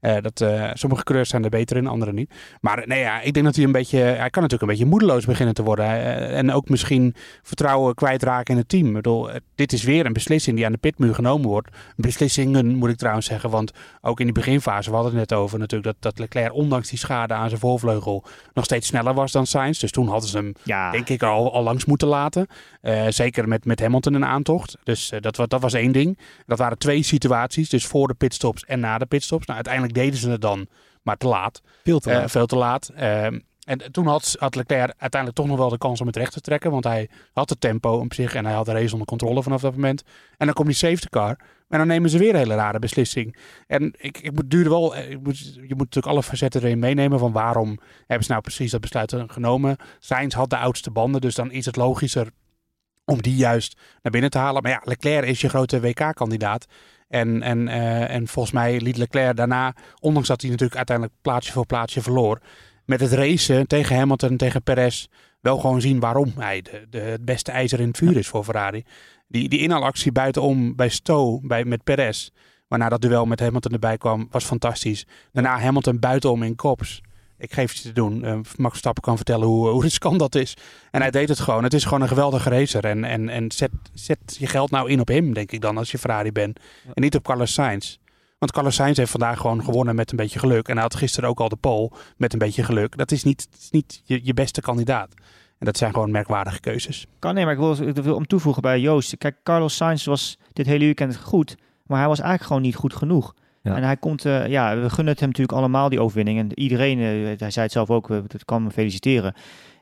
Eh, 0.00 0.16
dat, 0.20 0.40
eh, 0.40 0.70
sommige 0.72 1.04
coureurs 1.04 1.30
zijn 1.30 1.44
er 1.44 1.50
beter 1.50 1.76
in, 1.76 1.86
andere 1.86 2.12
niet. 2.12 2.34
Maar 2.60 2.82
nee, 2.86 3.00
ja, 3.00 3.20
ik 3.20 3.32
denk 3.32 3.46
dat 3.46 3.56
hij 3.56 3.64
een 3.64 3.72
beetje, 3.72 3.98
hij 3.98 4.30
kan 4.30 4.42
natuurlijk 4.42 4.62
een 4.62 4.68
beetje 4.68 4.86
moedeloos 4.86 5.24
beginnen 5.24 5.54
te 5.54 5.62
worden. 5.62 5.84
Eh, 5.84 6.38
en 6.38 6.52
ook 6.52 6.68
misschien 6.68 7.14
vertrouwen 7.42 7.94
kwijtraken 7.94 8.54
in 8.54 8.60
het 8.60 8.68
team. 8.68 8.86
Ik 8.86 8.92
bedoel, 8.92 9.30
eh, 9.30 9.36
dit 9.54 9.72
is 9.72 9.82
weer 9.82 10.06
een 10.06 10.12
beslissing 10.12 10.56
die 10.56 10.66
aan 10.66 10.72
de 10.72 10.78
pitmuur 10.78 11.14
genomen 11.14 11.48
wordt. 11.48 11.68
Beslissingen 11.96 12.74
moet 12.74 12.90
ik 12.90 12.96
trouwens 12.96 13.26
zeggen, 13.26 13.50
want 13.50 13.72
ook 14.00 14.18
in 14.18 14.24
die 14.24 14.34
beginfase, 14.34 14.88
we 14.90 14.96
hadden 14.96 15.16
het 15.16 15.30
net 15.30 15.38
over 15.38 15.58
natuurlijk, 15.58 15.92
dat, 15.92 16.02
dat 16.02 16.18
Leclerc 16.18 16.54
ondanks 16.54 16.88
die 16.88 16.98
schade 16.98 17.34
aan 17.34 17.48
zijn 17.48 17.60
voorvleugel 17.60 18.24
nog 18.54 18.64
steeds 18.64 18.86
sneller 18.86 19.14
was 19.14 19.32
dan 19.32 19.46
Sainz. 19.46 19.78
Dus 19.80 19.90
toen 19.90 20.08
hadden 20.08 20.28
ze 20.28 20.36
hem 20.36 20.52
Ja, 20.62 20.90
denk 20.90 21.08
ik 21.08 21.22
al, 21.22 21.52
al 21.52 21.62
langs 21.62 21.84
moeten 21.84 22.08
laten. 22.08 22.46
Eh, 22.80 23.06
zeker 23.08 23.48
met, 23.48 23.64
met 23.64 23.80
Hamilton 23.80 24.14
een 24.14 24.24
aantocht. 24.24 24.76
Dus 24.82 25.10
eh, 25.10 25.20
dat, 25.20 25.36
dat 25.36 25.60
was 25.60 25.72
één 25.72 25.92
ding. 25.92 26.18
Dat 26.46 26.58
waren 26.58 26.78
twee 26.78 27.02
situaties. 27.02 27.68
Dus 27.68 27.86
voor 27.86 28.08
de 28.08 28.14
pitstops 28.14 28.64
en 28.64 28.80
na 28.80 28.98
de 28.98 29.06
pitstops. 29.06 29.46
Nou, 29.46 29.54
uiteindelijk 29.54 29.89
deden 29.92 30.18
ze 30.18 30.30
het 30.30 30.40
dan, 30.40 30.66
maar 31.02 31.16
te 31.16 31.26
laat. 31.28 31.60
Veel 31.84 31.98
te 31.98 32.10
Eh, 32.10 32.16
laat. 32.16 32.30
veel 32.30 32.46
te 32.46 32.56
laat. 32.56 32.88
Ehm, 32.94 33.38
en 33.64 33.92
toen 33.92 34.06
had, 34.06 34.36
had 34.38 34.54
Leclerc 34.54 34.94
uiteindelijk 34.98 35.40
toch 35.40 35.46
nog 35.48 35.58
wel 35.58 35.68
de 35.68 35.78
kans 35.78 36.00
om 36.00 36.06
het 36.06 36.16
recht 36.16 36.32
te 36.32 36.40
trekken. 36.40 36.70
Want 36.70 36.84
hij 36.84 37.08
had 37.32 37.48
het 37.50 37.60
tempo 37.60 37.98
op 37.98 38.14
zich 38.14 38.34
en 38.34 38.44
hij 38.44 38.54
had 38.54 38.66
de 38.66 38.72
race 38.72 38.92
onder 38.92 39.06
controle 39.06 39.42
vanaf 39.42 39.60
dat 39.60 39.74
moment. 39.74 40.02
En 40.36 40.46
dan 40.46 40.54
komt 40.54 40.66
die 40.68 40.76
safety 40.76 41.06
car. 41.08 41.38
En 41.68 41.78
dan 41.78 41.86
nemen 41.86 42.10
ze 42.10 42.18
weer 42.18 42.30
een 42.30 42.36
hele 42.36 42.54
rare 42.54 42.78
beslissing. 42.78 43.36
En 43.66 43.94
ik, 43.98 44.18
ik 44.18 44.32
moet 44.32 44.50
duurde 44.50 44.68
wel. 44.70 44.94
eh, 44.96 45.10
Ik 45.10 45.22
moet, 45.22 45.38
je 45.54 45.60
moet 45.68 45.78
natuurlijk 45.78 46.06
alle 46.06 46.22
facetten 46.22 46.62
erin 46.62 46.78
meenemen. 46.78 47.18
Van 47.18 47.32
waarom 47.32 47.78
hebben 48.06 48.24
ze 48.26 48.30
nou 48.30 48.42
precies 48.42 48.70
dat 48.70 48.80
besluit 48.80 49.14
genomen? 49.26 49.76
Sainz 49.98 50.34
had 50.34 50.50
de 50.50 50.56
oudste 50.56 50.90
banden. 50.90 51.20
Dus 51.20 51.34
dan 51.34 51.50
is 51.50 51.66
het 51.66 51.76
logischer 51.76 52.30
om 53.10 53.22
die 53.22 53.36
juist 53.36 53.76
naar 54.02 54.12
binnen 54.12 54.30
te 54.30 54.38
halen. 54.38 54.62
Maar 54.62 54.72
ja, 54.72 54.80
Leclerc 54.84 55.26
is 55.26 55.40
je 55.40 55.48
grote 55.48 55.80
WK-kandidaat. 55.80 56.66
En, 57.08 57.42
en, 57.42 57.68
eh, 57.68 58.14
en 58.14 58.28
volgens 58.28 58.54
mij 58.54 58.80
liet 58.80 58.96
Leclerc 58.96 59.36
daarna, 59.36 59.74
ondanks 60.00 60.28
dat 60.28 60.40
hij 60.40 60.50
natuurlijk 60.50 60.76
uiteindelijk 60.76 61.16
plaatsje 61.22 61.52
voor 61.52 61.66
plaatsje 61.66 62.02
verloor, 62.02 62.40
met 62.84 63.00
het 63.00 63.12
racen 63.12 63.66
tegen 63.66 63.96
Hamilton, 63.96 64.36
tegen 64.36 64.62
Perez, 64.62 65.06
wel 65.40 65.58
gewoon 65.58 65.80
zien 65.80 66.00
waarom 66.00 66.32
hij 66.36 66.62
de, 66.62 66.86
de, 66.90 66.98
het 66.98 67.24
beste 67.24 67.50
ijzer 67.50 67.80
in 67.80 67.88
het 67.88 67.96
vuur 67.96 68.16
is 68.16 68.28
voor 68.28 68.44
Ferrari. 68.44 68.84
Die, 69.28 69.48
die 69.48 69.60
inhaalactie 69.60 70.12
buitenom 70.12 70.76
bij 70.76 70.88
Stowe, 70.88 71.46
bij, 71.46 71.64
met 71.64 71.84
Perez, 71.84 72.28
waarna 72.68 72.88
dat 72.88 73.00
duel 73.00 73.26
met 73.26 73.40
Hamilton 73.40 73.72
erbij 73.72 73.96
kwam, 73.96 74.28
was 74.30 74.44
fantastisch. 74.44 75.06
Daarna 75.32 75.58
Hamilton 75.58 75.98
buitenom 75.98 76.42
in 76.42 76.54
kops. 76.54 77.00
Ik 77.40 77.52
geef 77.52 77.72
je 77.72 77.82
te 77.82 77.92
doen. 77.92 78.24
Eh, 78.24 78.32
Max 78.32 78.70
Verstappen 78.70 79.02
kan 79.02 79.16
vertellen 79.16 79.46
hoe, 79.46 79.68
hoe 79.68 79.82
riskant 79.88 80.18
dat 80.18 80.34
is. 80.34 80.56
En 80.90 81.00
hij 81.00 81.10
deed 81.10 81.28
het 81.28 81.40
gewoon. 81.40 81.64
Het 81.64 81.74
is 81.74 81.84
gewoon 81.84 82.02
een 82.02 82.08
geweldige 82.08 82.50
racer. 82.50 82.84
En, 82.84 83.04
en, 83.04 83.28
en 83.28 83.52
zet, 83.52 83.70
zet 83.94 84.36
je 84.38 84.46
geld 84.46 84.70
nou 84.70 84.90
in 84.90 85.00
op 85.00 85.08
hem, 85.08 85.34
denk 85.34 85.52
ik 85.52 85.60
dan, 85.60 85.78
als 85.78 85.90
je 85.90 85.98
Ferrari 85.98 86.32
bent. 86.32 86.60
En 86.94 87.02
niet 87.02 87.14
op 87.14 87.24
Carlos 87.24 87.52
Sainz. 87.52 87.96
Want 88.38 88.52
Carlos 88.52 88.74
Sainz 88.74 88.96
heeft 88.96 89.10
vandaag 89.10 89.40
gewoon 89.40 89.64
gewonnen 89.64 89.94
met 89.94 90.10
een 90.10 90.16
beetje 90.16 90.38
geluk. 90.38 90.68
En 90.68 90.72
hij 90.74 90.82
had 90.82 90.94
gisteren 90.94 91.28
ook 91.28 91.40
al 91.40 91.48
de 91.48 91.56
pole 91.56 91.90
met 92.16 92.32
een 92.32 92.38
beetje 92.38 92.62
geluk. 92.62 92.96
Dat 92.96 93.12
is 93.12 93.24
niet, 93.24 93.48
is 93.58 93.70
niet 93.70 94.02
je, 94.04 94.20
je 94.22 94.34
beste 94.34 94.60
kandidaat. 94.60 95.14
En 95.58 95.66
dat 95.66 95.76
zijn 95.76 95.92
gewoon 95.92 96.10
merkwaardige 96.10 96.60
keuzes. 96.60 97.06
kan 97.18 97.34
nee, 97.34 97.44
maar 97.44 97.52
ik 97.52 97.58
wil, 97.58 97.88
ik 97.88 97.96
wil 97.96 98.14
om 98.14 98.26
toevoegen 98.26 98.62
bij 98.62 98.80
Joost. 98.80 99.18
Kijk, 99.18 99.36
Carlos 99.42 99.76
Sainz 99.76 100.04
was 100.04 100.38
dit 100.52 100.66
hele 100.66 100.84
weekend 100.84 101.16
goed, 101.16 101.56
maar 101.86 101.98
hij 101.98 102.08
was 102.08 102.18
eigenlijk 102.18 102.48
gewoon 102.48 102.62
niet 102.62 102.76
goed 102.76 102.94
genoeg. 102.94 103.34
En 103.62 103.82
hij 103.82 103.96
komt, 103.96 104.24
eh, 104.24 104.46
ja, 104.46 104.76
we 104.76 104.90
gunnen 104.90 105.12
het 105.12 105.20
hem 105.20 105.28
natuurlijk 105.28 105.58
allemaal 105.58 105.88
die 105.88 106.00
overwinning. 106.00 106.38
En 106.38 106.60
iedereen, 106.60 106.98
eh, 106.98 107.38
hij 107.38 107.50
zei 107.50 107.64
het 107.64 107.72
zelf 107.72 107.90
ook, 107.90 108.08
we 108.08 108.22
dat 108.26 108.44
kan 108.44 108.62
hem 108.62 108.70
feliciteren. 108.70 109.34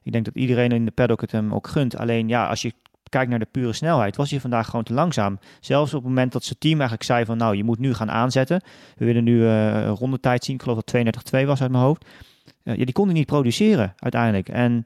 Ik 0.02 0.12
denk 0.12 0.24
dat 0.24 0.34
iedereen 0.34 0.72
in 0.72 0.84
de 0.84 0.90
paddock 0.90 1.20
het 1.20 1.32
hem 1.32 1.54
ook 1.54 1.66
gunt. 1.66 1.96
Alleen 1.96 2.28
ja, 2.28 2.46
als 2.46 2.62
je 2.62 2.72
kijkt 3.08 3.30
naar 3.30 3.38
de 3.38 3.48
pure 3.50 3.72
snelheid, 3.72 4.16
was 4.16 4.30
hij 4.30 4.40
vandaag 4.40 4.66
gewoon 4.66 4.84
te 4.84 4.92
langzaam. 4.92 5.38
Zelfs 5.60 5.94
op 5.94 6.00
het 6.00 6.08
moment 6.08 6.32
dat 6.32 6.44
zijn 6.44 6.58
team 6.58 6.74
eigenlijk 6.74 7.02
zei 7.02 7.24
van, 7.24 7.36
nou, 7.36 7.56
je 7.56 7.64
moet 7.64 7.78
nu 7.78 7.94
gaan 7.94 8.10
aanzetten. 8.10 8.62
We 8.96 9.04
willen 9.04 9.24
nu 9.24 9.44
eh, 9.44 9.74
een 9.74 9.94
rondetijd 9.94 10.44
zien. 10.44 10.54
Ik 10.54 10.62
geloof 10.62 10.80
dat 10.82 10.94
32-2 11.42 11.46
was 11.46 11.62
uit 11.62 11.70
mijn 11.70 11.82
hoofd. 11.82 12.04
Eh, 12.62 12.76
ja, 12.76 12.84
die 12.84 12.94
kon 12.94 13.04
hij 13.04 13.14
niet 13.14 13.26
produceren 13.26 13.94
uiteindelijk. 13.96 14.48
En 14.48 14.84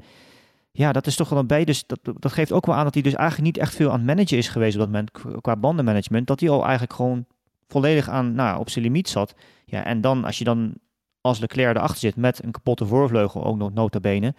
ja, 0.72 0.92
dat 0.92 1.07
is 1.07 1.16
toch 1.16 1.28
wel 1.28 1.38
een 1.38 1.46
beetje. 1.46 1.64
Dus 1.64 1.85
dat, 1.87 1.98
dat 2.18 2.33
geeft 2.33 2.52
ook 2.52 2.66
wel 2.66 2.74
aan 2.74 2.85
dat 2.85 2.94
hij 2.94 3.02
dus 3.02 3.14
eigenlijk 3.14 3.55
niet 3.55 3.64
echt 3.64 3.74
veel 3.74 3.90
aan 3.90 3.98
het 3.98 4.07
managen 4.07 4.37
is 4.37 4.48
geweest 4.48 4.74
op 4.74 4.81
dat 4.81 4.90
moment 4.90 5.11
qu- 5.11 5.40
qua 5.40 5.57
bandenmanagement. 5.57 6.26
Dat 6.26 6.40
hij 6.40 6.48
al 6.48 6.62
eigenlijk 6.62 6.92
gewoon 6.92 7.24
volledig 7.72 8.08
aan, 8.08 8.35
nou, 8.35 8.61
op 8.61 8.70
zijn 8.70 8.85
limiet 8.85 9.08
zat. 9.08 9.35
Ja, 9.64 9.85
en 9.85 10.00
dan 10.00 10.24
als 10.24 10.38
je 10.38 10.44
dan 10.44 10.74
als 11.20 11.38
Leclerc 11.38 11.76
erachter 11.76 11.98
zit 11.98 12.16
met 12.16 12.44
een 12.44 12.50
kapotte 12.50 12.87
voorvleugel, 12.87 13.44
ook 13.44 13.56
nog 13.56 13.72
nota 13.72 14.00
bene. 14.00 14.35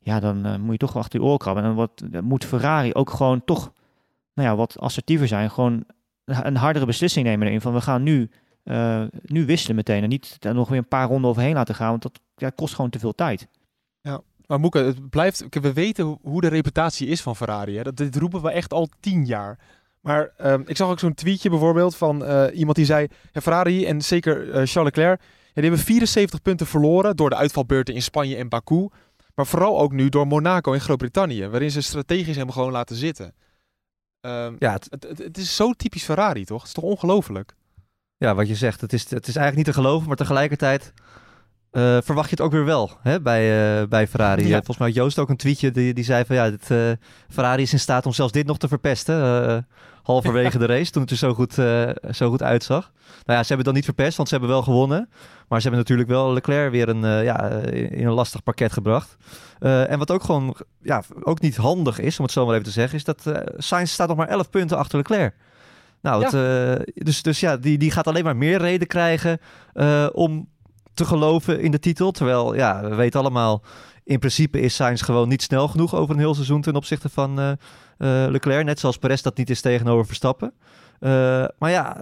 Ja, 0.00 0.20
dan 0.20 0.44
eh, 0.44 0.56
moet 0.56 0.72
je 0.72 0.78
toch 0.78 0.96
achter 0.96 1.20
je 1.20 1.26
oor 1.26 1.38
krabben. 1.38 1.64
En 1.64 1.74
wat, 1.74 2.02
moet 2.22 2.44
Ferrari 2.44 2.94
ook 2.94 3.10
gewoon 3.10 3.44
toch, 3.44 3.72
nou 4.34 4.48
ja, 4.48 4.56
wat 4.56 4.78
assertiever 4.78 5.28
zijn. 5.28 5.50
Gewoon 5.50 5.84
een 6.24 6.56
hardere 6.56 6.86
beslissing 6.86 7.26
nemen 7.26 7.46
erin 7.46 7.60
van 7.60 7.72
we 7.72 7.80
gaan 7.80 8.02
nu, 8.02 8.30
eh, 8.62 9.04
nu 9.22 9.46
wisselen 9.46 9.76
meteen. 9.76 10.02
En 10.02 10.08
niet 10.08 10.36
er 10.40 10.54
nog 10.54 10.68
weer 10.68 10.78
een 10.78 10.88
paar 10.88 11.08
ronden 11.08 11.30
overheen 11.30 11.54
laten 11.54 11.74
gaan, 11.74 11.90
want 11.90 12.02
dat 12.02 12.20
ja, 12.34 12.50
kost 12.50 12.74
gewoon 12.74 12.90
te 12.90 12.98
veel 12.98 13.14
tijd. 13.14 13.48
Maar 14.46 14.60
Moeke, 14.60 14.78
het 14.78 15.10
blijft, 15.10 15.46
we 15.60 15.72
weten 15.72 16.04
ho- 16.04 16.18
hoe 16.22 16.40
de 16.40 16.48
reputatie 16.48 17.06
is 17.08 17.22
van 17.22 17.36
Ferrari. 17.36 17.76
Hè. 17.76 17.82
Dat, 17.82 17.96
dit 17.96 18.16
roepen 18.16 18.42
we 18.42 18.50
echt 18.50 18.72
al 18.72 18.88
tien 19.00 19.24
jaar. 19.24 19.58
Maar 20.06 20.32
ehm, 20.36 20.62
ik 20.66 20.76
zag 20.76 20.88
ook 20.88 20.98
zo'n 20.98 21.14
tweetje 21.14 21.50
bijvoorbeeld 21.50 21.96
van 21.96 22.24
eh, 22.24 22.58
iemand 22.58 22.76
die 22.76 22.86
zei... 22.86 23.06
Ja, 23.32 23.40
Ferrari 23.40 23.86
en 23.86 24.02
zeker 24.02 24.40
eh, 24.40 24.52
Charles 24.52 24.74
Leclerc... 24.74 25.20
Ja, 25.20 25.62
die 25.62 25.70
hebben 25.70 25.78
74 25.78 26.42
punten 26.42 26.66
verloren 26.66 27.16
door 27.16 27.30
de 27.30 27.36
uitvalbeurten 27.36 27.94
in 27.94 28.02
Spanje 28.02 28.36
en 28.36 28.48
Baku. 28.48 28.88
Maar 29.34 29.46
vooral 29.46 29.80
ook 29.80 29.92
nu 29.92 30.08
door 30.08 30.26
Monaco 30.26 30.72
en 30.72 30.80
Groot-Brittannië. 30.80 31.48
Waarin 31.48 31.70
ze 31.70 31.80
strategisch 31.80 32.36
hem 32.36 32.50
gewoon 32.50 32.72
laten 32.72 32.96
zitten. 32.96 33.34
Ehm, 34.20 34.54
Ja, 34.58 34.72
het, 34.72 34.86
het, 34.90 35.02
het, 35.02 35.18
het 35.18 35.38
is 35.38 35.56
zo 35.56 35.72
typisch 35.72 36.04
Ferrari, 36.04 36.44
toch? 36.44 36.58
Het 36.58 36.66
is 36.66 36.74
toch 36.74 36.84
ongelooflijk? 36.84 37.54
ja, 38.18 38.34
wat 38.34 38.48
je 38.48 38.54
zegt, 38.54 38.80
het 38.80 38.92
is, 38.92 39.10
het 39.10 39.28
is 39.28 39.36
eigenlijk 39.36 39.56
niet 39.56 39.74
te 39.74 39.82
geloven, 39.82 40.08
maar 40.08 40.16
tegelijkertijd 40.16 40.92
eh, 41.76 41.96
verwacht 42.02 42.30
je 42.30 42.36
het 42.36 42.44
ook 42.44 42.52
weer 42.52 42.64
wel 42.64 42.90
hè, 43.02 43.20
bij, 43.20 43.80
eh, 43.80 43.88
bij 43.88 44.06
Ferrari. 44.06 44.46
Ja. 44.46 44.54
Volgens 44.54 44.78
mij 44.78 44.86
had 44.86 44.96
Joost 44.96 45.18
ook 45.18 45.28
een 45.28 45.36
tweetje 45.36 45.70
die, 45.70 45.94
die 45.94 46.04
zei 46.04 46.24
van 46.24 46.36
ja, 46.36 46.50
dit, 46.50 46.70
eh, 46.70 46.78
Ferrari 47.28 47.62
is 47.62 47.72
in 47.72 47.80
staat 47.80 48.06
om 48.06 48.12
zelfs 48.12 48.32
dit 48.32 48.46
nog 48.46 48.58
te 48.58 48.68
verpesten. 48.68 49.66
halverwege 50.02 50.58
de 50.66 50.66
race, 50.66 50.90
toen 50.90 51.02
het 51.02 51.10
er 51.10 51.16
zo 51.16 51.34
goed, 51.34 51.52
zo 52.10 52.28
goed 52.30 52.42
uitzag. 52.42 52.92
Nou 53.24 53.38
ja, 53.38 53.42
ze 53.42 53.48
hebben 53.48 53.56
het 53.56 53.64
dan 53.64 53.74
niet 53.74 53.84
verpest, 53.84 54.16
want 54.16 54.28
ze 54.28 54.34
hebben 54.34 54.52
wel 54.54 54.62
gewonnen. 54.62 55.08
Maar 55.48 55.60
ze 55.60 55.68
hebben 55.68 55.80
natuurlijk 55.80 56.08
wel 56.08 56.32
Leclerc 56.32 56.70
weer 56.70 56.88
een, 56.88 57.24
ja, 57.24 57.50
in 57.70 58.06
een 58.06 58.12
lastig 58.12 58.42
pakket 58.42 58.72
gebracht. 58.72 59.16
En 59.58 59.98
wat 59.98 60.10
ook 60.10 60.24
gewoon 60.24 60.56
ja, 60.82 61.02
ook 61.22 61.40
niet 61.40 61.56
handig 61.56 61.98
is, 61.98 62.18
om 62.18 62.24
het 62.24 62.32
zo 62.32 62.44
maar 62.44 62.54
even 62.54 62.66
te 62.66 62.70
zeggen, 62.70 62.98
is 62.98 63.04
dat 63.04 63.22
Sainz 63.56 63.92
staat 63.92 64.08
nog 64.08 64.16
maar 64.16 64.28
11 64.28 64.50
punten 64.50 64.78
achter 64.78 64.98
Leclerc. 64.98 65.34
Nou, 66.02 66.24
het, 66.24 66.92
dus, 66.94 67.22
dus 67.22 67.40
ja, 67.40 67.56
die, 67.56 67.78
die 67.78 67.90
gaat 67.90 68.06
alleen 68.06 68.24
maar 68.24 68.36
meer 68.36 68.58
reden 68.58 68.86
krijgen 68.86 69.40
om 70.12 70.48
te 70.96 71.04
geloven 71.04 71.60
in 71.60 71.70
de 71.70 71.78
titel. 71.78 72.10
Terwijl, 72.10 72.54
ja, 72.54 72.80
we 72.88 72.94
weten 72.94 73.20
allemaal, 73.20 73.62
in 74.04 74.18
principe 74.18 74.60
is 74.60 74.74
Sainz 74.74 75.04
gewoon 75.04 75.28
niet 75.28 75.42
snel 75.42 75.68
genoeg 75.68 75.94
over 75.94 76.14
een 76.14 76.20
heel 76.20 76.34
seizoen 76.34 76.60
ten 76.60 76.74
opzichte 76.74 77.08
van 77.08 77.38
eh, 77.38 77.50
eh, 77.50 78.30
Leclerc. 78.30 78.64
Net 78.64 78.80
zoals 78.80 78.98
Perez 78.98 79.20
dat 79.20 79.36
niet 79.36 79.50
is 79.50 79.60
tegenover 79.60 80.06
Verstappen. 80.06 80.52
Eh, 80.98 81.10
maar 81.58 81.70
ja, 81.70 82.00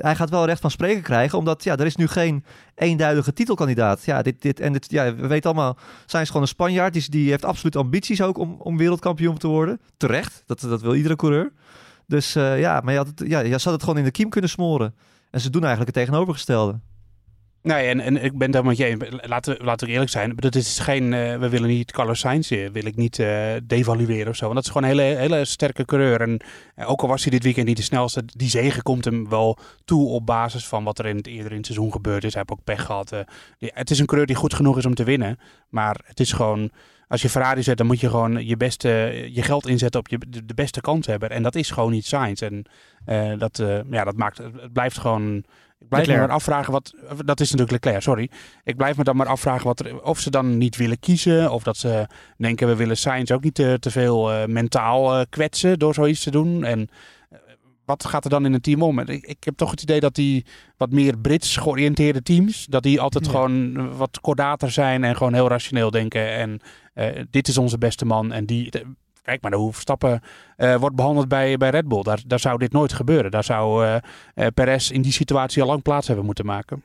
hij 0.00 0.16
gaat 0.16 0.30
wel 0.30 0.46
recht 0.46 0.60
van 0.60 0.70
spreken 0.70 1.02
krijgen, 1.02 1.38
omdat 1.38 1.64
ja, 1.64 1.76
er 1.76 1.86
is 1.86 1.96
nu 1.96 2.06
geen 2.06 2.44
eenduidige 2.74 3.32
titelkandidaat. 3.32 4.04
Ja, 4.04 4.22
dit, 4.22 4.42
dit, 4.42 4.60
en 4.60 4.72
dit, 4.72 4.90
ja, 4.90 5.14
we 5.14 5.26
weten 5.26 5.50
allemaal, 5.50 5.76
Sainz 6.06 6.26
gewoon 6.26 6.42
een 6.42 6.48
Spanjaard. 6.48 6.92
Die, 6.92 7.10
die 7.10 7.30
heeft 7.30 7.44
absoluut 7.44 7.76
ambities 7.76 8.22
ook 8.22 8.38
om, 8.38 8.56
om 8.58 8.76
wereldkampioen 8.76 9.38
te 9.38 9.48
worden. 9.48 9.80
Terecht, 9.96 10.42
dat, 10.46 10.60
dat 10.60 10.80
wil 10.80 10.94
iedere 10.94 11.16
coureur. 11.16 11.52
Dus 12.06 12.32
ja, 12.32 12.80
maar 12.80 12.92
je, 12.92 12.98
had 12.98 13.06
het, 13.06 13.22
ja, 13.28 13.40
je 13.40 13.58
zou 13.58 13.74
het 13.74 13.84
gewoon 13.84 13.98
in 13.98 14.04
de 14.04 14.10
kiem 14.10 14.28
kunnen 14.28 14.50
smoren. 14.50 14.94
En 15.30 15.40
ze 15.40 15.50
doen 15.50 15.64
eigenlijk 15.64 15.96
het 15.96 16.04
tegenovergestelde. 16.04 16.80
Nee, 17.66 17.88
en, 17.88 18.00
en 18.00 18.24
ik 18.24 18.38
ben 18.38 18.54
helemaal 18.54 18.74
met 18.76 18.76
je. 18.76 19.18
Laten 19.20 19.56
laten 19.60 19.86
we 19.86 19.92
eerlijk 19.92 20.10
zijn. 20.10 20.36
Dat 20.36 20.54
is 20.54 20.78
geen, 20.78 21.12
eh, 21.12 21.38
we 21.38 21.48
willen 21.48 21.68
niet 21.68 21.92
Carlos 21.92 22.18
Sainz, 22.18 22.50
eh, 22.52 22.70
wil 22.70 22.84
ik 22.84 22.96
niet 22.96 23.18
eh, 23.18 23.52
devalueren 23.64 24.28
of 24.28 24.36
zo. 24.36 24.42
Want 24.44 24.54
dat 24.54 24.64
is 24.64 24.70
gewoon 24.70 24.90
een 24.90 24.98
hele, 24.98 25.16
hele 25.18 25.44
sterke 25.44 25.84
coureur. 25.84 26.20
En 26.20 26.40
ook 26.86 27.02
al 27.02 27.08
was 27.08 27.22
hij 27.22 27.30
dit 27.30 27.42
weekend 27.42 27.66
niet 27.66 27.76
de 27.76 27.82
snelste, 27.82 28.22
die 28.26 28.48
zegen 28.48 28.82
komt 28.82 29.04
hem 29.04 29.28
wel 29.28 29.58
toe 29.84 30.08
op 30.08 30.26
basis 30.26 30.66
van 30.66 30.84
wat 30.84 30.98
er 30.98 31.06
in 31.06 31.16
het, 31.16 31.26
eerder 31.26 31.50
in 31.50 31.56
het 31.56 31.66
seizoen 31.66 31.92
gebeurd 31.92 32.24
is. 32.24 32.34
Hij 32.34 32.42
heeft 32.46 32.58
ook 32.60 32.64
pech 32.64 32.84
gehad. 32.84 33.12
eh. 33.12 33.20
Het 33.58 33.90
is 33.90 33.98
een 33.98 34.06
coureur 34.06 34.26
die 34.26 34.36
goed 34.36 34.54
genoeg 34.54 34.78
is 34.78 34.86
om 34.86 34.94
te 34.94 35.04
winnen. 35.04 35.38
Maar 35.68 36.00
het 36.04 36.20
is 36.20 36.32
gewoon, 36.32 36.70
als 37.08 37.22
je 37.22 37.28
Ferrari 37.28 37.62
zet, 37.62 37.76
dan 37.76 37.86
moet 37.86 38.00
je 38.00 38.10
gewoon 38.10 38.46
je, 38.46 38.56
beste, 38.56 38.88
je 39.32 39.42
geld 39.42 39.66
inzetten 39.66 40.00
op 40.00 40.08
je, 40.08 40.18
de, 40.44 40.54
beste 40.54 40.80
kans 40.80 41.06
hebben. 41.06 41.30
En 41.30 41.42
dat 41.42 41.54
is 41.54 41.70
gewoon 41.70 41.92
niet 41.92 42.06
Sainz. 42.06 42.42
En 42.42 42.64
dat, 43.38 43.62
ja, 43.90 44.04
dat 44.04 44.16
maakt, 44.16 44.38
het 44.38 44.72
blijft 44.72 44.98
gewoon... 44.98 45.44
Ik 45.78 45.88
blijf 45.88 46.02
me 46.06 46.10
Leclerc. 46.10 46.28
maar 46.28 46.36
afvragen 46.36 46.72
wat. 46.72 46.94
Dat 47.24 47.40
is 47.40 47.50
natuurlijk 47.50 47.70
Leclerc, 47.84 48.02
sorry. 48.02 48.30
Ik 48.64 48.76
blijf 48.76 48.96
me 48.96 49.04
dan 49.04 49.16
maar 49.16 49.26
afvragen 49.26 49.66
wat 49.66 49.80
er, 49.80 50.02
of 50.02 50.20
ze 50.20 50.30
dan 50.30 50.58
niet 50.58 50.76
willen 50.76 50.98
kiezen. 50.98 51.52
Of 51.52 51.62
dat 51.62 51.76
ze 51.76 52.06
denken, 52.36 52.68
we 52.68 52.76
willen 52.76 52.96
Sainz 52.96 53.30
ook 53.30 53.42
niet 53.42 53.54
te, 53.54 53.76
te 53.80 53.90
veel 53.90 54.32
eh, 54.32 54.46
mentaal 54.46 55.14
eh, 55.18 55.24
kwetsen 55.28 55.78
door 55.78 55.94
zoiets 55.94 56.22
te 56.22 56.30
doen. 56.30 56.64
En 56.64 56.88
eh, 57.30 57.38
wat 57.84 58.04
gaat 58.04 58.24
er 58.24 58.30
dan 58.30 58.44
in 58.44 58.52
een 58.52 58.60
team 58.60 58.82
om? 58.82 58.98
Ik, 58.98 59.26
ik 59.26 59.44
heb 59.44 59.56
toch 59.56 59.70
het 59.70 59.82
idee 59.82 60.00
dat 60.00 60.14
die 60.14 60.46
wat 60.76 60.90
meer 60.90 61.18
Brits 61.18 61.56
georiënteerde 61.56 62.22
teams, 62.22 62.66
dat 62.66 62.82
die 62.82 63.00
altijd 63.00 63.24
Ja. 63.24 63.30
gewoon 63.30 63.76
eh, 63.76 63.96
wat 63.96 64.20
kordater 64.20 64.70
zijn 64.70 65.04
en 65.04 65.16
gewoon 65.16 65.34
heel 65.34 65.48
rationeel 65.48 65.90
denken. 65.90 66.30
En 66.32 66.60
eh, 66.94 67.22
dit 67.30 67.48
is 67.48 67.58
onze 67.58 67.78
beste 67.78 68.04
man. 68.04 68.32
En 68.32 68.46
die. 68.46 68.70
Kijk 69.26 69.42
maar 69.42 69.52
hoe 69.52 69.72
Verstappen 69.72 70.22
eh, 70.56 70.74
wordt 70.74 70.96
behandeld 70.96 71.28
bij, 71.28 71.56
bij 71.56 71.70
Red 71.70 71.88
Bull. 71.88 72.02
Daar, 72.02 72.20
daar 72.26 72.38
zou 72.38 72.58
dit 72.58 72.72
nooit 72.72 72.92
gebeuren. 72.92 73.30
Daar 73.30 73.44
zou 73.44 73.84
eh 73.84 73.96
eh, 74.34 74.46
Perez 74.54 74.90
in 74.90 75.02
die 75.02 75.12
situatie 75.12 75.62
al 75.62 75.68
lang 75.68 75.82
plaats 75.82 76.06
hebben 76.06 76.24
moeten 76.24 76.46
maken. 76.46 76.82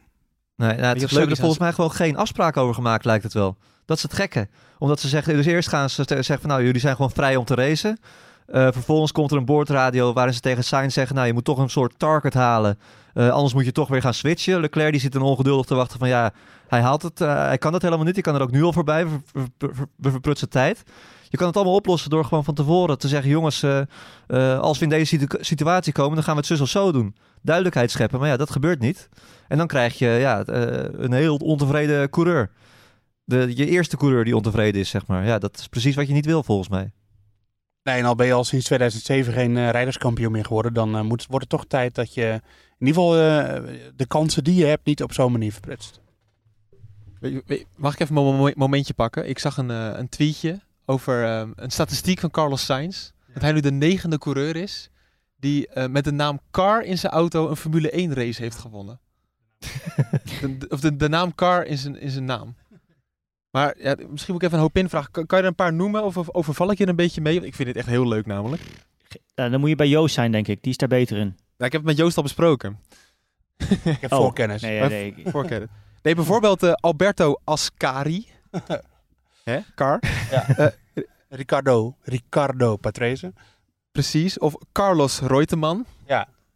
Nee, 0.55 0.75
nou, 0.77 0.85
het 0.85 1.01
is 1.01 1.11
leuk 1.11 1.29
er 1.29 1.35
volgens 1.37 1.59
mij 1.59 1.73
gewoon 1.73 1.91
geen 1.91 2.17
afspraak 2.17 2.57
over 2.57 2.75
gemaakt, 2.75 3.05
lijkt 3.05 3.23
het 3.23 3.33
wel. 3.33 3.57
Dat 3.85 3.97
is 3.97 4.03
het 4.03 4.13
gekke. 4.13 4.47
Omdat 4.77 4.99
ze 4.99 5.07
zeggen, 5.07 5.33
dus 5.35 5.45
eerst 5.45 5.69
gaan 5.69 5.89
ze 5.89 6.03
zeggen 6.03 6.39
van 6.39 6.49
nou, 6.49 6.63
jullie 6.63 6.81
zijn 6.81 6.95
gewoon 6.95 7.11
vrij 7.11 7.35
om 7.35 7.45
te 7.45 7.55
racen. 7.55 7.99
Eh, 8.45 8.67
vervolgens 8.71 9.11
komt 9.11 9.31
er 9.31 9.37
een 9.37 9.45
boordradio 9.45 10.13
waarin 10.13 10.33
ze 10.33 10.39
tegen 10.39 10.63
Sainz 10.63 10.93
zeggen, 10.93 11.15
nou, 11.15 11.27
je 11.27 11.33
moet 11.33 11.45
toch 11.45 11.57
een 11.57 11.69
soort 11.69 11.93
target 11.99 12.33
halen. 12.33 12.79
Eh, 13.13 13.29
anders 13.29 13.53
moet 13.53 13.65
je 13.65 13.71
toch 13.71 13.87
weer 13.87 14.01
gaan 14.01 14.13
switchen. 14.13 14.59
Leclerc 14.59 14.91
die 14.91 15.01
zit 15.01 15.11
dan 15.11 15.21
ongeduldig 15.21 15.65
te 15.65 15.75
wachten 15.75 15.99
van 15.99 16.07
ja, 16.07 16.31
hij 16.67 16.81
haalt 16.81 17.01
het, 17.01 17.21
eh, 17.21 17.35
hij 17.45 17.57
kan 17.57 17.71
dat 17.71 17.81
helemaal 17.81 18.05
niet. 18.05 18.17
Ik 18.17 18.23
kan 18.23 18.35
er 18.35 18.41
ook 18.41 18.51
nu 18.51 18.63
al 18.63 18.73
voorbij, 18.73 19.07
we, 19.07 19.19
ver- 19.25 19.47
ver- 19.57 19.75
ver- 19.75 19.87
we 19.95 20.11
verprutsen 20.11 20.49
tijd. 20.49 20.83
Je 21.31 21.37
kan 21.37 21.47
het 21.47 21.55
allemaal 21.55 21.75
oplossen 21.75 22.09
door 22.09 22.23
gewoon 22.25 22.43
van 22.43 22.53
tevoren 22.53 22.97
te 22.97 23.07
zeggen, 23.07 23.29
jongens, 23.29 23.63
eh, 23.63 23.81
eh, 24.27 24.59
als 24.59 24.77
we 24.77 24.83
in 24.83 24.89
deze 24.89 25.05
situ- 25.05 25.37
situatie 25.43 25.93
komen, 25.93 26.15
dan 26.15 26.23
gaan 26.23 26.33
we 26.33 26.39
het 26.39 26.49
zus 26.49 26.61
of 26.61 26.69
zo 26.69 26.91
doen. 26.91 27.15
Duidelijkheid 27.41 27.91
scheppen, 27.91 28.19
maar 28.19 28.27
ja, 28.27 28.37
dat 28.37 28.51
gebeurt 28.51 28.79
niet. 28.79 29.09
En 29.47 29.57
dan 29.57 29.67
krijg 29.67 29.97
je 29.97 30.07
ja, 30.07 30.43
eh, 30.45 30.85
een 30.91 31.11
heel 31.13 31.35
ontevreden 31.35 32.09
coureur. 32.09 32.51
De, 33.23 33.51
je 33.55 33.65
eerste 33.67 33.97
coureur 33.97 34.23
die 34.23 34.35
ontevreden 34.35 34.81
is, 34.81 34.89
zeg 34.89 35.07
maar. 35.07 35.25
Ja, 35.25 35.39
dat 35.39 35.57
is 35.59 35.67
precies 35.67 35.95
wat 35.95 36.07
je 36.07 36.13
niet 36.13 36.25
wil, 36.25 36.43
volgens 36.43 36.69
mij. 36.69 36.91
Nee, 37.83 37.97
en 37.99 38.05
al 38.05 38.15
ben 38.15 38.25
je 38.25 38.33
al 38.33 38.43
sinds 38.43 38.65
2007 38.65 39.33
geen 39.33 39.57
eh, 39.57 39.69
rijderskampioen 39.69 40.31
meer 40.31 40.45
geworden, 40.45 40.73
dan 40.73 41.05
moet, 41.05 41.25
wordt 41.29 41.41
het 41.49 41.49
toch 41.59 41.65
tijd 41.67 41.95
dat 41.95 42.13
je 42.13 42.41
in 42.77 42.87
ieder 42.87 43.01
geval 43.01 43.17
eh, 43.17 43.61
de 43.95 44.05
kansen 44.05 44.43
die 44.43 44.55
je 44.55 44.65
hebt 44.65 44.85
niet 44.85 45.03
op 45.03 45.13
zo'n 45.13 45.31
manier 45.31 45.51
verprutst. 45.51 45.99
Mag 47.75 47.93
ik 47.93 47.99
even 47.99 48.15
een 48.17 48.35
mo- 48.35 48.51
momentje 48.55 48.93
pakken? 48.93 49.29
Ik 49.29 49.39
zag 49.39 49.57
een, 49.57 49.71
eh, 49.71 49.89
een 49.93 50.09
tweetje 50.09 50.59
over 50.91 51.23
eh, 51.25 51.47
een 51.55 51.71
statistiek 51.71 52.19
van 52.19 52.31
Carlos 52.31 52.65
Sainz. 52.65 53.11
Dat 53.33 53.41
hij 53.41 53.51
nu 53.51 53.59
de 53.59 53.71
negende 53.71 54.17
coureur 54.17 54.55
is 54.55 54.89
die 55.37 55.67
eh, 55.67 55.87
met 55.87 56.03
de 56.03 56.11
naam 56.11 56.39
Car 56.51 56.83
in 56.83 56.97
zijn 56.97 57.11
auto 57.13 57.49
een 57.49 57.55
Formule 57.55 57.89
1 57.89 58.13
race 58.13 58.41
heeft 58.41 58.57
gewonnen. 58.57 58.99
de, 60.41 60.57
de- 60.57 60.67
of 60.69 60.79
de, 60.79 60.95
de 60.95 61.09
naam 61.09 61.35
Car 61.35 61.65
in 61.65 61.77
zijn, 61.77 61.99
in 61.99 62.09
zijn 62.09 62.25
naam. 62.25 62.55
Maar 63.51 63.75
ja, 63.79 63.95
misschien 64.09 64.33
moet 64.33 64.41
ik 64.41 64.47
even 64.47 64.53
een 64.57 64.63
hoop 64.63 64.77
invragen. 64.77 65.11
Kan, 65.11 65.25
kan 65.25 65.37
je 65.37 65.43
er 65.43 65.49
een 65.49 65.55
paar 65.55 65.73
noemen 65.73 66.03
of 66.03 66.17
of 66.17 66.29
overval 66.33 66.71
ik 66.71 66.77
je 66.77 66.83
er 66.83 66.89
een 66.89 66.95
beetje 66.95 67.21
mee? 67.21 67.33
Want 67.33 67.45
Ik 67.45 67.55
vind 67.55 67.67
dit 67.67 67.77
echt 67.77 67.87
heel 67.87 68.07
leuk 68.07 68.25
namelijk. 68.25 68.61
Nou, 69.35 69.49
dan 69.49 69.59
moet 69.59 69.69
je 69.69 69.75
bij 69.75 69.87
Joost 69.87 70.13
zijn, 70.13 70.31
denk 70.31 70.47
ik. 70.47 70.61
Die 70.61 70.71
is 70.71 70.77
daar 70.77 70.89
beter 70.89 71.17
in. 71.17 71.37
Ja, 71.57 71.65
ik 71.65 71.71
heb 71.71 71.81
het 71.81 71.83
met 71.83 71.97
Joost 71.97 72.17
al 72.17 72.23
besproken. 72.23 72.79
Ik 73.83 73.97
heb 74.01 74.11
Oh, 74.11 74.19
voorkennis. 74.19 74.61
Nee, 74.61 74.81
nee. 74.81 75.15
Voorkennen. 75.25 75.69
Nee, 76.01 76.15
bijvoorbeeld 76.15 76.63
eh, 76.63 76.71
Alberto 76.73 77.35
Ascari. 77.43 78.27
Hè? 79.43 79.59
Car. 79.75 79.99
Ricardo, 81.33 81.95
Ricardo 82.03 82.75
Patrese 82.77 83.33
Precies. 83.91 84.37
Of 84.39 84.55
Carlos 84.71 85.19
Reutemann. 85.19 85.85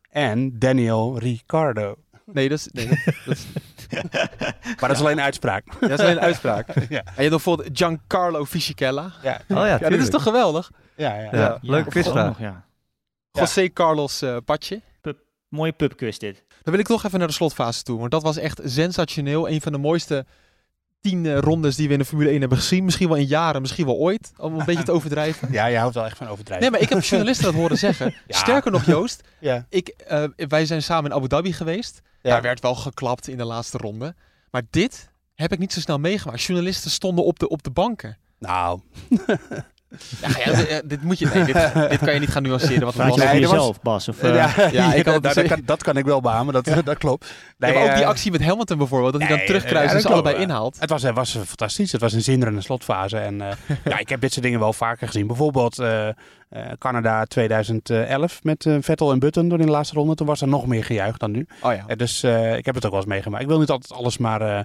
en 0.10 0.60
Daniel 0.60 1.18
Ricardo. 1.20 1.96
Nee, 2.26 2.50
dat 2.50 2.58
is, 2.58 2.68
nee, 2.72 2.88
dat, 2.88 2.98
is, 3.38 3.46
Maar 4.80 4.90
dat 4.90 4.92
is 4.92 5.00
alleen 5.06 5.22
uitspraak. 5.22 5.80
dat 5.80 5.90
is 5.92 6.00
alleen 6.00 6.12
een 6.12 6.20
uitspraak. 6.20 6.68
Ja. 6.90 7.00
En 7.06 7.14
je 7.16 7.16
hebt 7.16 7.30
bijvoorbeeld 7.30 7.70
Giancarlo 7.78 8.46
Fisichella. 8.46 9.14
Ja, 9.24 9.42
Oh 9.50 9.56
ja, 9.58 9.66
Ja, 9.80 9.90
dit 9.90 10.02
is 10.02 10.10
toch 10.10 10.24
geweldig? 10.24 10.72
ja, 10.96 11.16
ja. 11.16 11.24
Ja, 11.24 11.32
Ja. 11.32 11.58
leuke 11.62 11.84
Ja, 11.86 11.90
quizvraag. 11.90 12.40
ja. 12.40 12.46
Ja. 13.32 13.42
José 13.42 13.74
Carlos 13.74 14.22
eh 14.22 14.38
Patje. 14.46 14.82
Mooie 15.50 15.72
pubquiz 15.72 16.18
dit. 16.18 16.44
Dan 16.48 16.72
wil 16.74 16.80
ik 16.80 16.86
toch 16.88 17.04
even 17.04 17.20
naar 17.20 17.28
de 17.28 17.34
slotfase 17.34 17.84
toe. 17.84 18.00
Want 18.00 18.12
dat 18.12 18.24
was 18.24 18.38
echt 18.38 18.62
sensationeel. 18.64 19.50
Een 19.50 19.62
van 19.62 19.72
de 19.72 19.78
mooiste 19.78 20.26
tien 21.10 21.26
eh, 21.26 21.38
rondes 21.40 21.76
die 21.76 21.88
we 21.88 21.94
in 21.94 22.00
de 22.00 22.06
Formule 22.06 22.30
1 22.30 22.40
hebben 22.40 22.58
gezien. 22.58 22.86
Misschien 22.86 23.08
wel 23.08 23.18
in 23.18 23.26
jaren, 23.26 23.62
misschien 23.62 23.86
wel 23.86 23.96
ooit. 23.96 24.32
Om 24.38 24.60
een 24.60 24.66
beetje 24.66 24.84
te 24.84 24.92
overdrijven. 24.98 25.52
Ja, 25.52 25.66
je 25.66 25.78
houdt 25.78 25.96
wel 25.96 26.06
echt 26.06 26.18
van 26.18 26.28
overdrijven. 26.28 26.62
Nee, 26.62 26.72
maar 26.72 26.90
ik 26.90 26.90
heb 26.96 27.04
journalisten 27.12 27.46
dat 27.46 27.56
horen 27.56 27.78
zeggen. 27.78 28.14
Ja. 28.28 28.38
Sterker 28.38 28.72
nog, 28.72 28.86
Joost. 28.86 29.24
ja. 29.40 29.66
Ik, 29.70 29.88
eh, 29.88 30.24
wij 30.36 30.66
zijn 30.66 30.84
samen 30.84 31.10
in 31.12 31.18
Abu 31.18 31.28
Dhabi 31.28 31.54
geweest. 31.54 32.02
Ja. 32.22 32.30
Daar 32.30 32.42
werd 32.42 32.60
wel 32.60 32.76
geklapt 32.76 33.28
in 33.28 33.38
de 33.38 33.46
laatste 33.46 33.78
ronde. 33.78 34.16
Maar 34.52 34.62
dit 34.70 35.12
heb 35.36 35.52
ik 35.52 35.60
niet 35.60 35.74
zo 35.74 35.80
snel 35.80 36.00
meegemaakt. 36.00 36.42
Journalisten 36.42 36.92
stonden 36.92 37.26
op 37.26 37.40
de, 37.40 37.50
op 37.50 37.64
de 37.64 37.72
banken. 37.72 38.18
Nou, 38.40 38.80
Ja, 40.22 40.30
ja, 40.46 40.54
dit, 40.56 40.68
eh, 40.68 40.78
dit 40.86 41.04
moet 41.04 41.20
je. 41.20 41.26
Nee, 41.34 41.44
dit, 41.44 41.56
dit 41.90 42.00
kan 42.00 42.14
je 42.14 42.20
niet 42.20 42.30
gaan 42.30 42.44
nuanceren. 42.44 42.84
Wat 42.84 42.96
Praat 42.96 43.16
je 43.16 43.24
Nee, 43.24 43.40
jezelf, 43.40 43.82
Bas? 43.82 44.08
Of, 44.08 44.22
eh, 44.22 44.36
ja, 44.36 44.70
ja, 44.72 44.94
ik 44.94 45.06
nou, 45.06 45.20
dat, 45.20 45.42
kan, 45.42 45.62
dat 45.66 45.84
kan 45.84 45.98
ik 45.98 46.06
wel 46.06 46.22
beamen, 46.22 46.54
dat, 46.54 46.66
dat 46.86 46.98
klopt. 46.98 47.26
Ja, 47.26 47.34
Nee, 47.58 47.74
maar 47.74 47.84
ook 47.84 47.94
die 47.96 48.04
eh, 48.04 48.10
actie 48.10 48.32
met 48.32 48.44
Hamilton 48.44 48.78
bijvoorbeeld, 48.78 49.12
dat 49.12 49.22
hij 49.22 49.38
dan 49.38 49.46
terugkruist 49.46 49.90
ja, 49.90 49.96
en 49.96 50.02
ze 50.02 50.08
klopt. 50.08 50.24
allebei 50.26 50.44
inhaalt. 50.44 50.78
Het 50.80 50.90
was, 50.90 51.04
het 51.04 51.16
was 51.16 51.38
fantastisch. 51.46 51.92
Het 51.92 52.02
was 52.02 52.14
een 52.14 52.22
zinderende 52.22 52.62
slotfase. 52.62 53.18
En 53.18 53.42
eh, 53.42 53.52
ja, 53.84 53.98
ik 53.98 54.10
heb 54.10 54.22
dit 54.22 54.32
soort 54.32 54.46
dingen 54.46 54.60
wel 54.60 54.74
vaker 54.74 55.08
gezien. 55.08 55.28
Bijvoorbeeld 55.28 55.80
eh, 55.80 56.08
eh, 56.08 56.16
Canada 56.80 57.24
2011 57.26 58.44
met 58.44 58.66
eh, 58.66 58.76
Vettel 58.82 59.12
en 59.12 59.20
Button 59.20 59.50
door 59.50 59.60
in 59.60 59.66
de 59.66 59.72
laatste 59.72 59.96
ronde. 59.96 60.16
Toen 60.16 60.28
was 60.28 60.42
er 60.42 60.48
nog 60.48 60.68
meer 60.68 60.84
gejuicht 60.84 61.20
dan 61.20 61.32
nu. 61.32 61.48
Oh 61.62 61.74
ja. 61.74 61.84
Eh, 61.88 61.98
dus 61.98 62.24
eh, 62.24 62.58
ik 62.58 62.66
heb 62.66 62.76
het 62.76 62.86
ook 62.86 62.92
wel 62.92 63.00
eens 63.00 63.10
meegemaakt. 63.10 63.44
Ik 63.44 63.50
wil 63.50 63.60
niet 63.60 63.70
altijd 63.70 63.94
alles 63.94 64.18
maar 64.18 64.42
eh, 64.42 64.60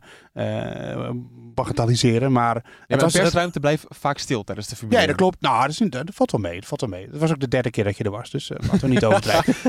eh, 0.93 1.11
bagatelliseren. 1.55 2.32
Maar 2.32 2.55
Ja, 2.55 2.61
het 2.62 2.88
maar 2.88 2.99
was, 2.99 3.12
het- 3.12 3.22
persruimte 3.22 3.61
blijft 3.61 3.84
vaak 3.88 4.18
stil 4.18 4.45
tijdens 4.45 4.68
de 4.68 4.76
Formule 4.76 4.95
ja, 5.01 5.07
1. 5.07 5.09
dat 5.09 5.20
klopt. 5.20 5.41
Nou, 5.41 5.61
dat, 5.61 5.70
is, 5.70 5.78
niet- 5.78 5.93
dat 5.93 6.11
valt 6.12 6.30
wel 6.30 6.41
mee. 6.41 6.55
Dat 6.61 6.66
valt 6.68 6.80
wel 6.80 6.91
mee. 6.91 7.07
Het 7.11 7.18
was 7.20 7.30
ook 7.30 7.41
de 7.41 7.49
derde 7.49 7.70
keer 7.70 7.84
dat 7.84 7.97
je 7.97 8.05
er 8.05 8.11
was. 8.11 8.30
Dus 8.30 8.51
eh, 8.51 8.57
laten 8.61 8.80
we 8.80 8.88
niet 8.88 9.05
overdrijven. 9.05 9.55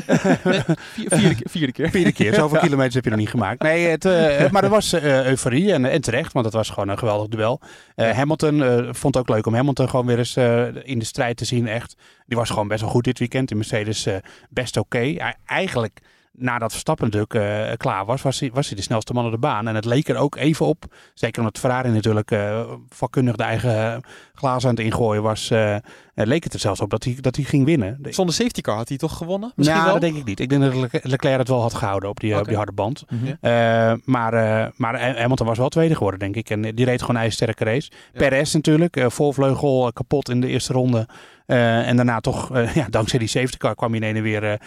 Vier- 0.95 1.09
vierde, 1.09 1.35
keer- 1.35 1.49
vierde 1.49 1.71
keer. 1.71 1.89
Vierde 1.89 2.11
keer. 2.11 2.33
Zoveel 2.33 2.59
kilometers 2.65 2.95
heb 2.95 3.03
je 3.03 3.09
nog 3.09 3.19
niet 3.19 3.29
gemaakt. 3.29 3.61
Nee, 3.61 3.87
het, 3.87 4.05
eh, 4.05 4.49
maar 4.51 4.63
er 4.63 4.69
was 4.69 4.93
eh, 4.93 5.25
euforie 5.25 5.73
en, 5.73 5.85
en 5.85 6.01
terecht, 6.01 6.33
want 6.33 6.45
het 6.45 6.53
was 6.53 6.69
gewoon 6.69 6.89
een 6.89 6.97
geweldig 6.97 7.27
duel. 7.27 7.59
Eh, 7.95 8.09
Hamilton 8.11 8.63
eh, 8.63 8.77
vond 8.91 9.15
het 9.15 9.17
ook 9.17 9.29
leuk 9.29 9.45
om 9.45 9.53
Hamilton 9.53 9.89
gewoon 9.89 10.05
weer 10.05 10.17
eens 10.17 10.35
eh, 10.35 10.65
in 10.83 10.99
de 10.99 11.05
strijd 11.05 11.37
te 11.37 11.45
zien, 11.45 11.67
echt. 11.67 11.95
Die 12.31 12.39
was 12.39 12.49
gewoon 12.49 12.67
best 12.67 12.81
wel 12.81 12.89
goed 12.89 13.03
dit 13.03 13.19
weekend. 13.19 13.51
In 13.51 13.57
Mercedes 13.57 14.05
eh, 14.05 14.15
best 14.49 14.77
oké. 14.77 14.97
Hij- 14.99 15.35
Eigenlijk, 15.45 15.99
nadat 16.31 16.71
Verstappen 16.71 17.05
natuurlijk 17.05 17.33
eh, 17.33 17.77
klaar 17.77 18.05
was, 18.05 18.21
was 18.21 18.39
hij, 18.39 18.49
was 18.53 18.67
hij 18.67 18.75
de 18.75 18.81
snelste 18.81 19.13
man 19.13 19.25
op 19.25 19.31
de 19.31 19.37
baan. 19.37 19.67
En 19.67 19.75
het 19.75 19.85
leek 19.85 20.07
er 20.07 20.15
ook 20.17 20.35
even 20.35 20.65
op, 20.65 20.85
zeker 21.13 21.39
omdat 21.39 21.59
Ferrari 21.59 21.89
natuurlijk 21.89 22.31
eh, 22.31 22.71
vakkundig 22.89 23.35
de 23.35 23.43
eigen 23.43 24.01
glazen 24.41 24.69
aan 24.69 24.75
het 24.75 24.83
ingooien 24.85 25.23
was, 25.23 25.49
eh, 25.51 25.75
eh, 25.75 25.81
leek 26.13 26.43
het 26.43 26.53
er 26.53 26.59
zelfs 26.59 26.81
op 26.81 26.89
dat 26.89 27.03
hij, 27.03 27.17
dat 27.19 27.35
hij 27.35 27.45
ging 27.45 27.65
winnen. 27.65 27.97
Zonder 28.09 28.35
safety 28.35 28.61
car 28.61 28.75
had 28.75 28.87
hij 28.89 28.97
toch 28.97 29.17
gewonnen? 29.17 29.51
Misschien 29.55 29.77
nou, 29.79 29.91
wel? 29.91 29.99
dat 29.99 30.09
denk 30.09 30.21
ik 30.21 30.25
niet. 30.27 30.39
Ik 30.39 30.49
denk 30.49 30.61
dat 30.61 30.75
Lec- 30.75 31.03
Leclerc 31.05 31.37
het 31.37 31.47
wel 31.47 31.61
had 31.61 31.73
gehouden 31.73 32.09
op 32.09 32.19
die, 32.19 32.33
eh, 32.33 32.39
op 32.39 32.45
die 32.47 32.55
harde 32.55 32.71
band. 32.71 33.03
Eh, 33.41 33.93
maar, 34.05 34.33
eh, 34.33 34.67
maar 34.75 35.17
Hamilton 35.19 35.47
was 35.47 35.57
wel 35.57 35.69
tweede 35.69 35.95
geworden, 35.95 36.19
denk 36.19 36.35
ik. 36.35 36.49
En 36.49 36.61
die 36.61 36.85
reed 36.85 36.99
gewoon 37.01 37.15
een 37.15 37.21
ijzersterke 37.21 37.63
race. 37.63 37.91
Ja. 38.13 38.19
Perez 38.19 38.53
natuurlijk, 38.53 38.95
eh 38.97 39.09
volvleugel 39.09 39.91
kapot 39.93 40.29
in 40.29 40.41
de 40.41 40.47
eerste 40.47 40.73
ronde. 40.73 41.07
Eh, 41.45 41.87
en 41.87 41.95
daarna 41.95 42.19
toch, 42.19 42.51
eh, 42.55 42.75
ja, 42.81 42.87
dankzij 42.89 43.19
die 43.19 43.27
safety 43.27 43.57
car 43.57 43.75
kwam 43.75 43.89
hij 43.93 43.99
in 43.99 44.07
ene 44.07 44.21
weer 44.21 44.59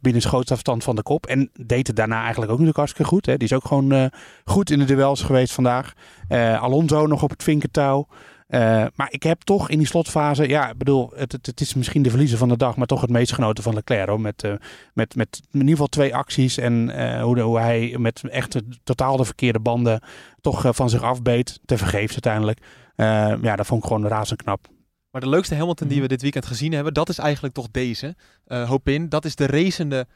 binnen 0.00 0.22
schootsafstand 0.22 0.84
van 0.84 0.96
de 0.96 1.02
kop. 1.02 1.26
En 1.26 1.50
deed 1.66 1.86
het 1.86 1.96
daarna 1.96 2.14
eigenlijk 2.16 2.44
ook 2.44 2.48
natuurlijk 2.58 2.76
hartstikke 2.76 3.10
goed. 3.10 3.26
Hè. 3.26 3.36
Die 3.36 3.48
is 3.48 3.54
ook 3.54 3.64
gewoon 3.64 3.92
eh, 3.92 4.04
goed 4.44 4.70
in 4.70 4.78
de 4.78 4.84
duels 4.84 5.22
geweest 5.22 5.52
vandaag. 5.54 5.92
Eh, 6.28 6.62
Alonso 6.62 7.06
nog 7.06 7.22
op 7.22 7.30
het 7.30 7.42
vinkertouw. 7.42 8.06
Eh, 8.48 8.86
maar 8.94 9.08
ik 9.10 9.22
heb 9.22 9.40
toch 9.42 9.70
in 9.70 9.78
die 9.78 9.86
slotfase, 9.86 10.48
ja, 10.48 10.70
ik 10.70 10.76
bedoel, 10.78 11.10
het, 11.16 11.32
het, 11.32 11.46
het 11.46 11.60
is 11.60 11.74
misschien 11.74 12.02
de 12.02 12.10
verliezer 12.10 12.38
van 12.38 12.48
de 12.48 12.56
dag, 12.56 12.76
maar 12.76 12.86
toch 12.86 13.00
het 13.00 13.10
meest 13.10 13.32
genoten 13.32 13.62
van 13.64 13.74
Leclerc. 13.74 14.08
Hoor, 14.08 14.20
met, 14.20 14.42
eh, 14.44 14.52
met, 14.94 15.14
met 15.14 15.40
in 15.50 15.58
ieder 15.58 15.70
geval 15.70 15.86
twee 15.86 16.14
acties 16.14 16.58
en 16.58 16.90
eh, 16.90 17.22
hoe, 17.22 17.34
de- 17.34 17.40
hoe 17.40 17.58
hij 17.58 17.94
met 17.98 18.22
echt 18.30 18.52
de- 18.52 18.64
totaal 18.84 19.16
de 19.16 19.24
verkeerde 19.24 19.60
banden 19.60 20.02
toch 20.40 20.66
van 20.70 20.90
zich 20.90 21.02
afbeet. 21.02 21.60
Te 21.64 21.78
vergeefs 21.78 22.12
uiteindelijk. 22.12 22.60
Eh, 22.96 23.34
ja, 23.42 23.56
dat 23.56 23.66
vond 23.66 23.82
ik 23.82 23.88
gewoon 23.88 24.06
razend 24.06 24.42
knap. 24.42 24.66
Maar 25.10 25.20
de 25.20 25.28
leukste 25.28 25.54
Hamilton 25.54 25.86
die 25.88 25.96
Mhm. 25.96 26.06
we 26.06 26.12
dit 26.12 26.22
weekend 26.22 26.46
gezien 26.46 26.72
hebben, 26.72 26.94
dat 26.94 27.08
is 27.08 27.18
eigenlijk 27.18 27.54
toch 27.54 27.68
deze. 27.70 28.14
eh 28.46 28.68
hoop 28.68 28.88
in. 28.88 29.08
Dat 29.08 29.24
is 29.24 29.34
de 29.34 29.46
racende 29.46 30.06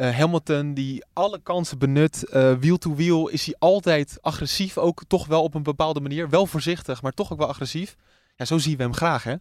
Eh, 0.00 0.16
Hamilton 0.16 0.74
die 0.74 1.04
alle 1.12 1.40
kansen 1.42 1.78
benut. 1.78 2.28
Eh, 2.28 2.52
wiel 2.52 2.76
to 2.78 2.94
wiel 2.94 3.28
is 3.28 3.46
hij 3.46 3.54
altijd 3.58 4.18
agressief. 4.20 4.78
Ook 4.78 5.02
toch 5.06 5.26
wel 5.26 5.42
op 5.42 5.54
een 5.54 5.62
bepaalde 5.62 6.00
manier. 6.00 6.28
Wel 6.28 6.46
voorzichtig, 6.46 7.02
maar 7.02 7.12
toch 7.12 7.32
ook 7.32 7.38
wel 7.38 7.48
agressief. 7.48 7.96
Ja, 8.36 8.44
zo 8.44 8.58
zien 8.58 8.76
we 8.76 8.82
hem 8.82 8.94
graag, 8.94 9.24
hè? 9.24 9.34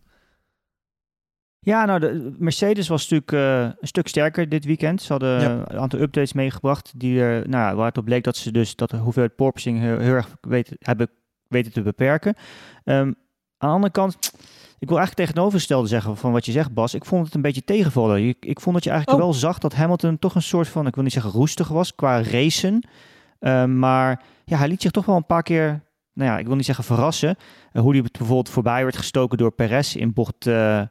Ja, 1.59 1.85
nou, 1.85 1.99
de 1.99 2.35
Mercedes 2.37 2.87
was 2.87 3.01
natuurlijk 3.09 3.31
eh, 3.31 3.61
een 3.81 3.87
stuk 3.87 4.07
sterker 4.07 4.49
dit 4.49 4.65
weekend. 4.65 5.01
Ze 5.01 5.11
hadden 5.11 5.41
Ja. 5.41 5.63
een 5.67 5.79
aantal 5.79 5.99
updates 5.99 6.33
meegebracht 6.33 6.91
die 6.99 7.19
er, 7.19 7.49
nou, 7.49 7.69
ja, 7.69 7.75
waar 7.75 7.87
het 7.87 7.97
op 7.97 8.05
bleek 8.05 8.23
dat 8.23 8.37
ze 8.37 8.51
dus 8.51 8.75
dat 8.75 8.89
de 8.89 8.97
hoeveelheid 8.97 9.35
porpoising 9.35 9.79
heel, 9.79 9.99
heel 9.99 10.13
erg 10.13 10.35
weten, 10.41 10.75
hebben 10.79 11.09
weten 11.47 11.71
te 11.71 11.81
beperken. 11.81 12.35
Ehm, 12.83 12.97
aan 12.97 13.13
de 13.57 13.67
andere 13.67 13.91
kant, 13.91 14.17
ik 14.79 14.87
wil 14.87 14.97
eigenlijk 14.97 15.27
tegenovergestelde 15.29 15.87
zeggen 15.87 16.17
van 16.17 16.31
wat 16.31 16.45
je 16.45 16.51
zegt, 16.51 16.73
Bas. 16.73 16.93
Ik 16.93 17.05
vond 17.05 17.25
het 17.25 17.35
een 17.35 17.41
beetje 17.41 17.63
tegenvallen. 17.63 18.27
Ik, 18.27 18.45
ik 18.45 18.59
vond 18.59 18.75
dat 18.75 18.83
je 18.83 18.89
eigenlijk 18.89 19.19
Oh. 19.19 19.25
wel 19.25 19.35
zag 19.35 19.57
dat 19.57 19.73
Hamilton 19.75 20.19
toch 20.19 20.35
een 20.35 20.41
soort 20.41 20.67
van, 20.67 20.87
ik 20.87 20.95
wil 20.95 21.03
niet 21.03 21.13
zeggen 21.13 21.31
roestig 21.31 21.67
was 21.67 21.95
qua 21.95 22.21
racen. 22.23 22.87
Ehm, 23.39 23.79
maar 23.79 24.21
ja, 24.45 24.57
hij 24.57 24.67
liet 24.67 24.81
zich 24.81 24.91
toch 24.91 25.05
wel 25.05 25.15
een 25.15 25.25
paar 25.25 25.43
keer, 25.43 25.83
nou 26.13 26.31
ja, 26.31 26.37
ik 26.37 26.45
wil 26.47 26.55
niet 26.55 26.65
zeggen 26.65 26.83
verrassen. 26.83 27.35
Eh, 27.71 27.81
hoe 27.81 27.93
hij 27.93 28.01
bijvoorbeeld 28.01 28.49
voorbij 28.49 28.83
werd 28.83 28.97
gestoken 28.97 29.37
door 29.37 29.51
Perez 29.51 29.95
in 29.95 30.13
bocht, 30.13 30.47
eh, 30.47 30.81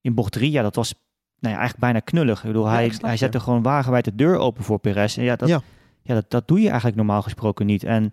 in 0.00 0.14
bocht 0.14 0.32
3. 0.32 0.50
Ja, 0.50 0.62
dat 0.62 0.74
was 0.74 0.94
nou 1.38 1.54
ja, 1.54 1.60
eigenlijk 1.60 1.78
bijna 1.78 2.00
knullig. 2.00 2.38
Ik 2.40 2.46
bedoel, 2.46 2.64
Ja, 2.66 2.72
hij, 2.72 2.86
ik 2.86 2.94
hij 3.00 3.10
je. 3.10 3.16
zette 3.16 3.40
gewoon 3.40 3.62
wagenwijd 3.62 4.04
de 4.04 4.14
deur 4.14 4.36
open 4.36 4.64
voor 4.64 4.78
Perez. 4.78 5.18
En 5.18 5.24
ja, 5.24 5.36
dat, 5.36 5.48
Ja. 5.48 5.60
ja. 6.02 6.14
dat, 6.14 6.30
dat 6.30 6.48
doe 6.48 6.60
je 6.60 6.66
eigenlijk 6.66 6.96
normaal 6.96 7.22
gesproken 7.22 7.66
niet. 7.66 7.84
En 7.84 8.10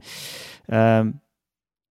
ehm, 0.66 1.12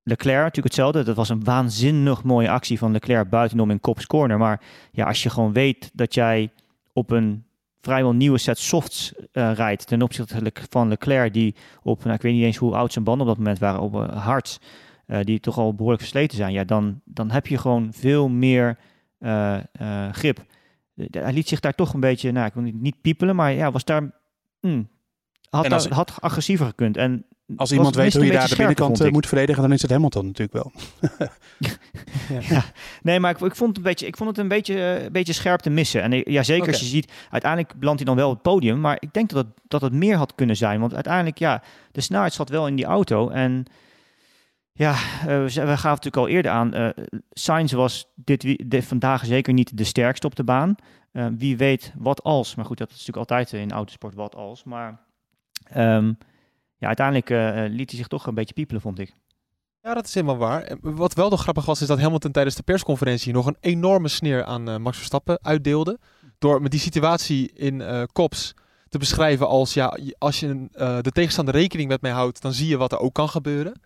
Leclerc 0.08 0.42
natuurlijk 0.42 0.74
hetzelfde. 0.74 1.02
Dat 1.02 1.16
was 1.16 1.28
een 1.28 1.44
waanzinnig 1.44 2.22
mooie 2.22 2.50
actie 2.50 2.78
van 2.78 2.92
Leclerc 2.92 3.28
buitenom 3.28 3.70
in 3.70 3.80
Kops 3.80 4.06
Corner. 4.06 4.38
Maar 4.38 4.60
ja, 4.92 5.06
als 5.06 5.22
je 5.22 5.30
gewoon 5.30 5.52
weet 5.52 5.90
dat 5.94 6.14
jij 6.14 6.52
op 6.92 7.10
een 7.10 7.44
vrijwel 7.80 8.12
nieuwe 8.12 8.38
set 8.38 8.58
softs 8.58 9.14
eh, 9.32 9.52
rijdt 9.52 9.86
ten 9.86 10.02
opzichte 10.02 10.52
van 10.70 10.88
Leclerc 10.88 11.32
die 11.32 11.54
op, 11.82 12.02
nou, 12.04 12.14
ik 12.14 12.22
weet 12.22 12.32
niet 12.32 12.42
eens 12.44 12.56
hoe 12.56 12.74
oud 12.74 12.92
zijn 12.92 13.04
banden 13.04 13.22
op 13.22 13.28
dat 13.28 13.38
moment 13.42 13.58
waren, 13.58 13.80
op 13.80 13.94
uh, 13.94 14.24
hards, 14.24 14.58
eh, 15.06 15.20
die 15.22 15.40
toch 15.40 15.58
al 15.58 15.74
behoorlijk 15.74 16.00
versleten 16.02 16.36
zijn. 16.36 16.52
Ja, 16.52 16.64
dan, 16.64 17.00
dan 17.04 17.30
heb 17.30 17.46
je 17.46 17.58
gewoon 17.58 17.92
veel 17.92 18.28
meer 18.28 18.78
eh, 19.18 19.54
eh, 19.72 20.12
grip. 20.12 20.44
Eh, 20.96 21.06
Hij 21.10 21.32
liet 21.32 21.48
zich 21.48 21.60
daar 21.60 21.74
toch 21.74 21.94
een 21.94 22.00
beetje, 22.00 22.32
nou, 22.32 22.46
ik 22.46 22.54
wil 22.54 22.62
niet, 22.62 22.80
niet 22.80 23.00
piepelen, 23.00 23.36
maar 23.36 23.52
ja, 23.52 23.70
was 23.70 23.84
daar, 23.84 24.10
hmm, 24.60 24.88
had, 25.50 25.64
daar- 25.70 25.92
had 25.94 26.20
agressiever 26.20 26.66
gekund. 26.66 26.96
En 26.96 27.24
Als 27.56 27.72
iemand 27.72 27.94
weet 27.94 28.14
hoe 28.14 28.24
je 28.24 28.32
daar 28.32 28.48
de 28.48 28.56
binnenkant 28.56 28.96
vond 28.96 29.08
eh, 29.08 29.12
moet 29.14 29.26
verdedigen, 29.26 29.62
dan 29.62 29.72
is 29.72 29.82
het 29.82 29.90
Hamilton 29.90 30.26
natuurlijk 30.26 30.52
wel. 30.52 30.72
Nee, 33.02 33.20
maar 33.20 33.30
ik, 33.30 33.40
ik, 33.40 33.54
vond 33.56 33.68
het 33.68 33.76
een 33.76 33.82
beetje, 33.82 34.06
ik 34.06 34.16
vond 34.16 34.28
het 34.28 34.38
een 34.38 34.48
beetje, 34.48 34.74
eh, 34.74 35.04
een 35.04 35.12
beetje 35.12 35.32
scherp 35.32 35.60
te 35.60 35.70
missen. 35.70 36.02
En 36.02 36.32
ja, 36.32 36.42
zeker 36.42 36.66
als 36.68 36.80
je 36.80 36.86
ziet, 36.86 37.12
uiteindelijk 37.30 37.74
belandt 37.78 37.98
hij 38.00 38.08
dan 38.08 38.18
wel 38.18 38.28
op 38.28 38.34
het 38.34 38.42
podium. 38.42 38.80
Maar 38.80 38.96
ik 39.00 39.12
denk 39.12 39.28
dat 39.30 39.44
het, 39.46 39.54
dat 39.68 39.80
het 39.80 39.92
meer 39.92 40.16
had 40.16 40.34
kunnen 40.34 40.56
zijn. 40.56 40.80
Want 40.80 40.94
uiteindelijk, 40.94 41.38
ja, 41.38 41.62
de 41.92 42.00
snelheid 42.00 42.32
zat 42.32 42.48
wel 42.48 42.66
in 42.66 42.76
die 42.76 42.84
auto. 42.84 43.28
En 43.28 43.64
ja, 44.72 44.90
eh, 45.20 45.26
we 45.26 45.50
gaven 45.50 45.88
natuurlijk 45.88 46.16
al 46.16 46.28
eerder 46.28 46.50
aan. 46.50 46.74
eh 46.74 46.88
Sainz 47.32 47.72
was 47.72 48.06
dit, 48.14 48.42
wie- 48.42 48.66
dit 48.68 48.84
vandaag 48.84 49.24
zeker 49.24 49.52
niet 49.52 49.76
de 49.78 49.84
sterkste 49.84 50.26
op 50.26 50.36
de 50.36 50.44
baan. 50.44 50.74
Wie 51.38 51.56
weet 51.56 51.92
wat 51.98 52.22
als. 52.22 52.54
Maar 52.54 52.64
goed, 52.64 52.78
dat 52.78 52.88
is 52.90 53.06
natuurlijk 53.06 53.30
altijd 53.30 53.52
in 53.62 53.70
autosport 53.72 54.14
wat 54.14 54.34
als. 54.34 54.64
Maar 54.64 55.00
ehm, 55.70 56.12
ja, 56.78 56.86
uiteindelijk 56.86 57.30
eh, 57.30 57.64
eh, 57.64 57.70
liet 57.72 57.90
hij 57.90 57.98
zich 57.98 58.08
toch 58.08 58.26
een 58.26 58.34
beetje 58.34 58.54
piepelen, 58.54 58.80
vond 58.82 58.98
ik. 58.98 59.12
Ja, 59.82 59.94
dat 59.94 60.06
is 60.06 60.14
helemaal 60.14 60.36
waar. 60.36 60.76
Wat 60.80 61.14
wel 61.14 61.30
nog 61.30 61.40
grappig 61.42 61.64
was, 61.64 61.80
is 61.80 61.86
dat 61.86 62.00
Hamilton 62.00 62.30
tijdens 62.32 62.54
de 62.56 62.62
persconferentie 62.62 63.32
nog 63.32 63.46
een 63.46 63.56
enorme 63.60 64.08
sneer 64.08 64.44
aan 64.44 64.68
eh, 64.68 64.76
Max 64.76 64.96
Verstappen 64.96 65.38
uitdeelde. 65.42 65.98
Door 66.38 66.62
met 66.62 66.70
die 66.70 66.80
situatie 66.80 67.52
in 67.52 67.80
eh 67.80 68.02
Kops 68.12 68.54
te 68.88 68.98
beschrijven 68.98 69.48
als, 69.48 69.74
ja, 69.74 69.96
je- 70.02 70.16
als 70.18 70.40
je 70.40 70.46
een, 70.46 70.68
eh, 70.72 70.98
de 71.00 71.10
tegenstander 71.10 71.54
rekening 71.54 71.88
met 71.88 72.00
mij 72.00 72.10
houdt, 72.10 72.42
dan 72.42 72.52
zie 72.52 72.68
je 72.68 72.76
wat 72.76 72.92
er 72.92 72.98
ook 72.98 73.14
kan 73.14 73.28
gebeuren. 73.28 73.80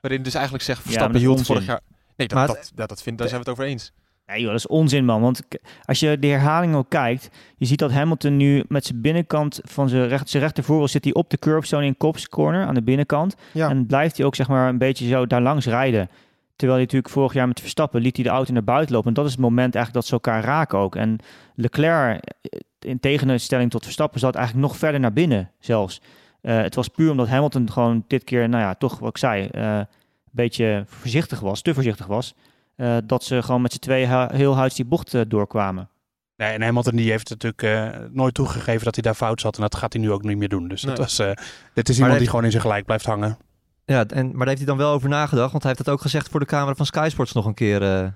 Waarin 0.00 0.22
dus 0.22 0.34
eigenlijk 0.34 0.64
zegt, 0.64 0.82
Verstappen 0.82 1.12
dat 1.12 1.22
is 1.22 1.26
hield 1.28 1.46
vorig 1.46 1.66
jaar... 1.66 1.80
Nee, 2.16 2.28
dat, 2.28 2.38
Maar- 2.38 2.46
dat, 2.46 2.72
dat, 2.74 2.88
dat 2.88 3.02
vind, 3.02 3.18
daar 3.18 3.28
zijn 3.28 3.42
we 3.42 3.50
het 3.50 3.58
over 3.58 3.70
eens. 3.70 3.92
Nee 4.32 4.40
joh, 4.40 4.50
dat 4.50 4.58
is 4.58 4.66
onzin 4.66 5.04
man. 5.04 5.20
Want 5.20 5.42
als 5.84 6.00
je 6.00 6.18
de 6.18 6.26
herhaling 6.26 6.74
ook 6.74 6.88
kijkt, 6.88 7.30
je 7.56 7.66
ziet 7.66 7.78
dat 7.78 7.92
Hamilton 7.92 8.36
nu 8.36 8.64
met 8.68 8.84
zijn 8.84 9.00
binnenkant 9.00 9.60
van 9.64 9.88
zijn, 9.88 10.08
recht, 10.08 10.28
zijn 10.28 10.42
rechtervoorwiel 10.42 10.88
zit 10.88 11.04
hij 11.04 11.14
op 11.14 11.30
de 11.30 11.38
curbstone 11.38 11.86
in 11.86 11.96
Cops 11.96 12.28
corner 12.28 12.66
aan 12.66 12.74
de 12.74 12.82
binnenkant. 12.82 13.36
Ja. 13.52 13.68
En 13.68 13.86
blijft 13.86 14.16
hij 14.16 14.26
ook 14.26 14.34
zeg 14.34 14.48
maar 14.48 14.68
een 14.68 14.78
beetje 14.78 15.08
zo 15.08 15.26
daar 15.26 15.42
langs 15.42 15.66
rijden. 15.66 16.08
Terwijl 16.56 16.78
hij 16.78 16.82
natuurlijk 16.82 17.12
vorig 17.12 17.32
jaar 17.32 17.48
met 17.48 17.60
Verstappen 17.60 18.00
liet 18.00 18.16
hij 18.16 18.24
de 18.24 18.30
auto 18.30 18.52
naar 18.52 18.64
buiten 18.64 18.94
lopen. 18.94 19.08
En 19.08 19.14
dat 19.14 19.24
is 19.26 19.32
het 19.32 19.40
moment 19.40 19.74
eigenlijk 19.74 19.94
dat 19.94 20.06
ze 20.06 20.12
elkaar 20.12 20.44
raken 20.44 20.78
ook. 20.78 20.96
En 20.96 21.18
Leclerc, 21.54 22.24
eh, 22.24 22.60
in 22.78 23.00
tegenstelling 23.00 23.70
tot 23.70 23.84
Verstappen, 23.84 24.20
zat 24.20 24.34
eigenlijk 24.34 24.66
nog 24.66 24.76
verder 24.76 25.00
naar 25.00 25.12
binnen 25.12 25.50
zelfs. 25.58 26.00
Eh, 26.40 26.56
het 26.56 26.74
was 26.74 26.88
puur 26.88 27.10
omdat 27.10 27.28
Hamilton 27.28 27.70
gewoon 27.70 28.04
dit 28.06 28.24
keer, 28.24 28.48
nou 28.48 28.62
ja, 28.62 28.74
toch 28.74 28.98
wat 28.98 29.08
ik 29.08 29.18
zei, 29.18 29.46
eh, 29.46 29.76
een 29.76 29.86
beetje 30.30 30.84
voorzichtig 30.86 31.40
was, 31.40 31.62
te 31.62 31.74
voorzichtig 31.74 32.06
was. 32.06 32.34
Eh, 32.76 32.96
dat 33.04 33.24
ze 33.24 33.42
gewoon 33.42 33.62
met 33.62 33.72
z'n 33.72 33.78
tweeën 33.78 34.08
ha- 34.08 34.30
heel 34.32 34.56
huids 34.56 34.74
die 34.74 34.84
bocht 34.84 35.14
eh, 35.14 35.20
doorkwamen. 35.28 35.90
Nee, 36.36 36.52
en 36.52 36.62
Hamilton 36.62 36.96
die 36.96 37.10
heeft 37.10 37.28
natuurlijk 37.30 37.62
eh, 37.62 37.88
nooit 38.10 38.34
toegegeven 38.34 38.84
dat 38.84 38.94
hij 38.94 39.02
daar 39.02 39.14
fout 39.14 39.40
zat. 39.40 39.56
En 39.56 39.62
dat 39.62 39.76
gaat 39.76 39.92
hij 39.92 40.02
nu 40.02 40.10
ook 40.12 40.22
niet 40.22 40.36
meer 40.36 40.48
doen. 40.48 40.68
Dus 40.68 40.82
dat 40.82 40.98
was, 40.98 41.18
eh, 41.18 41.30
dit 41.74 41.88
is 41.88 41.94
iemand 41.94 42.06
heeft- 42.12 42.18
die 42.18 42.28
gewoon 42.28 42.44
in 42.44 42.50
zijn 42.50 42.62
gelijk 42.62 42.84
blijft 42.84 43.06
hangen. 43.06 43.38
Ja, 43.84 44.04
en, 44.06 44.26
maar 44.26 44.36
daar 44.38 44.46
heeft 44.46 44.58
hij 44.58 44.66
dan 44.66 44.76
wel 44.76 44.92
over 44.92 45.08
nagedacht. 45.08 45.50
Want 45.50 45.62
hij 45.62 45.72
heeft 45.72 45.84
het 45.86 45.94
ook 45.94 46.00
gezegd 46.00 46.28
voor 46.28 46.40
de 46.40 46.46
camera 46.46 46.74
van 46.74 46.86
Sky 46.86 47.08
Sports 47.10 47.32
nog 47.32 47.46
een 47.46 47.54
keer 47.54 47.82
eh, 47.82 48.08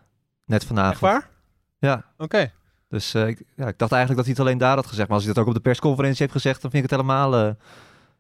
net 0.45 0.65
vanavond. 0.65 0.93
Echt 0.93 1.01
waar? 1.01 1.29
Ja, 1.79 2.05
Oké. 2.19 2.53
dus 2.89 3.15
eh, 3.15 3.27
ik, 3.27 3.43
ja, 3.57 3.67
ik 3.67 3.79
dacht 3.79 3.93
eigenlijk 3.93 4.17
dat 4.17 4.25
hij 4.25 4.35
het 4.35 4.41
alleen 4.41 4.59
daar 4.59 4.77
had 4.77 4.87
gezegd. 4.87 5.09
Maar 5.09 5.17
als 5.17 5.25
hij 5.27 5.35
dat 5.35 5.43
ook 5.43 5.49
op 5.49 5.55
de 5.57 5.61
persconferentie 5.69 6.21
heeft 6.21 6.33
gezegd, 6.33 6.63
dan 6.63 6.71
vind 6.71 6.85
ik 6.85 6.91
het 6.91 7.01
helemaal... 7.01 7.35
eh, 7.35 7.41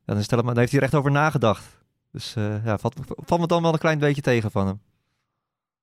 dan, 0.05 0.16
is 0.16 0.22
het 0.22 0.30
helemaal 0.30 0.53
dan 0.53 0.61
heeft 0.61 0.70
hij 0.72 0.80
er 0.80 0.87
echt 0.87 0.97
over 0.97 1.11
nagedacht. 1.11 1.64
Dus 2.12 2.34
eh, 2.37 2.64
ja, 2.64 2.78
valt, 2.78 2.95
valt 3.09 3.41
me 3.41 3.47
dan 3.47 3.62
wel 3.62 3.72
een 3.72 3.78
klein 3.78 3.99
beetje 3.99 4.22
tegen 4.22 4.51
van 4.51 4.66
hem. 4.66 4.80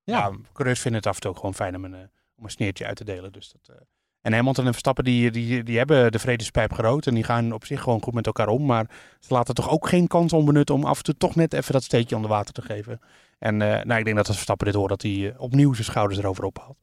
Ja, 0.04 0.32
coureurs 0.54 0.80
vinden 0.80 1.00
het 1.00 1.10
af 1.10 1.16
en 1.16 1.22
toe 1.22 1.32
ook 1.32 1.38
gewoon 1.38 1.54
fijn 1.54 1.76
om 1.76 1.86
een, 1.86 1.94
eh, 1.94 2.00
om 2.36 2.44
een 2.44 2.50
sneertje 2.50 2.86
uit 2.86 2.96
te 2.96 3.04
delen. 3.04 3.32
Dus 3.32 3.52
dat, 3.52 3.76
eh. 3.76 3.82
En 4.22 4.34
Hamilton 4.34 4.66
en 4.66 4.72
Verstappen 4.72 5.04
die, 5.04 5.32
die, 5.32 5.64
die 5.64 5.78
hebben 5.78 6.12
de 6.12 6.20
vredespijp 6.20 6.74
gerood. 6.74 7.08
En 7.08 7.14
die 7.14 7.24
gaan 7.24 7.52
op 7.52 7.66
zich 7.66 7.82
gewoon 7.82 8.02
goed 8.02 8.14
met 8.14 8.26
elkaar 8.26 8.48
om. 8.48 8.66
Maar 8.66 8.90
ze 9.20 9.34
laten 9.34 9.56
toch 9.56 9.70
ook 9.70 9.88
geen 9.88 10.08
kans 10.08 10.34
onbenut 10.34 10.70
om 10.70 10.84
af 10.84 10.98
en 10.98 11.04
toe 11.04 11.18
toch 11.18 11.36
net 11.36 11.54
even 11.54 11.74
dat 11.74 11.84
steekje 11.84 12.16
onder 12.16 12.30
water 12.32 12.54
te 12.54 12.62
geven. 12.62 13.00
En 13.40 13.62
eh, 13.62 13.86
nou, 13.86 14.00
ik 14.00 14.06
denk 14.06 14.16
dat 14.18 14.26
als 14.28 14.36
Verstappen 14.36 14.66
dit 14.68 14.76
hoort, 14.76 14.90
dat 14.90 15.02
hij 15.02 15.34
opnieuw 15.38 15.74
zijn 15.74 15.86
schouders 15.86 16.20
erover 16.20 16.44
ophaalt. 16.44 16.78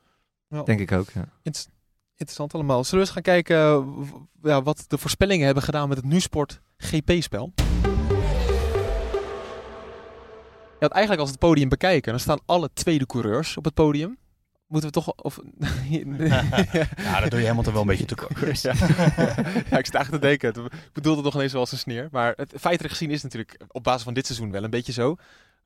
Denk 0.64 0.80
ik 0.80 0.92
ook, 0.92 1.10
ja. 1.10 1.24
Inter- 1.42 1.64
Interessant 2.10 2.54
allemaal. 2.54 2.84
Zullen 2.84 3.06
we 3.06 3.12
eens 3.12 3.26
gaan 3.26 3.34
kijken 3.34 3.56
ja, 4.42 4.62
wat 4.62 4.84
de 4.88 4.98
voorspellingen 4.98 5.44
hebben 5.44 5.62
gedaan 5.64 5.88
met 5.88 5.96
het 5.96 6.06
NuSport 6.06 6.60
GP-spel? 6.76 7.52
Want 10.80 10.92
eigenlijk 10.92 11.20
als 11.20 11.30
het 11.30 11.38
podium 11.38 11.68
bekijken, 11.68 12.10
dan 12.10 12.20
staan 12.20 12.40
alle 12.46 12.70
tweede 12.72 13.06
coureurs 13.06 13.56
op 13.56 13.64
het 13.64 13.74
podium. 13.74 14.18
Moeten 14.66 14.88
we 14.88 14.94
toch... 14.94 15.14
Of, 15.14 15.38
Ja, 16.96 17.20
dat 17.20 17.30
doe 17.30 17.40
je 17.40 17.46
Hamilton 17.46 17.72
wel 17.72 17.82
een 17.82 17.88
beetje 17.88 18.04
tekort. 18.04 18.38
ja. 18.62 18.72
ja, 19.70 19.78
ik 19.78 19.86
zit 19.86 19.94
eigenlijk 19.94 20.10
te 20.10 20.18
denken. 20.18 20.64
Ik 20.64 20.92
bedoelde 20.92 21.22
nog 21.22 21.34
ineens 21.34 21.52
wel 21.52 21.60
als 21.60 21.72
een 21.72 21.78
sneer. 21.78 22.08
Maar 22.10 22.32
het 22.36 22.52
feitelijk 22.60 22.94
gezien 22.94 23.10
is 23.10 23.22
het 23.22 23.32
natuurlijk 23.32 23.64
op 23.68 23.84
basis 23.84 24.02
van 24.02 24.14
dit 24.14 24.26
seizoen 24.26 24.50
wel 24.50 24.64
een 24.64 24.70
beetje 24.70 24.92
zo. 24.92 25.16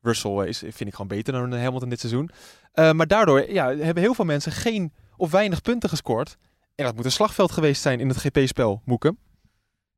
Russell 0.01 0.47
is, 0.47 0.57
vind 0.57 0.79
ik 0.79 0.91
gewoon 0.91 1.07
beter 1.07 1.33
dan 1.33 1.53
Hamilton 1.53 1.89
dit 1.89 1.99
seizoen. 1.99 2.29
Eh, 2.71 2.91
maar 2.91 3.07
daardoor 3.07 3.51
ja, 3.51 3.75
hebben 3.75 4.03
heel 4.03 4.13
veel 4.13 4.25
mensen 4.25 4.51
geen 4.51 4.93
of 5.17 5.31
weinig 5.31 5.61
punten 5.61 5.89
gescoord. 5.89 6.37
En 6.75 6.85
dat 6.85 6.95
moet 6.95 7.05
een 7.05 7.11
slagveld 7.11 7.51
geweest 7.51 7.81
zijn 7.81 7.99
in 7.99 8.07
het 8.07 8.17
GP-spel, 8.17 8.81
Moeke. 8.85 9.15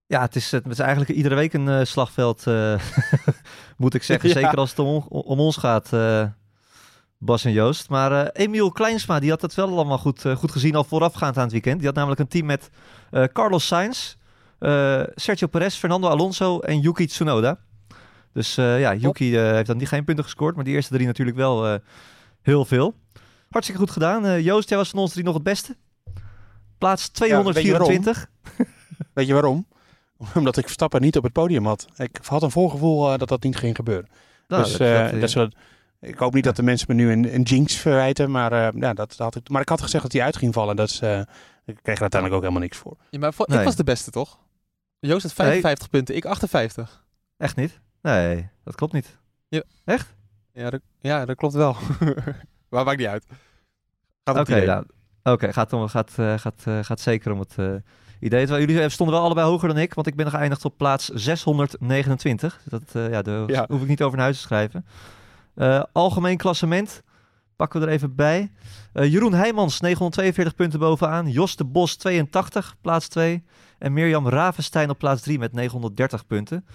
Ja, 0.07 0.21
het 0.21 0.35
is, 0.35 0.51
het 0.51 0.65
is 0.67 0.79
eigenlijk 0.79 1.09
iedere 1.09 1.35
week 1.35 1.53
een 1.53 1.67
eh, 1.69 1.85
slagveld, 1.85 2.47
eh, 2.47 2.79
moet 3.77 3.93
ik 3.93 4.03
zeggen. 4.03 4.29
Ja. 4.29 4.35
Zeker 4.35 4.57
als 4.57 4.69
het 4.69 4.79
om, 4.79 5.05
om 5.09 5.39
ons 5.39 5.57
gaat, 5.57 5.93
eh, 5.93 6.25
Bas 7.17 7.45
en 7.45 7.51
Joost. 7.51 7.89
Maar 7.89 8.27
Emiel 8.27 8.71
Kleinsma, 8.71 9.19
die 9.19 9.29
had 9.29 9.41
het 9.41 9.53
wel 9.53 9.67
allemaal 9.67 9.97
goed, 9.97 10.25
goed 10.35 10.51
gezien 10.51 10.75
al 10.75 10.83
voorafgaand 10.83 11.37
aan 11.37 11.43
het 11.43 11.51
weekend. 11.51 11.77
Die 11.77 11.85
had 11.85 11.95
namelijk 11.95 12.19
een 12.19 12.27
team 12.27 12.45
met 12.45 12.69
Carlos 13.33 13.67
Sainz, 13.67 14.15
Sergio 15.15 15.47
Perez, 15.47 15.75
Fernando 15.75 16.07
Alonso 16.07 16.59
en 16.59 16.79
Yuki 16.79 17.05
Tsunoda. 17.05 17.59
Dus 18.33 18.55
ja, 18.55 18.95
Yuki 18.95 19.37
heeft 19.37 19.67
dan 19.67 19.77
niet 19.77 19.87
geen 19.87 20.03
punten 20.03 20.23
gescoord, 20.23 20.55
maar 20.55 20.63
die 20.63 20.73
eerste 20.73 20.93
drie 20.93 21.05
natuurlijk 21.05 21.37
wel 21.37 21.79
heel 22.41 22.65
veel. 22.65 22.95
Hartstikke 23.49 23.81
goed 23.81 23.91
gedaan. 23.91 24.41
Joost, 24.41 24.69
jij 24.69 24.77
was 24.77 24.89
van 24.89 24.99
ons 24.99 25.11
drie 25.11 25.23
nog 25.23 25.33
het 25.33 25.43
beste. 25.43 25.75
Plaats 26.77 27.09
weet 27.13 27.29
je 27.29 27.35
waarom? 27.35 27.51
224. 27.51 28.29
Weet 29.13 29.27
je 29.27 29.33
waarom? 29.33 29.65
Omdat 30.35 30.57
ik 30.57 30.63
Verstappen 30.63 31.01
niet 31.01 31.17
op 31.17 31.23
het 31.23 31.33
podium 31.33 31.65
had. 31.65 31.87
Ik 31.97 32.19
had 32.23 32.43
een 32.43 32.51
voorgevoel 32.51 33.11
eh, 33.11 33.17
dat 33.19 33.27
dat 33.27 33.43
niet 33.43 33.55
ging 33.57 33.75
gebeuren. 33.75 34.09
Nou, 34.47 34.63
dus 34.63 34.71
dat- 34.71 35.11
eh, 35.11 35.33
dat, 35.33 35.53
ik 35.99 36.17
hoop 36.17 36.33
niet 36.33 36.43
dat 36.43 36.55
de 36.55 36.63
mensen 36.63 36.87
me 36.89 36.93
nu 37.03 37.11
een, 37.11 37.33
een 37.35 37.41
jinx 37.41 37.75
verwijten. 37.75 38.31
Maar, 38.31 38.51
eh, 38.51 38.81
ja, 38.81 38.93
dat, 38.93 39.09
dat 39.09 39.17
had 39.17 39.35
ik, 39.35 39.49
maar 39.49 39.61
ik 39.61 39.69
had 39.69 39.81
gezegd 39.81 40.03
dat 40.03 40.11
hij 40.13 40.21
uit 40.21 40.37
ging 40.37 40.53
vallen. 40.53 40.75
Dat 40.75 40.89
is, 40.89 40.99
eh, 41.01 41.19
ik 41.65 41.79
kreeg 41.81 41.95
er 41.95 42.01
uiteindelijk 42.01 42.33
ook 42.33 42.41
helemaal 42.41 42.61
niks 42.61 42.77
voor. 42.77 42.97
Ja, 43.09 43.19
maar 43.19 43.33
Nee. 43.37 43.57
ik 43.57 43.63
was 43.65 43.75
de 43.75 43.83
beste, 43.83 44.11
toch? 44.11 44.39
Joost 44.99 45.23
had 45.23 45.33
55 45.33 45.89
punten, 45.89 46.15
ik 46.15 46.25
58. 46.25 47.05
Echt 47.37 47.55
niet? 47.55 47.79
Nee, 48.01 48.49
dat 48.63 48.75
klopt 48.75 48.93
niet. 48.93 49.17
Ja, 50.53 50.69
dat, 50.69 50.81
ja, 50.99 51.25
dat 51.25 51.35
klopt 51.35 51.53
wel. 51.53 51.75
maar 52.69 52.85
maakt 52.85 52.97
niet 52.97 53.07
uit. 53.07 53.25
Oké, 54.23 54.41
idee. 54.41 54.65
nou, 54.65 54.85
oké, 55.31 55.53
gaat, 55.53 55.73
om, 55.73 55.87
gaat, 55.87 56.11
eh, 56.15 56.33
gaat, 56.37 56.61
eh, 56.65 56.79
gaat 56.81 56.99
zeker 56.99 57.31
om 57.31 57.39
het 57.39 57.53
eh, 57.57 57.65
idee. 58.19 58.45
Terwijl 58.45 58.65
jullie 58.67 58.89
stonden 58.89 59.15
wel 59.15 59.23
allebei 59.25 59.47
hoger 59.47 59.67
dan 59.67 59.77
ik, 59.77 59.93
want 59.93 60.07
ik 60.07 60.15
ben 60.15 60.25
nog 60.25 60.33
geëindigd 60.33 60.65
op 60.65 60.77
plaats 60.77 61.09
629. 61.09 62.61
Dat 62.65 62.81
eh, 62.93 63.09
ja, 63.09 63.21
daar 63.21 63.49
Ja. 63.51 63.65
hoef 63.69 63.81
ik 63.81 63.87
niet 63.87 64.01
over 64.01 64.15
naar 64.15 64.25
huis 64.25 64.37
te 64.37 64.43
schrijven. 64.47 64.85
Eh, 65.55 65.83
algemeen 65.91 66.37
klassement 66.37 67.01
pakken 67.55 67.79
we 67.79 67.85
er 67.85 67.91
even 67.93 68.15
bij. 68.15 68.51
Eh, 68.93 69.11
Jeroen 69.11 69.33
Heijmans, 69.33 69.79
942 69.79 70.55
punten 70.55 70.79
bovenaan. 70.79 71.29
Jos 71.29 71.55
de 71.55 71.65
Bos, 71.65 71.95
82, 71.95 72.75
plaats 72.81 73.07
2. 73.07 73.43
En 73.77 73.93
Mirjam 73.93 74.27
Ravenstein 74.29 74.89
op 74.89 74.97
plaats 74.97 75.21
3 75.21 75.39
met 75.39 75.53
930 75.53 76.27
punten. 76.27 76.65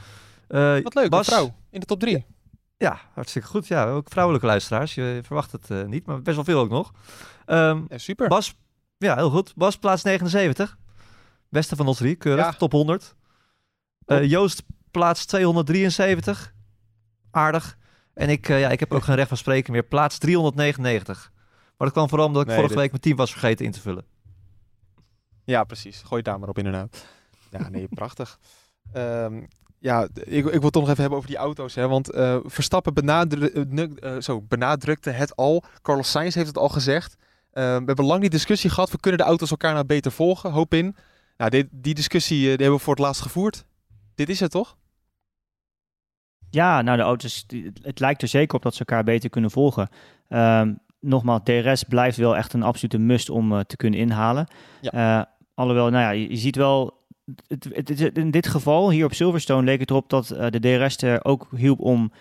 Eh, 0.49 0.77
Wat 0.83 0.95
leuk, 0.95 1.11
Bas, 1.11 1.27
een 1.27 1.33
vrouw 1.33 1.55
in 1.71 1.81
de 1.81 1.87
top 1.87 2.01
3. 2.01 2.25
Ja, 2.83 3.01
hartstikke 3.15 3.49
goed. 3.49 3.67
Ja, 3.67 3.89
ook 3.89 4.07
vrouwelijke 4.11 4.47
luisteraars. 4.47 4.95
Je 4.95 5.21
verwacht 5.25 5.53
het 5.53 5.71
eh, 5.71 5.85
niet, 5.85 6.07
maar 6.07 6.23
best 6.23 6.37
wel 6.37 6.45
veel 6.45 6.61
ook 6.61 6.71
nog. 6.71 6.93
Ehm, 7.47 7.83
Ja, 7.89 7.99
super. 7.99 8.29
Bas, 8.29 8.55
ja, 8.99 9.15
heel 9.17 9.31
goed. 9.31 9.55
Bas, 9.57 9.79
plaats 9.79 10.03
79. 10.03 10.79
Beste 11.49 11.77
van 11.77 11.87
ons 11.87 11.97
drie, 11.99 12.15
keurig. 12.15 12.45
Ja. 12.45 12.53
Top 12.53 12.73
100. 12.73 13.15
Eh, 14.07 14.25
Joost, 14.25 14.63
plaats 14.91 15.25
273. 15.25 16.55
Aardig. 17.31 17.79
En 18.15 18.29
ik, 18.29 18.49
eh, 18.49 18.61
ja, 18.61 18.69
ik 18.69 18.81
heb 18.81 18.93
ook 18.93 19.03
geen 19.03 19.15
recht 19.15 19.29
van 19.29 19.37
spreken 19.37 19.73
meer. 19.73 19.83
Plaats 19.83 20.19
399. 20.19 21.31
Maar 21.77 21.87
dat 21.89 21.93
kwam 21.93 22.09
vooral 22.09 22.27
omdat 22.27 22.43
ik 22.43 22.49
Nee, 22.49 22.57
vorige 22.57 22.75
dit- 22.75 22.83
week 22.83 22.91
mijn 22.93 23.03
team 23.03 23.17
was 23.17 23.31
vergeten 23.33 23.65
in 23.65 23.73
te 23.73 23.81
vullen. 23.81 24.05
Ja, 25.45 25.65
precies. 25.65 25.99
Gooi 25.99 26.15
het 26.17 26.25
daar 26.25 26.39
maar 26.39 26.49
op 26.49 26.59
inderdaad. 26.59 27.07
Ja, 27.51 27.69
nee, 27.69 27.89
prachtig. 28.01 28.39
Ehm, 28.93 29.43
ja, 29.83 30.09
ik, 30.15 30.47
ik 30.47 30.61
wil 30.61 30.71
toch 30.71 30.83
nog 30.83 30.91
even 30.91 31.01
hebben 31.01 31.19
over 31.19 31.31
die 31.31 31.39
auto's. 31.39 31.75
Hè, 31.75 31.89
want 31.89 32.11
eh, 32.11 32.37
Verstappen 32.45 32.95
benadru 32.95 33.47
eh, 33.47 33.83
eh, 33.83 34.21
zo, 34.21 34.43
benadrukte 34.43 35.11
het 35.11 35.37
al. 35.37 35.65
Carlos 35.83 36.11
Sainz 36.11 36.35
heeft 36.35 36.47
het 36.47 36.59
al 36.59 36.69
gezegd. 36.69 37.17
We 37.53 37.61
hebben 37.61 38.05
lang 38.05 38.21
die 38.21 38.31
discussie 38.31 38.71
gehad. 38.71 38.91
We 38.91 39.01
kunnen 39.01 39.21
de 39.21 39.27
auto's 39.27 39.51
elkaar 39.51 39.73
nou 39.73 39.87
beter 39.87 40.13
volgen. 40.13 40.51
Hoop 40.51 40.75
in. 40.75 40.97
Nou, 41.37 41.51
dit, 41.51 41.69
die 41.71 41.95
discussie 41.95 42.39
die 42.39 42.49
hebben 42.49 42.73
we 42.73 42.79
voor 42.79 42.95
het 42.95 43.03
laatst 43.03 43.23
gevoerd. 43.23 43.65
Dit 44.15 44.29
is 44.29 44.41
het 44.41 44.51
toch? 44.51 44.77
Ja, 46.51 46.83
nou 46.83 46.97
de 46.97 47.03
auto's, 47.03 47.47
het 47.83 48.01
lijkt 48.01 48.23
er 48.23 48.29
zeker 48.29 48.57
op 48.57 48.63
dat 48.63 48.73
ze 48.73 48.79
elkaar 48.79 49.05
beter 49.05 49.31
kunnen 49.31 49.51
volgen. 49.51 49.89
Ehm, 50.29 50.75
nogmaals, 51.01 51.41
DRS 51.45 51.83
blijft 51.83 52.17
wel 52.17 52.37
echt 52.37 52.53
een 52.53 52.63
absolute 52.63 52.99
must 52.99 53.31
om 53.31 53.65
te 53.65 53.77
kunnen 53.77 54.01
inhalen. 54.01 54.47
Ja. 54.81 55.31
Alhoewel, 55.55 55.91
nou 55.91 56.03
ja, 56.03 56.11
je 56.11 56.37
ziet 56.37 56.57
wel, 56.57 57.02
in 58.13 58.31
dit 58.31 58.47
geval, 58.47 58.91
hier 58.91 59.05
op 59.05 59.15
Silverstone, 59.15 59.65
leek 59.65 59.81
het 59.81 59.91
erop 59.91 60.09
dat 60.09 60.31
eh, 60.31 60.47
de 60.51 60.61
DRS 60.61 60.97
er 60.97 61.25
ook 61.25 61.49
hielp 61.57 61.81
om 61.81 62.13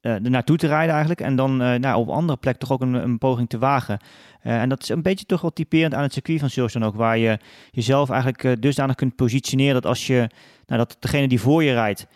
eh 0.00 0.12
er 0.12 0.30
naartoe 0.30 0.56
te 0.56 0.66
rijden 0.66 0.90
eigenlijk. 0.90 1.20
En 1.20 1.36
dan 1.36 1.62
eh, 1.62 1.78
nou, 1.78 1.96
op 1.96 2.08
andere 2.08 2.38
plek 2.38 2.56
toch 2.56 2.72
ook 2.72 2.80
een, 2.80 2.94
een 2.94 3.18
poging 3.18 3.48
te 3.48 3.58
wagen. 3.58 3.98
En 4.40 4.68
dat 4.68 4.82
is 4.82 4.88
een 4.88 5.02
beetje 5.02 5.26
toch 5.26 5.40
wel 5.40 5.52
typerend 5.52 5.94
aan 5.94 6.02
het 6.02 6.12
circuit 6.12 6.40
van 6.40 6.50
Silverstone 6.50 6.86
ook, 6.86 6.94
waar 6.94 7.18
je 7.18 7.38
jezelf 7.70 8.10
eigenlijk 8.10 8.62
dusdanig 8.62 8.94
kunt 8.94 9.16
positioneren 9.16 9.74
dat 9.74 9.86
als 9.86 10.06
je, 10.06 10.28
nou 10.66 10.78
dat 10.78 10.96
degene 10.98 11.28
die 11.28 11.40
voor 11.40 11.62
je 11.62 11.72
rijdt, 11.72 12.06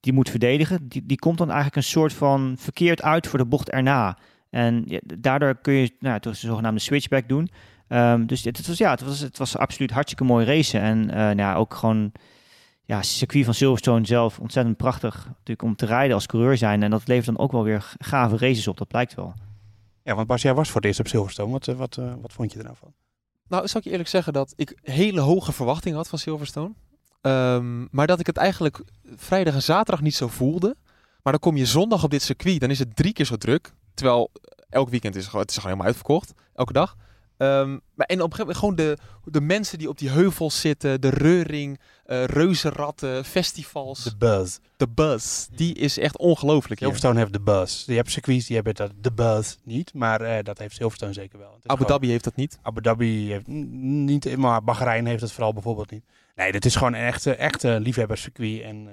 die 0.00 0.12
moet 0.12 0.30
verdedigen, 0.30 0.88
die, 0.88 1.06
die 1.06 1.18
komt 1.18 1.38
dan 1.38 1.46
eigenlijk 1.46 1.76
een 1.76 1.82
soort 1.82 2.12
van 2.12 2.54
verkeerd 2.58 3.02
uit 3.02 3.26
voor 3.26 3.38
de 3.38 3.46
bocht 3.46 3.70
erna. 3.70 4.18
En 4.50 4.84
daardoor 5.18 5.54
kun 5.54 5.74
je 5.74 5.92
nou, 5.98 6.18
was 6.22 6.42
een 6.42 6.48
zogenaamde 6.48 6.80
switchback 6.80 7.28
doen. 7.28 7.50
Ehm, 7.88 8.26
dus 8.26 8.44
het, 8.44 8.56
het 8.56 8.66
was, 8.66 8.78
ja, 8.78 8.90
het, 8.90 9.00
was, 9.00 9.20
het 9.20 9.38
was 9.38 9.56
absoluut 9.56 9.90
hartstikke 9.90 10.24
mooi 10.24 10.46
racen. 10.46 10.80
En 10.80 11.10
eh, 11.10 11.16
nou 11.16 11.36
ja, 11.36 11.54
ook 11.54 11.74
gewoon 11.74 12.12
ja, 12.84 13.02
circuit 13.02 13.44
van 13.44 13.54
Silverstone 13.54 14.06
zelf 14.06 14.38
ontzettend 14.38 14.76
prachtig 14.76 15.26
natuurlijk 15.26 15.62
om 15.62 15.76
te 15.76 15.86
rijden 15.86 16.14
als 16.14 16.26
coureur 16.26 16.56
zijn. 16.56 16.82
En 16.82 16.90
dat 16.90 17.08
levert 17.08 17.26
dan 17.26 17.38
ook 17.38 17.52
wel 17.52 17.64
weer 17.64 17.94
gave 17.98 18.36
races 18.36 18.68
op, 18.68 18.76
dat 18.78 18.88
blijkt 18.88 19.14
wel. 19.14 19.34
Ja, 20.02 20.14
want 20.14 20.26
Bas, 20.26 20.42
jij 20.42 20.54
was 20.54 20.68
voor 20.68 20.76
het 20.76 20.84
eerst 20.84 21.00
op 21.00 21.08
Silverstone. 21.08 21.52
Wat, 21.52 21.68
eh, 21.68 21.74
wat, 21.74 21.96
eh, 21.96 22.12
wat 22.20 22.32
vond 22.32 22.52
je 22.52 22.58
er 22.58 22.64
nou 22.64 22.76
van? 22.76 22.92
Nou, 23.48 23.68
zal 23.68 23.78
ik 23.78 23.84
je 23.84 23.90
eerlijk 23.90 24.08
zeggen 24.08 24.32
dat 24.32 24.52
ik 24.56 24.78
hele 24.82 25.20
hoge 25.20 25.52
verwachtingen 25.52 25.96
had 25.96 26.08
van 26.08 26.18
Silverstone. 26.18 26.72
Ehm, 27.20 27.86
maar 27.90 28.06
dat 28.06 28.20
ik 28.20 28.26
het 28.26 28.36
eigenlijk 28.36 28.82
vrijdag 29.16 29.54
en 29.54 29.62
zaterdag 29.62 30.00
niet 30.02 30.14
zo 30.14 30.28
voelde. 30.28 30.76
Maar 31.22 31.32
dan 31.32 31.42
kom 31.42 31.56
je 31.56 31.66
zondag 31.66 32.04
op 32.04 32.10
dit 32.10 32.22
circuit, 32.22 32.60
dan 32.60 32.70
is 32.70 32.78
het 32.78 32.96
drie 32.96 33.12
keer 33.12 33.24
zo 33.24 33.36
druk. 33.36 33.72
Terwijl 33.94 34.30
elk 34.68 34.88
weekend 34.88 35.14
is 35.14 35.20
het 35.20 35.30
gewoon, 35.30 35.42
het 35.44 35.50
is 35.50 35.56
gewoon 35.56 35.72
helemaal 35.72 35.92
uitverkocht, 35.92 36.32
elke 36.54 36.72
dag. 36.72 36.96
Ehm, 37.36 37.70
maar 37.94 38.06
en 38.06 38.22
op 38.22 38.30
een 38.30 38.36
gegeven 38.36 38.38
moment 38.38 38.56
gewoon 38.58 38.74
de, 38.76 38.98
de 39.30 39.40
mensen 39.40 39.78
die 39.78 39.88
op 39.88 39.98
die 39.98 40.10
heuvels 40.10 40.60
zitten, 40.60 41.00
de 41.00 41.08
reuring, 41.08 41.80
eh 42.04 42.24
reuzenratten, 42.24 43.24
festivals. 43.24 44.04
De 44.04 44.16
buzz. 44.16 44.58
De 44.76 44.88
buzz, 44.88 45.46
die 45.54 45.74
is 45.74 45.98
echt 45.98 46.18
ongelooflijk. 46.18 46.80
Silverstone 46.80 47.18
heeft 47.18 47.32
de 47.32 47.40
buzz. 47.40 47.86
Je 47.86 47.94
hebt 47.94 48.10
circuits 48.10 48.46
die 48.46 48.56
hebben 48.56 48.74
dat, 48.74 48.90
de 49.00 49.12
buzz 49.12 49.56
niet. 49.64 49.94
Maar 49.94 50.20
eh, 50.20 50.42
dat 50.44 50.58
heeft 50.58 50.74
Silverstone 50.76 51.12
zeker 51.12 51.38
wel. 51.38 51.48
Abu 51.52 51.60
gewoon- 51.66 51.86
Dhabi 51.86 52.08
heeft 52.08 52.24
dat 52.24 52.36
niet. 52.36 52.58
Abu 52.62 52.80
Dhabi 52.80 53.30
heeft 53.30 53.46
niet, 53.46 54.36
maar 54.36 54.64
Bahrein 54.64 55.06
heeft 55.06 55.20
het 55.22 55.32
vooral 55.32 55.52
bijvoorbeeld 55.52 55.90
niet. 55.90 56.04
Nee, 56.34 56.52
dit 56.52 56.64
is 56.64 56.76
gewoon 56.76 56.94
een 56.94 57.00
echte, 57.06 57.34
echte 57.34 57.80
liefhebberscircuit. 57.80 58.60
En 58.62 58.88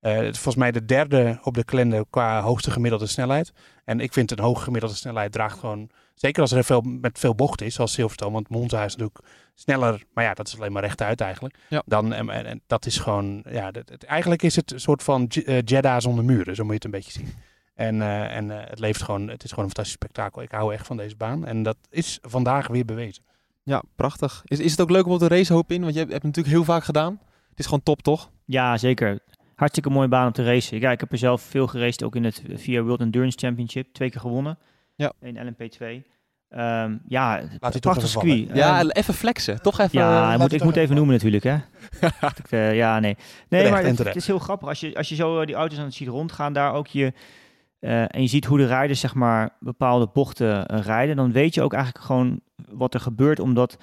eh, 0.00 0.12
het 0.14 0.24
is 0.34 0.40
volgens 0.40 0.54
mij 0.56 0.72
de 0.72 0.84
derde 0.84 1.38
op 1.42 1.54
de 1.54 1.64
kalender 1.64 2.04
qua 2.10 2.40
hoogste 2.42 2.70
gemiddelde 2.70 3.06
snelheid. 3.06 3.52
En 3.84 4.00
ik 4.00 4.12
vind 4.12 4.30
een 4.30 4.38
hoge 4.40 4.62
gemiddelde 4.62 4.94
snelheid 4.96 5.32
draagt 5.32 5.58
gewoon, 5.58 5.90
zeker 6.18 6.42
als 6.42 6.52
er 6.52 6.64
veel, 6.64 6.80
met 6.80 7.18
veel 7.18 7.34
bocht 7.34 7.62
is, 7.62 7.74
zoals 7.74 7.92
Silverstone, 7.92 8.32
want 8.32 8.48
Monza 8.48 8.84
is 8.84 8.96
natuurlijk 8.96 9.28
sneller, 9.54 10.02
maar 10.14 10.24
ja, 10.24 10.34
dat 10.34 10.46
is 10.46 10.56
alleen 10.56 10.72
maar 10.72 10.82
rechtuit 10.82 11.20
eigenlijk. 11.20 11.58
Ja. 11.68 11.82
Dan, 11.86 12.12
en, 12.12 12.28
en, 12.30 12.46
en 12.46 12.60
dat 12.66 12.86
is 12.86 12.98
gewoon, 12.98 13.42
ja, 13.50 13.70
dat, 13.70 13.88
het- 13.88 14.04
eigenlijk 14.04 14.42
is 14.42 14.56
het 14.56 14.72
een 14.72 14.80
soort 14.80 15.02
van 15.02 15.26
eh, 15.28 15.62
Jeddah 15.64 16.00
zonder 16.00 16.24
muren, 16.24 16.54
zo 16.54 16.62
moet 16.62 16.70
je 16.70 16.74
het 16.76 16.84
een 16.84 16.90
beetje 16.90 17.12
zien. 17.12 17.28
En, 17.74 18.02
eh, 18.02 18.36
en 18.36 18.50
eh, 18.50 18.70
het 18.70 18.78
leeft 18.78 19.02
gewoon, 19.02 19.28
het 19.28 19.44
is 19.44 19.50
gewoon 19.50 19.64
een 19.64 19.70
fantastisch 19.70 19.92
spektakel. 20.02 20.42
Ik 20.42 20.50
hou 20.50 20.72
echt 20.72 20.86
van 20.86 20.96
deze 20.96 21.16
baan 21.16 21.46
en 21.46 21.62
dat 21.62 21.76
is 21.90 22.18
vandaag 22.22 22.66
weer 22.66 22.84
bewezen. 22.84 23.22
Ja, 23.62 23.82
prachtig. 23.96 24.42
Is, 24.44 24.58
is 24.58 24.70
het 24.70 24.80
ook 24.80 24.90
leuk 24.90 25.06
om 25.06 25.12
op 25.12 25.18
de 25.18 25.28
race 25.28 25.52
hoop 25.52 25.72
in? 25.72 25.80
Want 25.80 25.92
je 25.92 25.98
hebt, 25.98 26.12
hebt 26.12 26.24
het 26.24 26.36
natuurlijk 26.36 26.64
heel 26.64 26.74
vaak 26.74 26.84
gedaan. 26.84 27.20
Het 27.50 27.58
is 27.58 27.64
gewoon 27.64 27.82
top, 27.82 28.02
toch? 28.02 28.30
Ja, 28.44 28.76
zeker. 28.76 29.18
Hartstikke 29.54 29.90
mooie 29.90 30.08
baan 30.08 30.26
om 30.26 30.32
te 30.32 30.44
racen. 30.44 30.80
Ja, 30.80 30.90
ik 30.90 31.00
heb 31.00 31.12
er 31.12 31.18
zelf 31.18 31.42
veel 31.42 31.66
geraced, 31.66 32.02
ook 32.02 32.16
in 32.16 32.24
het 32.24 32.42
VIA 32.54 32.82
World 32.82 33.00
Endurance 33.00 33.38
Championship. 33.38 33.92
Twee 33.92 34.10
keer 34.10 34.20
gewonnen. 34.20 34.58
Ja. 34.98 35.12
In 35.20 35.36
LMP2. 35.36 35.84
Ehm 36.48 36.96
ja, 37.08 37.30
hij 37.30 37.58
toch 37.58 37.80
prachtig 37.80 38.04
even 38.04 38.08
circuit. 38.08 38.56
Ja, 38.56 38.82
even 38.88 39.14
flexen. 39.14 39.62
Toch 39.62 39.78
even... 39.78 39.98
Ja, 39.98 40.08
eh, 40.08 40.14
ik 40.14 40.22
laat 40.22 40.32
moet, 40.38 40.42
het 40.42 40.52
ik 40.52 40.62
moet 40.62 40.74
toch 40.74 40.82
even 40.82 40.96
noemen 40.96 41.14
natuurlijk, 41.14 41.44
hè. 41.44 41.54
Ik, 42.44 42.50
eh, 42.50 42.74
ja, 42.74 42.98
nee. 43.00 43.16
Nee, 43.48 43.62
Terecht 43.62 43.98
maar 43.98 44.06
het, 44.06 44.16
is 44.16 44.26
heel 44.26 44.38
grappig. 44.38 44.68
Als 44.68 44.80
je, 44.80 44.94
als 44.94 45.08
je 45.08 45.14
zo 45.14 45.40
eh, 45.40 45.46
die 45.46 45.54
auto's 45.54 45.78
aan 45.78 45.84
het 45.84 45.94
ziet 45.94 46.08
rondgaan, 46.08 46.52
daar 46.52 46.72
ook 46.72 46.86
je... 46.86 47.12
eh, 47.80 48.02
en 48.02 48.22
je 48.22 48.26
ziet 48.26 48.44
hoe 48.44 48.58
de 48.58 48.66
rijders, 48.66 49.00
zeg 49.00 49.14
maar, 49.14 49.50
bepaalde 49.60 50.08
bochten 50.12 50.66
rijden. 50.66 51.16
Dan 51.16 51.32
weet 51.32 51.54
je 51.54 51.62
ook 51.62 51.72
eigenlijk 51.72 52.04
gewoon 52.04 52.40
wat 52.70 52.94
er 52.94 53.00
gebeurt. 53.00 53.40
Omdat 53.40 53.78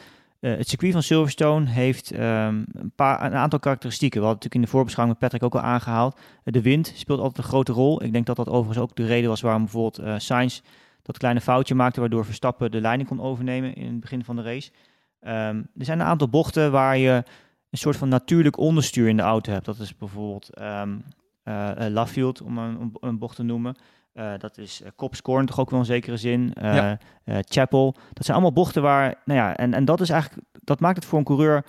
eh, 0.46 0.58
het 0.58 0.70
circuit 0.70 0.92
van 0.92 1.04
Silverstone 1.04 1.70
heeft 1.70 2.12
ehm, 2.12 2.64
een, 2.72 2.92
paar, 2.96 3.26
een 3.26 3.36
aantal 3.36 3.60
karakteristieken. 3.60 4.20
We 4.20 4.26
hadden 4.26 4.44
natuurlijk 4.44 4.56
in 4.56 4.62
de 4.72 4.78
voorbeschouwing 4.78 5.20
met 5.20 5.30
Patrick 5.30 5.54
ook 5.54 5.62
al 5.62 5.70
aangehaald. 5.70 6.20
Eh, 6.44 6.54
de 6.54 6.62
wind 6.62 6.94
speelt 6.96 7.20
altijd 7.20 7.38
een 7.38 7.44
grote 7.52 7.72
rol. 7.72 8.04
Ik 8.04 8.14
denk 8.14 8.26
dat 8.26 8.36
dat 8.36 8.50
overigens 8.50 8.78
ook 8.78 8.96
de 8.96 9.06
reden 9.06 9.30
was 9.30 9.42
waarom 9.42 9.64
bijvoorbeeld 9.64 9.98
eh 9.98 10.14
Sainz 10.18 10.62
dat 11.06 11.18
kleine 11.18 11.42
foutje 11.42 11.76
maakte, 11.76 12.00
waardoor 12.00 12.26
Verstappen 12.26 12.72
de 12.72 12.82
leiding 12.82 13.10
kon 13.10 13.22
overnemen 13.22 13.76
in 13.76 13.92
het 13.92 14.00
begin 14.00 14.24
van 14.24 14.36
de 14.36 14.42
race. 14.42 14.72
Ehm, 15.20 15.58
er 15.78 15.86
zijn 15.86 16.00
een 16.00 16.06
aantal 16.06 16.30
bochten 16.30 16.72
waar 16.72 16.98
je 16.98 17.24
een 17.70 17.78
soort 17.78 17.98
van 17.98 18.10
natuurlijk 18.10 18.58
onderstuur 18.58 19.08
in 19.08 19.18
de 19.18 19.24
auto 19.24 19.52
hebt. 19.52 19.66
Dat 19.66 19.80
is 19.80 19.98
bijvoorbeeld 19.98 20.54
ehm 20.54 20.98
eh, 21.46 21.86
eh, 21.86 21.94
Laffield, 21.94 22.42
om 22.42 22.58
een, 22.58 22.94
een 23.00 23.18
bocht 23.18 23.36
te 23.36 23.44
noemen. 23.44 23.76
Eh, 24.14 24.32
dat 24.38 24.58
is 24.58 24.82
uh, 24.82 24.88
Copscorn, 24.96 25.46
toch 25.46 25.60
ook 25.60 25.70
wel 25.70 25.80
in 25.80 25.86
zekere 25.86 26.18
zin. 26.18 26.54
Ja. 26.62 26.98
Chapel. 27.26 27.96
Dat 28.14 28.26
zijn 28.26 28.38
allemaal 28.38 28.54
bochten 28.54 28.82
waar, 28.82 29.16
nou 29.26 29.40
ja, 29.40 29.56
en, 29.56 29.74
en 29.74 29.86
dat 29.86 30.02
is 30.02 30.10
eigenlijk, 30.10 30.48
dat 30.64 30.80
maakt 30.80 30.96
het 30.96 31.06
voor 31.06 31.20
een 31.20 31.26
coureur 31.26 31.66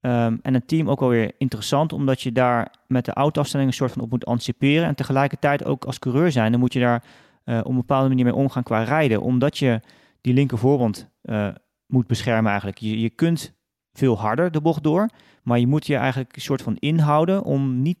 ehm, 0.00 0.36
en 0.42 0.54
een 0.54 0.64
team 0.66 0.90
ook 0.90 1.00
wel 1.00 1.08
weer 1.08 1.32
interessant, 1.38 1.92
omdat 1.92 2.20
je 2.20 2.32
daar 2.32 2.74
met 2.86 3.04
de 3.04 3.12
autoafstelling 3.12 3.68
een 3.68 3.74
soort 3.74 3.92
van 3.92 4.02
op 4.02 4.10
moet 4.10 4.26
anticiperen. 4.26 4.86
En 4.86 4.94
tegelijkertijd 4.94 5.64
ook 5.64 5.84
als 5.84 5.98
coureur 5.98 6.32
zijn, 6.32 6.50
dan 6.50 6.60
moet 6.60 6.72
je 6.72 6.80
daar 6.80 7.04
eh, 7.44 7.58
op 7.58 7.68
een 7.68 7.76
bepaalde 7.76 8.08
manier 8.08 8.24
mee 8.24 8.34
omgaan 8.34 8.62
qua 8.62 8.82
rijden, 8.82 9.20
omdat 9.22 9.58
je 9.58 9.80
die 10.20 10.34
linker 10.34 10.58
voorwand 10.58 11.10
eh, 11.22 11.48
moet 11.86 12.06
beschermen 12.06 12.50
eigenlijk. 12.50 12.78
Je, 12.78 13.00
je 13.00 13.10
kunt 13.10 13.54
veel 13.92 14.18
harder 14.18 14.50
de 14.50 14.60
bocht 14.60 14.82
door, 14.82 15.08
maar 15.42 15.58
je 15.58 15.66
moet 15.66 15.86
je 15.86 15.96
eigenlijk 15.96 16.36
een 16.36 16.42
soort 16.42 16.62
van 16.62 16.76
inhouden 16.76 17.42
om 17.42 17.82
niet 17.82 17.98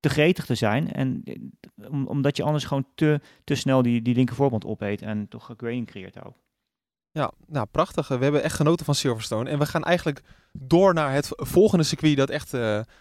te 0.00 0.08
gretig 0.08 0.44
te 0.44 0.54
zijn. 0.54 0.92
En 0.92 1.22
eh, 1.24 1.90
om, 1.90 2.06
omdat 2.06 2.36
je 2.36 2.42
anders 2.42 2.64
gewoon 2.64 2.86
te, 2.94 3.20
te 3.44 3.54
snel 3.54 3.82
die, 3.82 4.02
die 4.02 4.14
linker 4.14 4.36
voorband 4.36 4.64
opeet 4.64 5.02
en 5.02 5.28
toch 5.28 5.54
graining 5.56 5.86
creëert 5.86 6.24
ook. 6.24 6.36
Ja, 7.10 7.30
nou 7.46 7.66
prachtig. 7.66 8.08
We 8.08 8.22
hebben 8.22 8.42
echt 8.42 8.56
genoten 8.56 8.84
van 8.84 8.94
Silverstone. 8.94 9.50
En 9.50 9.58
we 9.58 9.66
gaan 9.66 9.84
eigenlijk 9.84 10.22
door 10.52 10.94
naar 10.94 11.12
het 11.12 11.28
volgende 11.36 11.84
circuit 11.84 12.16
dat 12.16 12.30
echt 12.30 12.56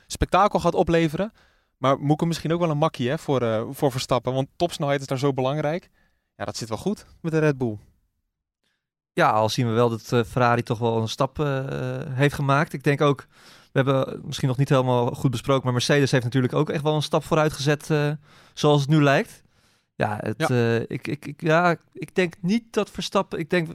spektakel 0.07 0.59
gaat 0.59 0.75
opleveren. 0.75 1.31
Maar 1.77 1.99
Moeke 1.99 2.25
misschien 2.25 2.53
ook 2.53 2.59
wel 2.59 2.69
een 2.69 2.77
makkie 2.77 3.09
hè, 3.09 3.17
voor, 3.17 3.41
eh, 3.41 3.63
voor 3.71 3.91
Verstappen. 3.91 4.33
Want 4.33 4.47
topsnelheid 4.55 5.01
is 5.01 5.07
daar 5.07 5.17
zo 5.17 5.33
belangrijk. 5.33 5.89
Ja, 6.35 6.45
dat 6.45 6.57
zit 6.57 6.69
wel 6.69 6.77
goed 6.77 7.05
met 7.21 7.31
de 7.31 7.39
Red 7.39 7.57
Bull. 7.57 7.77
Ja, 9.13 9.29
al 9.29 9.49
zien 9.49 9.67
we 9.67 9.73
wel 9.73 9.89
dat 9.89 10.11
eh, 10.11 10.23
Ferrari 10.23 10.63
toch 10.63 10.79
wel 10.79 10.97
een 11.01 11.07
stap 11.07 11.39
eh, 11.39 11.65
heeft 12.09 12.35
gemaakt. 12.35 12.73
Ik 12.73 12.83
denk 12.83 13.01
ook, 13.01 13.25
we 13.71 13.83
hebben 13.83 14.21
misschien 14.25 14.47
nog 14.47 14.57
niet 14.57 14.69
helemaal 14.69 15.05
goed 15.13 15.31
besproken, 15.31 15.63
maar 15.63 15.73
Mercedes 15.73 16.11
heeft 16.11 16.23
natuurlijk 16.23 16.53
ook 16.53 16.69
echt 16.69 16.83
wel 16.83 16.95
een 16.95 17.01
stap 17.01 17.23
vooruit 17.23 17.53
gezet, 17.53 17.89
zoals 18.53 18.81
het 18.81 18.89
nu 18.89 19.03
lijkt. 19.03 19.43
Ja, 19.95 20.17
het, 20.21 20.47
Ja. 20.47 20.79
ik, 20.87 21.07
ik, 21.07 21.25
ik, 21.25 21.41
ja, 21.41 21.75
ik 21.93 22.15
denk 22.15 22.33
niet 22.41 22.63
dat 22.73 22.89
Verstappen, 22.91 23.39
ik 23.39 23.49
denk, 23.49 23.69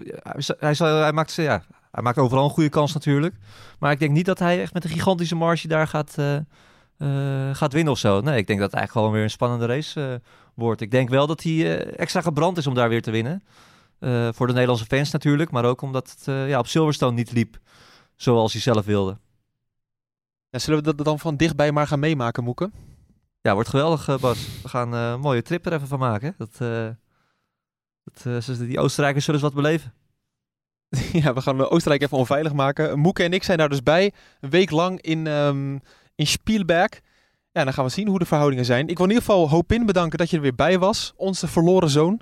hij, 0.59 0.75
zal- 0.75 0.87
hij, 1.01 1.13
maakt 1.13 1.35
ja, 1.35 1.63
hij 1.91 2.03
maakt 2.03 2.19
overal 2.19 2.45
een 2.45 2.51
goede 2.51 2.69
kans 2.69 2.93
natuurlijk. 2.93 3.35
Maar 3.79 3.93
ik 3.93 3.99
denk 3.99 4.13
niet 4.13 4.27
dat 4.27 4.39
hij 4.39 4.61
echt 4.61 4.73
met 4.75 4.85
een 4.85 4.91
gigantische 4.91 5.35
marge 5.35 5.69
daar 5.69 5.87
gaat, 5.89 6.15
gaat 7.53 7.73
winnen 7.73 7.93
of 7.93 7.99
zo. 7.99 8.21
Nee, 8.21 8.39
ik 8.39 8.47
denk 8.47 8.59
dat 8.59 8.71
het 8.71 8.79
eigenlijk 8.79 8.93
gewoon 8.93 9.13
weer 9.13 9.23
een 9.23 9.31
spannende 9.31 9.67
race 9.67 10.01
eh, 10.01 10.29
wordt. 10.55 10.81
Ik 10.81 10.91
denk 10.91 11.09
wel 11.09 11.27
dat 11.27 11.43
hij 11.43 11.53
eh, 11.53 11.99
extra 11.99 12.21
gebrand 12.21 12.57
is 12.57 12.67
om 12.67 12.75
daar 12.75 12.89
weer 12.89 13.03
te 13.03 13.11
winnen. 13.11 13.43
Eh, 13.99 14.29
voor 14.33 14.47
de 14.47 14.53
Nederlandse 14.53 14.87
fans 14.87 15.11
natuurlijk, 15.11 15.51
maar 15.51 15.65
ook 15.65 15.83
omdat 15.83 16.11
het 16.11 16.29
eh, 16.29 16.49
ja, 16.49 16.59
op 16.59 16.67
Silverstone 16.67 17.13
niet 17.13 17.33
liep 17.33 17.59
zoals 18.17 18.53
hij 18.53 18.63
zelf 18.63 18.85
wilde. 18.85 19.19
Ja, 20.51 20.59
zullen 20.59 20.83
we 20.85 20.95
dat 20.95 21.05
dan 21.07 21.19
van 21.19 21.37
dichtbij 21.37 21.73
maar 21.73 21.87
gaan 21.87 21.99
meemaken, 21.99 22.45
Moeke? 22.45 22.71
Ja, 23.41 23.55
wordt 23.55 23.69
geweldig, 23.69 24.09
eh, 24.09 24.19
Bas. 24.19 24.63
We 24.63 24.69
gaan 24.69 24.95
eh, 24.95 25.11
een 25.11 25.21
mooie 25.21 25.43
trip 25.43 25.67
er 25.67 25.73
even 25.73 25.89
van 25.89 25.99
maken. 25.99 26.35
Dat, 26.39 26.57
eh, 26.59 26.89
dat, 28.05 28.47
eh, 28.49 28.59
die 28.59 28.81
Oostenrijkers 28.81 29.25
zullen 29.25 29.41
eens 29.41 29.53
wat 29.53 29.63
beleven. 29.63 29.93
ja, 31.23 31.33
we 31.33 31.41
gaan 31.41 31.61
eh, 31.61 31.73
Oostenrijk 31.73 32.03
even 32.03 32.17
onveilig 32.17 32.53
maken. 32.53 32.99
Moeke 32.99 33.23
en 33.23 33.33
ik 33.33 33.43
zijn 33.43 33.59
daar 33.59 33.69
dus 33.69 33.83
bij. 33.83 34.13
Een 34.41 34.51
week 34.51 34.71
lang 34.71 35.01
in, 35.01 35.27
ehm 35.27 35.79
in 36.15 36.27
Spielberg. 36.27 37.01
Ja, 37.53 37.65
dan 37.65 37.73
gaan 37.73 37.85
we 37.85 37.91
zien 37.91 38.09
hoe 38.09 38.19
de 38.19 38.25
verhoudingen 38.25 38.65
zijn. 38.65 38.89
Ik 38.89 38.97
wil 38.97 39.07
in 39.07 39.13
ieder 39.13 39.27
geval 39.27 39.49
Hopin 39.49 39.87
bedanken 39.87 40.19
dat 40.19 40.31
je 40.31 40.37
er 40.37 40.43
weer 40.43 40.55
bij 40.55 40.79
was. 40.79 41.13
Onze 41.17 41.49
verloren 41.49 41.91
zoon. 41.91 42.21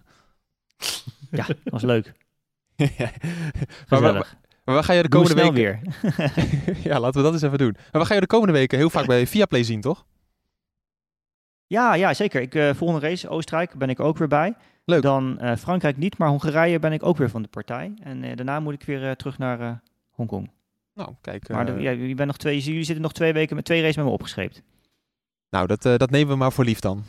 Ja, 1.31 1.47
was 1.65 1.83
leuk. 1.83 2.13
maar, 3.89 4.37
waar, 4.65 4.85
ga 4.85 4.93
je 4.93 5.03
de 5.03 5.09
komende 5.09 5.35
weken... 5.35 5.55
weer. 5.55 5.81
ja, 6.83 7.01
laten 7.01 7.17
we 7.17 7.23
dat 7.23 7.33
eens 7.33 7.43
even 7.43 7.59
doen. 7.59 7.73
Maar 7.73 7.89
waar 7.91 8.07
ga 8.07 8.15
je 8.15 8.21
de 8.21 8.27
komende 8.27 8.53
weken 8.53 8.79
heel 8.79 8.91
vaak 8.91 9.07
bij 9.07 9.27
Viaplay 9.27 9.63
zien, 9.63 9.81
toch? 9.81 10.05
Ja, 11.67 11.95
ja, 11.95 12.15
zeker. 12.15 12.41
Ik, 12.41 12.55
eh, 12.55 12.75
volgende 12.75 13.09
race, 13.09 13.29
Oostenrijk, 13.29 13.75
ben 13.75 13.89
ik 13.89 14.01
ook 14.01 14.19
weer 14.19 14.29
bij. 14.29 14.55
Leuk. 14.85 15.03
Dan 15.03 15.39
eh, 15.39 15.57
Frankrijk 15.57 15.97
niet, 15.97 16.19
maar 16.19 16.29
Hongarije 16.29 16.79
ben 16.79 16.93
ik 16.93 17.03
ook 17.03 17.17
weer 17.17 17.31
van 17.31 17.43
de 17.43 17.49
partij. 17.49 17.93
En 18.03 18.25
eh, 18.25 18.37
daarna 18.37 18.61
moet 18.61 18.75
ik 18.75 18.83
weer 18.83 19.17
terug 19.17 19.39
naar 19.39 19.83
Hongkong. 20.11 20.51
Nou, 21.01 21.15
kijk. 21.21 21.49
Maar 21.49 21.67
de- 21.67 21.73
eh, 21.73 21.83
ja, 21.83 21.93
jullie, 21.93 22.15
bent 22.15 22.27
nog 22.29 22.37
twee, 22.37 22.59
jullie 22.61 22.83
zitten 22.85 23.03
nog 23.03 23.13
twee 23.13 23.33
weken 23.33 23.57
met 23.57 23.65
twee 23.65 23.81
races 23.81 23.97
met 23.97 24.05
me 24.05 24.11
opgeschreven. 24.11 24.63
Nou, 25.51 25.67
dat, 25.67 25.85
eh, 25.85 25.97
dat 25.97 26.11
nemen 26.11 26.29
we 26.33 26.37
maar 26.37 26.53
voor 26.53 26.65
lief 26.65 26.81
dan. 26.81 27.05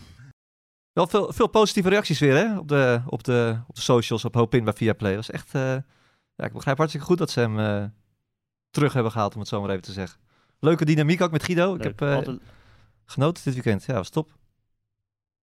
Wel 0.94 1.08
veel, 1.08 1.34
veel 1.34 1.48
positieve 1.48 1.90
reacties 1.90 2.20
weer 2.20 2.36
hè? 2.36 2.58
Op, 2.60 2.68
de, 2.68 3.02
op, 3.06 3.24
de, 3.24 3.60
op 3.68 3.76
de 3.76 3.82
socials, 3.82 4.26
op 4.26 4.34
Hopin 4.34 4.64
bij 4.64 4.74
Viaplay. 4.74 5.16
Dat 5.16 5.26
was 5.28 5.36
echt... 5.36 5.56
eh, 5.56 5.76
ja, 6.36 6.46
ik 6.46 6.54
begrijp 6.54 6.78
hartstikke 6.78 7.08
goed 7.08 7.18
dat 7.18 7.30
ze 7.30 7.40
hem 7.40 7.60
eh, 7.60 7.84
terug 8.70 8.94
hebben 8.94 9.12
gehaald, 9.12 9.34
om 9.34 9.40
het 9.40 9.50
zo 9.50 9.62
maar 9.62 9.70
even 9.70 9.82
te 9.82 9.92
zeggen. 9.92 10.20
Leuke 10.60 10.86
dynamiek 10.86 11.22
ook 11.22 11.32
met 11.32 11.44
Guido. 11.44 11.76
Ik 11.76 11.84
heb 11.84 12.02
eh, 12.02 12.16
Altijd- 12.16 12.40
genoten 13.06 13.44
dit 13.44 13.54
weekend. 13.54 13.84
Ja, 13.86 13.94
was 13.94 14.10
top. 14.10 14.38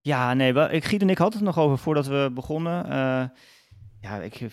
Ja, 0.01 0.35
nee, 0.35 0.53
wel, 0.53 0.71
ik, 0.71 0.85
Gied 0.85 1.03
en 1.03 1.11
ik 1.11 1.19
hadden 1.19 1.37
het 1.39 1.47
nog 1.55 1.59
over 1.65 1.79
voordat 1.79 2.07
we 2.07 2.31
begonnen. 2.35 2.85
Eh, 2.85 3.25
ja, 4.01 4.17
ik, 4.23 4.47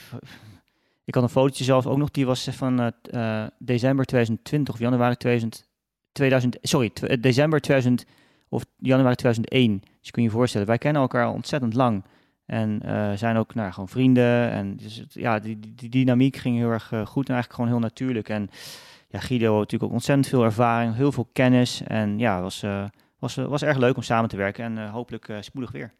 ik 1.05 1.13
had 1.13 1.23
een 1.23 1.29
fotootje 1.29 1.63
zelf 1.63 1.87
ook 1.87 1.97
nog, 1.97 2.11
die 2.11 2.25
was 2.25 2.47
van 2.51 2.79
eh, 2.79 3.43
eh, 3.43 3.47
december 3.59 4.05
2020 4.05 4.73
of 4.73 4.79
januari 4.79 5.15
2000, 5.15 5.69
2000 6.11 6.57
sorry, 6.61 6.91
eh, 6.93 7.21
december 7.21 7.61
2000 7.61 8.05
of 8.49 8.65
januari 8.77 9.15
2001. 9.15 9.81
Dus 10.01 10.11
kun 10.11 10.21
je 10.21 10.27
je 10.27 10.35
voorstellen, 10.35 10.67
wij 10.67 10.77
kennen 10.77 11.01
elkaar 11.01 11.29
ontzettend 11.29 11.73
lang. 11.73 12.03
En 12.45 12.81
eh, 12.81 13.11
zijn 13.13 13.37
ook 13.37 13.53
nou, 13.53 13.71
gewoon 13.71 13.89
vrienden. 13.89 14.51
En 14.51 14.75
dus, 14.75 15.03
ja, 15.09 15.39
die, 15.39 15.59
die, 15.75 15.89
dynamiek 15.89 16.35
ging 16.35 16.57
heel 16.57 16.69
erg 16.69 16.91
eh, 16.91 17.05
goed 17.05 17.27
en 17.27 17.33
eigenlijk 17.33 17.53
gewoon 17.53 17.69
heel 17.69 17.89
natuurlijk. 17.89 18.29
En 18.29 18.49
ja, 19.07 19.19
Guido 19.19 19.49
had 19.49 19.59
natuurlijk 19.59 19.83
ook 19.83 19.97
ontzettend 19.97 20.27
veel 20.27 20.43
ervaring, 20.43 20.95
heel 20.95 21.11
veel 21.11 21.29
kennis. 21.33 21.81
En 21.81 22.19
ja, 22.19 22.41
was, 22.41 22.63
eh, 22.63 22.85
was, 23.19 23.37
eh, 23.37 23.45
was 23.45 23.61
erg 23.61 23.77
leuk 23.77 23.95
om 23.95 24.01
samen 24.01 24.29
te 24.29 24.37
werken. 24.37 24.63
En 24.63 24.77
eh, 24.77 24.91
hopelijk 24.91 25.29
eh, 25.29 25.37
spoedig 25.41 25.71
weer. 25.71 25.93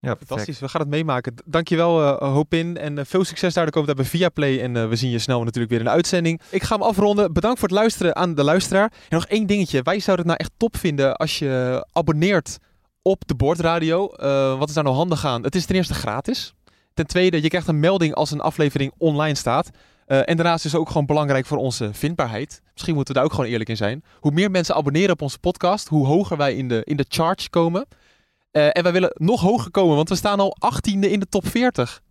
Ja, 0.00 0.08
perfect. 0.08 0.28
Fantastisch, 0.28 0.58
we 0.58 0.68
gaan 0.68 0.80
het 0.80 0.90
meemaken. 0.90 1.34
Dankjewel 1.44 2.02
uh, 2.02 2.32
Hopin 2.32 2.76
en 2.76 2.98
eh, 2.98 3.04
veel 3.04 3.24
succes 3.24 3.54
daar 3.54 3.64
de 3.64 3.70
komende 3.70 3.94
tijd 3.94 4.08
bij 4.08 4.18
Viaplay. 4.18 4.60
En 4.60 4.76
eh, 4.76 4.88
we 4.88 4.96
zien 4.96 5.10
je 5.10 5.18
snel 5.18 5.38
natuurlijk 5.44 5.70
weer 5.70 5.78
in 5.78 5.84
de 5.84 5.90
uitzending. 5.90 6.40
Ik 6.50 6.62
ga 6.62 6.74
hem 6.74 6.84
afronden. 6.84 7.32
Bedankt 7.32 7.58
voor 7.58 7.68
het 7.68 7.76
luisteren 7.76 8.16
aan 8.16 8.34
de 8.34 8.44
luisteraar. 8.44 8.92
En 9.08 9.16
nog 9.16 9.26
één 9.26 9.46
dingetje. 9.46 9.82
Wij 9.82 10.00
zouden 10.00 10.26
het 10.26 10.36
nou 10.36 10.48
echt 10.48 10.58
top 10.58 10.76
vinden 10.76 11.16
als 11.16 11.38
je 11.38 11.86
abonneert 11.92 12.58
op 13.02 13.22
de 13.26 13.34
Boordradio. 13.34 14.08
Eh, 14.08 14.58
wat 14.58 14.68
is 14.68 14.74
daar 14.74 14.84
nou 14.84 14.96
handig 14.96 15.24
aan? 15.24 15.42
Het 15.42 15.54
is 15.54 15.66
ten 15.66 15.76
eerste 15.76 15.94
gratis. 15.94 16.54
Ten 16.94 17.06
tweede, 17.06 17.42
je 17.42 17.48
krijgt 17.48 17.68
een 17.68 17.80
melding 17.80 18.14
als 18.14 18.30
een 18.30 18.40
aflevering 18.40 18.92
online 18.98 19.34
staat. 19.34 19.70
Eh, 20.06 20.18
en 20.28 20.36
daarnaast 20.36 20.64
is 20.64 20.72
het 20.72 20.80
ook 20.80 20.88
gewoon 20.88 21.06
belangrijk 21.06 21.46
voor 21.46 21.58
onze 21.58 21.90
vindbaarheid. 21.92 22.62
Misschien 22.72 22.94
moeten 22.94 23.14
we 23.14 23.20
daar 23.20 23.28
ook 23.28 23.34
gewoon 23.34 23.50
eerlijk 23.50 23.70
in 23.70 23.76
zijn. 23.76 24.04
Hoe 24.20 24.32
meer 24.32 24.50
mensen 24.50 24.74
abonneren 24.74 25.10
op 25.10 25.22
onze 25.22 25.38
podcast, 25.38 25.88
hoe 25.88 26.06
hoger 26.06 26.36
wij 26.36 26.54
in 26.54 26.68
de, 26.68 26.80
in 26.84 26.96
de 26.96 27.06
charge 27.08 27.50
komen. 27.50 27.86
Eh, 28.50 28.76
en 28.76 28.82
wij 28.82 28.92
willen 28.92 29.12
nog 29.14 29.40
hoger 29.40 29.70
komen, 29.70 29.96
want 29.96 30.08
we 30.08 30.14
staan 30.14 30.40
al 30.40 30.56
18e 30.58 31.10
in 31.10 31.20
de 31.20 31.28
top 31.28 31.46
40. 31.46 32.02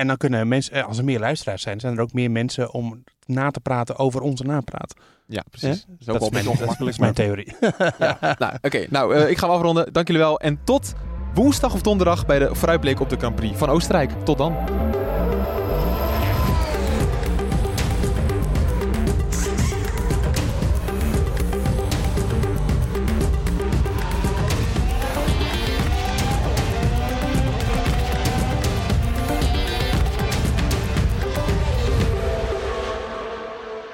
En 0.00 0.06
dan 0.06 0.16
kunnen 0.16 0.48
mensen, 0.48 0.72
eh, 0.72 0.86
als 0.86 0.98
er 0.98 1.04
meer 1.04 1.18
luisteraars 1.18 1.62
zijn, 1.62 1.80
zijn 1.80 1.96
er 1.96 2.02
ook 2.02 2.12
meer 2.12 2.30
mensen 2.30 2.72
om 2.72 3.04
na 3.26 3.50
te 3.50 3.60
praten 3.60 3.96
over 3.96 4.20
onze 4.20 4.44
napraat. 4.44 4.94
Ja, 5.26 5.42
precies. 5.50 5.84
Dat 5.86 5.96
is 5.98 6.06
Dat 6.06 6.14
ook 6.14 6.20
is 6.20 6.28
wel 6.28 6.42
mijn, 6.42 6.46
een 6.46 6.66
dat 6.66 6.68
beetje 6.68 6.88
is 6.88 6.98
mijn 6.98 7.14
theorie. 7.14 7.54
Ja, 7.98 8.36
nou, 8.38 8.52
oké. 8.62 8.86
nou, 8.90 9.14
eh, 9.14 9.30
ik 9.30 9.38
ga 9.38 9.46
hem 9.46 9.54
afronden. 9.54 9.92
Dank 9.92 10.06
jullie 10.06 10.22
wel. 10.22 10.40
En 10.40 10.60
tot 10.64 10.92
woensdag 11.34 11.74
of 11.74 11.82
donderdag 11.82 12.26
bij 12.26 12.38
de 12.38 12.54
vooruitblik 12.54 13.00
op 13.00 13.08
de 13.08 13.16
Grand 13.16 13.34
Prix 13.34 13.58
van 13.58 13.68
Oostenrijk. 13.68 14.10
Tot 14.24 14.38
dan. 14.38 14.56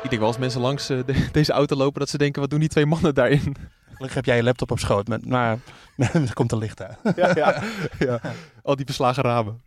Ik 0.06 0.12
denk 0.12 0.22
wel 0.24 0.30
als 0.30 0.40
mensen 0.40 0.60
langs 0.60 0.88
eh, 0.88 0.98
de- 1.06 1.28
deze 1.32 1.52
auto 1.52 1.76
lopen 1.76 2.00
dat 2.00 2.08
ze 2.08 2.18
denken, 2.18 2.40
wat 2.40 2.50
doen 2.50 2.60
die 2.60 2.68
twee 2.68 2.86
mannen 2.86 3.14
daarin? 3.14 3.56
Gelukkig 3.84 4.14
heb 4.14 4.24
jij 4.24 4.36
je 4.36 4.42
laptop 4.42 4.70
op 4.70 4.78
schoot, 4.78 5.08
met, 5.08 5.26
maar 5.36 5.58
er 5.96 6.32
komt 6.34 6.52
er 6.52 6.58
licht 6.58 6.82
uit. 6.82 7.16
ja, 7.16 7.30
ja, 7.34 7.62
ja. 8.06 8.20
Al 8.62 8.76
die 8.76 8.84
beslagen 8.86 9.22
ramen. 9.22 9.60